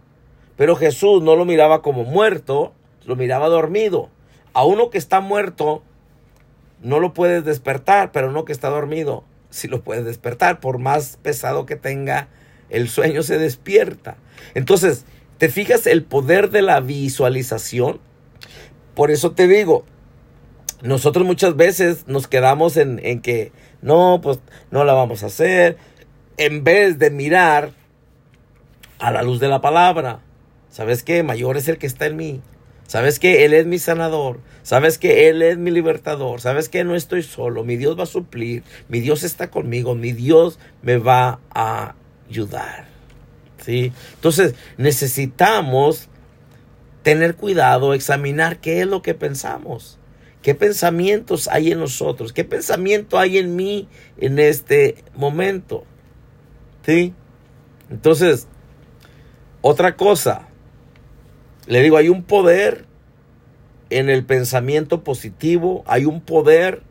Pero 0.56 0.76
Jesús 0.76 1.22
no 1.22 1.34
lo 1.34 1.44
miraba 1.44 1.82
como 1.82 2.04
muerto, 2.04 2.72
lo 3.06 3.16
miraba 3.16 3.48
dormido. 3.48 4.10
A 4.52 4.64
uno 4.64 4.90
que 4.90 4.98
está 4.98 5.20
muerto, 5.20 5.82
no 6.82 7.00
lo 7.00 7.14
puedes 7.14 7.44
despertar, 7.44 8.12
pero 8.12 8.28
uno 8.28 8.44
que 8.44 8.52
está 8.52 8.68
dormido, 8.68 9.24
sí 9.50 9.66
lo 9.66 9.82
puedes 9.82 10.04
despertar. 10.04 10.60
Por 10.60 10.78
más 10.78 11.18
pesado 11.22 11.64
que 11.64 11.76
tenga, 11.76 12.28
el 12.70 12.88
sueño 12.88 13.22
se 13.22 13.38
despierta. 13.38 14.16
Entonces, 14.54 15.04
¿te 15.38 15.48
fijas 15.48 15.86
el 15.86 16.04
poder 16.04 16.50
de 16.50 16.62
la 16.62 16.80
visualización? 16.80 18.00
Por 18.98 19.12
eso 19.12 19.30
te 19.30 19.46
digo, 19.46 19.84
nosotros 20.82 21.24
muchas 21.24 21.54
veces 21.54 22.08
nos 22.08 22.26
quedamos 22.26 22.76
en, 22.76 22.98
que 23.20 23.52
no, 23.80 24.18
pues 24.20 24.40
no 24.72 24.82
la 24.82 24.92
vamos 24.92 25.22
a 25.22 25.26
hacer, 25.26 25.76
en 26.36 26.64
vez 26.64 26.98
de 26.98 27.12
mirar 27.12 27.70
a 28.98 29.12
la 29.12 29.22
luz 29.22 29.38
de 29.38 29.46
la 29.46 29.60
palabra. 29.60 30.18
¿Sabes 30.68 31.04
qué? 31.04 31.22
Mayor 31.22 31.56
es 31.56 31.68
el 31.68 31.78
que 31.78 31.86
está 31.86 32.06
en 32.06 32.16
mí. 32.16 32.40
¿Sabes 32.88 33.20
que 33.20 33.44
Él 33.44 33.54
es 33.54 33.66
mi 33.66 33.78
sanador. 33.78 34.40
¿Sabes 34.64 34.98
que 34.98 35.28
Él 35.28 35.42
es 35.42 35.58
mi 35.58 35.70
libertador. 35.70 36.40
¿Sabes 36.40 36.68
que 36.68 36.82
no 36.82 36.96
estoy 36.96 37.22
solo. 37.22 37.62
Mi 37.62 37.76
Dios 37.76 37.96
va 37.96 38.02
a 38.02 38.06
suplir. 38.06 38.64
Mi 38.88 38.98
Dios 38.98 39.22
está 39.22 39.48
conmigo. 39.48 39.94
Mi 39.94 40.10
Dios 40.10 40.58
me 40.82 40.96
va 40.96 41.38
a 41.54 41.94
ayudar. 42.28 42.88
¿Sí? 43.64 43.92
Entonces 44.16 44.56
necesitamos 44.76 46.08
tener 47.02 47.36
cuidado, 47.36 47.94
examinar 47.94 48.60
qué 48.60 48.80
es 48.80 48.86
lo 48.86 49.02
que 49.02 49.14
pensamos, 49.14 49.98
qué 50.42 50.54
pensamientos 50.54 51.48
hay 51.48 51.72
en 51.72 51.80
nosotros, 51.80 52.32
qué 52.32 52.44
pensamiento 52.44 53.18
hay 53.18 53.38
en 53.38 53.56
mí 53.56 53.88
en 54.18 54.38
este 54.38 54.96
momento. 55.14 55.84
¿Sí? 56.84 57.14
Entonces, 57.90 58.46
otra 59.60 59.96
cosa, 59.96 60.48
le 61.66 61.82
digo, 61.82 61.96
hay 61.96 62.08
un 62.08 62.22
poder 62.22 62.86
en 63.90 64.10
el 64.10 64.24
pensamiento 64.24 65.04
positivo, 65.04 65.84
hay 65.86 66.04
un 66.04 66.20
poder 66.20 66.82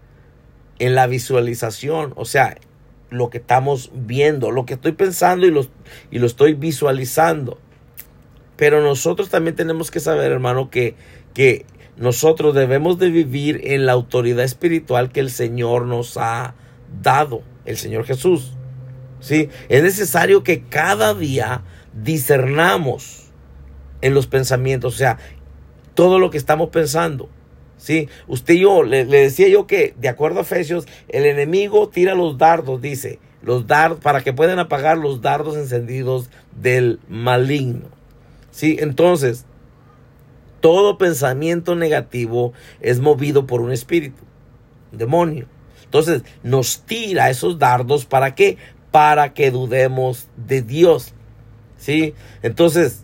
en 0.80 0.96
la 0.96 1.08
visualización, 1.08 2.14
o 2.16 2.26
sea, 2.26 2.58
lo 3.10 3.30
que 3.30 3.38
estamos 3.38 3.92
viendo, 3.94 4.52
lo 4.52 4.66
que 4.66 4.76
estoy 4.76 4.92
pensando 4.92 5.46
y 5.46 5.52
lo, 5.52 5.66
y 6.12 6.20
lo 6.20 6.28
estoy 6.28 6.54
visualizando. 6.54 7.60
Pero 8.58 8.82
nosotros 8.82 9.30
también 9.30 9.56
tenemos 9.56 9.92
que 9.92 10.00
saber, 10.00 10.32
hermano, 10.32 10.70
que, 10.70 10.96
que 11.34 11.66
nosotros 11.96 12.54
debemos 12.54 13.00
de 13.00 13.10
vivir 13.10 13.62
en 13.64 13.86
la 13.86 13.94
autoridad 13.94 14.44
espiritual 14.44 15.12
que 15.12 15.20
el 15.20 15.30
Señor 15.30 15.86
nos 15.86 16.18
ha 16.18 16.56
dado, 17.02 17.42
el 17.66 17.78
Señor 17.78 18.06
Jesús. 18.06 18.54
¿Sí? 19.20 19.50
Es 19.70 19.82
necesario 19.82 20.44
que 20.44 20.64
cada 20.64 21.14
día 21.14 21.64
discernamos 21.94 23.32
en 24.02 24.14
los 24.14 24.28
pensamientos, 24.28 24.96
o 24.96 24.98
sea, 24.98 25.18
todo 25.96 26.20
lo 26.20 26.30
que 26.30 26.38
estamos 26.38 26.70
pensando. 26.70 27.30
¿Sí? 27.78 28.10
Usted 28.28 28.56
y 28.56 28.62
yo, 28.62 28.84
le, 28.84 29.06
decía 29.06 29.48
yo 29.48 29.68
que, 29.68 29.94
de 29.98 30.10
acuerdo 30.10 30.40
a 30.40 30.44
Efesios, 30.44 30.88
el 31.10 31.26
enemigo 31.26 31.90
tira 31.90 32.16
los 32.16 32.38
dardos, 32.38 32.82
dice, 32.82 33.20
los 33.44 33.68
dardos, 33.68 34.00
para 34.00 34.24
que 34.24 34.34
puedan 34.34 34.58
apagar 34.58 34.98
los 34.98 35.22
dardos 35.22 35.56
encendidos 35.56 36.30
del 36.60 37.00
maligno. 37.08 37.97
¿Sí? 38.58 38.78
Entonces, 38.80 39.46
todo 40.62 40.98
pensamiento 40.98 41.76
negativo 41.76 42.54
es 42.82 43.00
movido 43.00 43.46
por 43.46 43.62
un 43.62 43.72
espíritu, 43.72 44.24
un 44.92 44.98
demonio. 44.98 45.46
Entonces, 45.84 46.24
nos 46.42 46.82
tira 46.82 47.30
esos 47.30 47.60
dardos, 47.60 48.08
¿para 48.08 48.34
qué? 48.34 48.58
Para 48.90 49.36
que 49.36 49.52
dudemos 49.52 50.28
de 50.36 50.64
Dios. 50.64 51.14
¿Sí? 51.78 52.16
Entonces, 52.42 53.04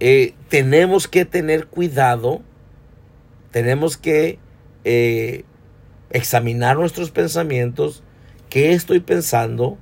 eh, 0.00 0.34
tenemos 0.50 1.08
que 1.08 1.24
tener 1.24 1.66
cuidado 1.66 2.42
tenemos 3.54 3.96
que 3.96 4.40
eh, 4.82 5.44
examinar 6.10 6.76
nuestros 6.76 7.12
pensamientos, 7.12 8.02
qué 8.50 8.72
estoy 8.72 8.98
pensando 8.98 9.78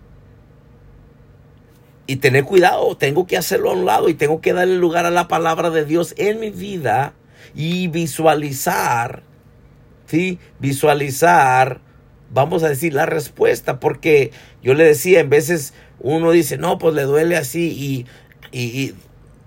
y 2.06 2.16
tener 2.16 2.44
cuidado, 2.44 2.96
tengo 2.96 3.26
que 3.26 3.36
hacerlo 3.36 3.70
a 3.70 3.74
un 3.74 3.86
lado 3.86 4.08
y 4.08 4.14
tengo 4.14 4.40
que 4.40 4.52
darle 4.52 4.76
lugar 4.76 5.06
a 5.06 5.10
la 5.10 5.28
palabra 5.28 5.70
de 5.70 5.84
Dios 5.84 6.14
en 6.18 6.40
mi 6.40 6.50
vida 6.50 7.14
y 7.54 7.88
visualizar, 7.88 9.22
¿sí? 10.06 10.38
Visualizar, 10.58 11.80
vamos 12.30 12.62
a 12.62 12.68
decir, 12.68 12.94
la 12.94 13.06
respuesta, 13.06 13.78
porque 13.78 14.32
yo 14.62 14.74
le 14.74 14.84
decía, 14.84 15.20
en 15.20 15.30
veces 15.30 15.74
uno 16.00 16.32
dice, 16.32 16.58
no, 16.58 16.78
pues 16.78 16.94
le 16.94 17.02
duele 17.02 17.36
así 17.36 18.06
y, 18.50 18.58
y 18.58 18.94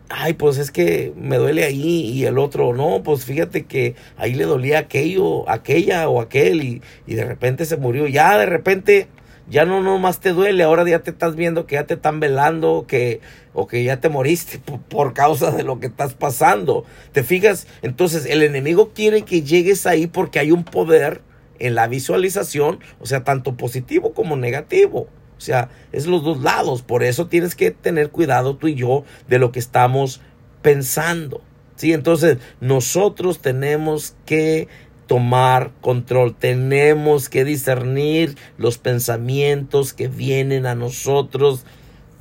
ay, 0.09 0.33
pues 0.33 0.57
es 0.57 0.71
que 0.71 1.13
me 1.15 1.37
duele 1.37 1.63
ahí 1.63 2.11
y 2.11 2.25
el 2.25 2.37
otro, 2.37 2.73
no, 2.73 3.03
pues 3.03 3.25
fíjate 3.25 3.65
que 3.65 3.95
ahí 4.17 4.33
le 4.33 4.45
dolía 4.45 4.79
aquello, 4.79 5.49
aquella 5.49 6.07
o 6.09 6.21
aquel 6.21 6.63
y, 6.63 6.81
y 7.07 7.15
de 7.15 7.25
repente 7.25 7.65
se 7.65 7.77
murió. 7.77 8.07
Ya 8.07 8.37
de 8.37 8.45
repente 8.45 9.07
ya 9.49 9.65
no 9.65 9.81
nomás 9.81 10.19
te 10.19 10.31
duele, 10.31 10.63
ahora 10.63 10.87
ya 10.87 10.99
te 10.99 11.11
estás 11.11 11.35
viendo 11.35 11.65
que 11.67 11.75
ya 11.75 11.85
te 11.85 11.95
están 11.95 12.19
velando, 12.19 12.85
que 12.87 13.21
o 13.53 13.67
que 13.67 13.83
ya 13.83 13.99
te 13.99 14.09
moriste 14.09 14.59
por, 14.65 14.79
por, 14.81 15.13
causa 15.13 15.51
de 15.51 15.63
lo 15.63 15.79
que 15.79 15.87
estás 15.87 16.13
pasando. 16.13 16.85
¿Te 17.11 17.23
fijas? 17.23 17.67
Entonces 17.81 18.25
el 18.25 18.43
enemigo 18.43 18.91
quiere 18.93 19.23
que 19.23 19.43
llegues 19.43 19.85
ahí 19.85 20.07
porque 20.07 20.39
hay 20.39 20.51
un 20.51 20.63
poder 20.63 21.21
en 21.59 21.75
la 21.75 21.87
visualización, 21.87 22.79
o 22.99 23.05
sea, 23.05 23.23
tanto 23.23 23.55
positivo 23.55 24.13
como 24.13 24.35
negativo. 24.35 25.07
O 25.37 25.41
sea, 25.41 25.69
es 25.91 26.05
los 26.05 26.23
dos 26.23 26.41
lados. 26.41 26.81
Por 26.81 27.03
eso 27.03 27.27
tienes 27.27 27.55
que 27.55 27.71
tener 27.71 28.09
cuidado 28.09 28.55
tú 28.55 28.67
y 28.67 28.75
yo 28.75 29.03
de 29.27 29.39
lo 29.39 29.51
que 29.51 29.59
estamos 29.59 30.21
pensando. 30.61 31.41
¿sí? 31.75 31.93
Entonces, 31.93 32.37
nosotros 32.61 33.39
tenemos 33.39 34.15
que 34.25 34.67
tomar 35.07 35.71
control, 35.81 36.35
tenemos 36.35 37.29
que 37.29 37.45
discernir 37.45 38.35
los 38.57 38.77
pensamientos 38.77 39.93
que 39.93 40.07
vienen 40.07 40.65
a 40.65 40.75
nosotros, 40.75 41.65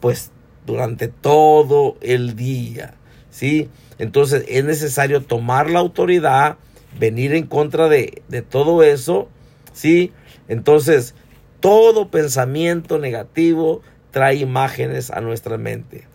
pues 0.00 0.30
durante 0.66 1.08
todo 1.08 1.96
el 2.00 2.36
día. 2.36 2.94
¿sí? 3.30 3.68
Entonces, 3.98 4.44
es 4.48 4.64
necesario 4.64 5.22
tomar 5.22 5.70
la 5.70 5.78
autoridad, 5.78 6.56
venir 6.98 7.34
en 7.34 7.46
contra 7.46 7.88
de, 7.88 8.22
de 8.28 8.42
todo 8.42 8.82
eso. 8.82 9.28
¿sí? 9.72 10.12
Entonces, 10.48 11.14
todo 11.60 12.10
pensamiento 12.10 12.98
negativo 12.98 13.82
trae 14.10 14.36
imágenes 14.36 15.10
a 15.10 15.20
nuestra 15.20 15.56
mente. 15.56 16.06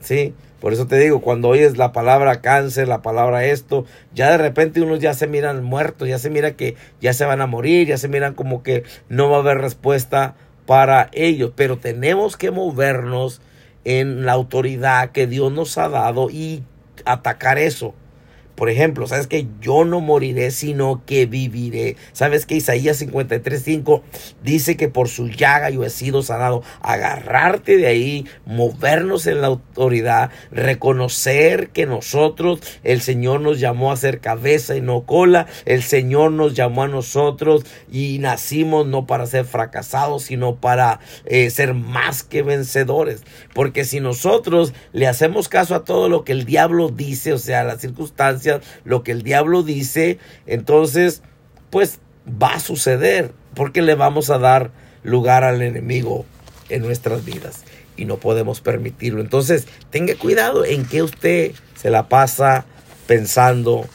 ¿Sí? 0.00 0.34
Por 0.60 0.72
eso 0.72 0.86
te 0.86 0.98
digo, 0.98 1.20
cuando 1.22 1.48
oyes 1.48 1.78
la 1.78 1.92
palabra 1.92 2.40
cáncer, 2.40 2.86
la 2.86 3.02
palabra 3.02 3.44
esto, 3.44 3.86
ya 4.14 4.30
de 4.30 4.38
repente 4.38 4.82
unos 4.82 5.00
ya 5.00 5.14
se 5.14 5.26
miran 5.26 5.64
muertos, 5.64 6.08
ya 6.08 6.18
se 6.18 6.28
mira 6.28 6.52
que 6.52 6.76
ya 7.00 7.14
se 7.14 7.24
van 7.24 7.40
a 7.40 7.46
morir, 7.46 7.88
ya 7.88 7.96
se 7.96 8.08
miran 8.08 8.34
como 8.34 8.62
que 8.62 8.84
no 9.08 9.30
va 9.30 9.38
a 9.38 9.40
haber 9.40 9.58
respuesta 9.58 10.34
para 10.66 11.08
ellos. 11.12 11.52
Pero 11.56 11.78
tenemos 11.78 12.36
que 12.36 12.50
movernos 12.50 13.40
en 13.84 14.26
la 14.26 14.32
autoridad 14.32 15.12
que 15.12 15.26
Dios 15.26 15.50
nos 15.50 15.78
ha 15.78 15.88
dado 15.88 16.28
y 16.30 16.62
atacar 17.04 17.58
eso. 17.58 17.94
Por 18.60 18.68
ejemplo, 18.68 19.06
sabes 19.06 19.26
que 19.26 19.46
yo 19.62 19.86
no 19.86 20.00
moriré, 20.00 20.50
sino 20.50 21.02
que 21.06 21.24
viviré. 21.24 21.96
Sabes 22.12 22.44
que 22.44 22.56
Isaías 22.56 23.00
53:5 23.00 24.02
dice 24.44 24.76
que 24.76 24.88
por 24.90 25.08
su 25.08 25.28
llaga 25.28 25.70
yo 25.70 25.82
he 25.82 25.88
sido 25.88 26.22
sanado. 26.22 26.62
Agarrarte 26.82 27.78
de 27.78 27.86
ahí, 27.86 28.26
movernos 28.44 29.26
en 29.26 29.40
la 29.40 29.46
autoridad, 29.46 30.30
reconocer 30.50 31.70
que 31.70 31.86
nosotros, 31.86 32.60
el 32.84 33.00
Señor 33.00 33.40
nos 33.40 33.60
llamó 33.60 33.92
a 33.92 33.96
ser 33.96 34.20
cabeza 34.20 34.76
y 34.76 34.82
no 34.82 35.06
cola. 35.06 35.46
El 35.64 35.82
Señor 35.82 36.32
nos 36.32 36.52
llamó 36.52 36.82
a 36.82 36.88
nosotros 36.88 37.64
y 37.90 38.18
nacimos 38.18 38.86
no 38.86 39.06
para 39.06 39.24
ser 39.24 39.46
fracasados, 39.46 40.24
sino 40.24 40.56
para 40.56 41.00
eh, 41.24 41.48
ser 41.48 41.72
más 41.72 42.24
que 42.24 42.42
vencedores. 42.42 43.22
Porque 43.54 43.86
si 43.86 44.00
nosotros 44.00 44.74
le 44.92 45.06
hacemos 45.06 45.48
caso 45.48 45.74
a 45.74 45.84
todo 45.84 46.10
lo 46.10 46.24
que 46.24 46.32
el 46.32 46.44
diablo 46.44 46.90
dice, 46.90 47.32
o 47.32 47.38
sea, 47.38 47.64
las 47.64 47.80
circunstancias, 47.80 48.49
lo 48.84 49.02
que 49.02 49.12
el 49.12 49.22
diablo 49.22 49.62
dice, 49.62 50.18
entonces, 50.46 51.22
pues 51.70 51.98
va 52.26 52.54
a 52.54 52.60
suceder, 52.60 53.32
porque 53.54 53.82
le 53.82 53.94
vamos 53.94 54.30
a 54.30 54.38
dar 54.38 54.70
lugar 55.02 55.44
al 55.44 55.62
enemigo 55.62 56.24
en 56.68 56.82
nuestras 56.82 57.24
vidas 57.24 57.64
y 57.96 58.04
no 58.04 58.16
podemos 58.16 58.60
permitirlo. 58.60 59.20
Entonces, 59.20 59.66
tenga 59.90 60.14
cuidado 60.14 60.64
en 60.64 60.86
que 60.86 61.02
usted 61.02 61.52
se 61.74 61.90
la 61.90 62.08
pasa 62.08 62.64
pensando 63.06 63.86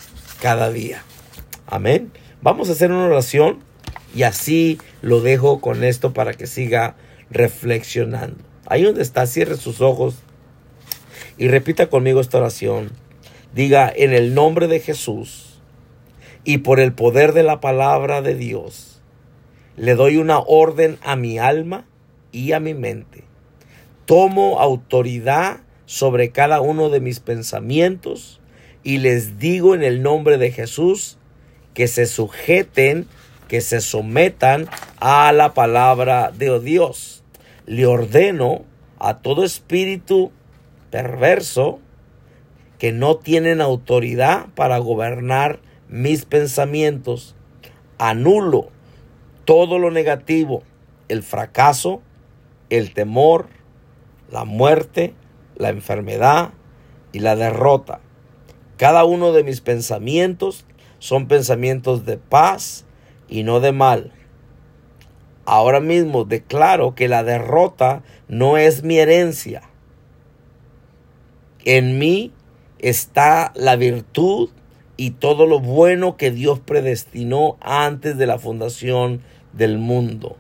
cada 0.42 0.72
día. 0.72 1.04
Amén. 1.68 2.12
Vamos 2.42 2.70
a 2.70 2.74
hacer 2.74 2.92
una 2.92 3.06
oración 3.06 3.60
y 4.14 4.24
así 4.24 4.80
lo 5.02 5.22
dejo 5.22 5.60
con 5.60 5.84
esto 5.84 6.14
para 6.14 6.34
que 6.34 6.48
siga 6.48 6.96
reflexionando. 7.32 8.44
Ahí 8.68 8.84
donde 8.84 9.02
está, 9.02 9.26
cierre 9.26 9.58
sus 9.58 9.82
ojos 9.82 10.16
y 11.38 11.48
repita 11.48 11.88
conmigo 11.88 12.22
esta 12.22 12.38
oración. 12.38 12.92
Diga 13.56 13.90
en 13.96 14.12
el 14.12 14.34
nombre 14.34 14.68
de 14.68 14.82
Jesús 14.82 15.62
y 16.44 16.58
por 16.58 16.82
el 16.82 16.92
poder 16.92 17.32
de 17.32 17.42
la 17.42 17.62
palabra 17.62 18.22
de 18.22 18.36
Dios, 18.36 19.02
le 19.78 19.96
doy 19.96 20.18
una 20.18 20.40
orden 20.40 20.98
a 21.02 21.16
mi 21.16 21.40
alma 21.40 21.86
y 22.34 22.52
a 22.52 22.60
mi 22.60 22.74
mente. 22.74 23.24
Tomo 24.06 24.60
autoridad 24.60 25.62
sobre 25.86 26.32
cada 26.32 26.60
uno 26.60 26.90
de 26.90 27.00
mis 27.00 27.22
pensamientos 27.22 28.42
y 28.84 28.98
les 28.98 29.40
digo 29.40 29.74
en 29.74 29.84
el 29.84 30.04
nombre 30.04 30.38
de 30.38 30.52
Jesús 30.52 31.18
que 31.74 31.88
se 31.88 32.08
sujeten, 32.08 33.08
que 33.48 33.62
se 33.62 33.80
sometan 33.80 34.68
a 35.00 35.32
la 35.32 35.54
palabra 35.54 36.34
de 36.38 36.60
Dios. 36.60 37.24
Le 37.66 37.86
ordeno 37.86 38.66
a 39.00 39.20
todo 39.20 39.46
espíritu 39.46 40.34
perverso 40.92 41.80
que 42.78 42.92
no 42.92 43.18
tienen 43.18 43.62
autoridad 43.62 44.48
para 44.56 44.78
gobernar 44.78 45.60
mis 45.88 46.26
pensamientos. 46.26 47.36
Anulo 47.98 48.70
todo 49.46 49.80
lo 49.80 49.92
negativo, 49.92 50.64
el 51.08 51.24
fracaso, 51.24 52.02
el 52.70 52.94
temor, 52.94 53.48
la 54.32 54.44
muerte, 54.44 55.14
la 55.56 55.70
enfermedad 55.70 56.52
y 57.12 57.20
la 57.20 57.36
derrota. 57.36 58.02
Cada 58.78 59.06
uno 59.06 59.32
de 59.32 59.44
mis 59.44 59.62
pensamientos 59.62 60.66
son 61.00 61.28
pensamientos 61.28 62.06
de 62.06 62.18
paz 62.18 62.86
y 63.30 63.44
no 63.44 63.60
de 63.60 63.72
mal. 63.72 64.12
Ahora 65.46 65.80
mismo 65.80 66.26
declaro 66.26 66.96
que 66.96 67.08
la 67.08 67.24
derrota 67.24 68.04
no 68.28 68.58
es 68.58 68.84
mi 68.84 68.98
herencia. 68.98 69.62
En 71.64 72.00
mí 72.00 72.34
está 72.90 73.52
la 73.56 73.76
virtud 73.76 74.50
y 74.96 75.12
todo 75.12 75.48
lo 75.48 75.60
bueno 75.60 76.18
que 76.18 76.30
Dios 76.30 76.60
predestinó 76.60 77.58
antes 77.62 78.18
de 78.18 78.28
la 78.28 78.38
fundación 78.38 79.22
del 79.54 79.80
mundo. 79.80 80.38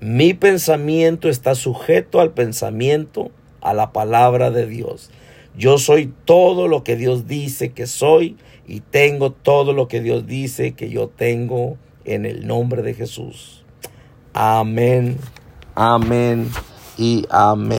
Mi 0.00 0.34
pensamiento 0.34 1.28
está 1.28 1.54
sujeto 1.54 2.20
al 2.20 2.32
pensamiento, 2.32 3.30
a 3.62 3.72
la 3.72 3.92
palabra 3.92 4.50
de 4.50 4.66
Dios. 4.66 5.10
Yo 5.56 5.78
soy 5.78 6.12
todo 6.24 6.68
lo 6.68 6.84
que 6.84 6.96
Dios 6.96 7.26
dice 7.26 7.72
que 7.72 7.86
soy 7.86 8.36
y 8.66 8.80
tengo 8.80 9.32
todo 9.32 9.72
lo 9.72 9.88
que 9.88 10.00
Dios 10.00 10.26
dice 10.26 10.72
que 10.72 10.90
yo 10.90 11.08
tengo 11.08 11.78
en 12.04 12.26
el 12.26 12.46
nombre 12.46 12.82
de 12.82 12.94
Jesús. 12.94 13.64
Amén, 14.32 15.18
amén 15.74 16.50
y 16.96 17.26
amén. 17.30 17.68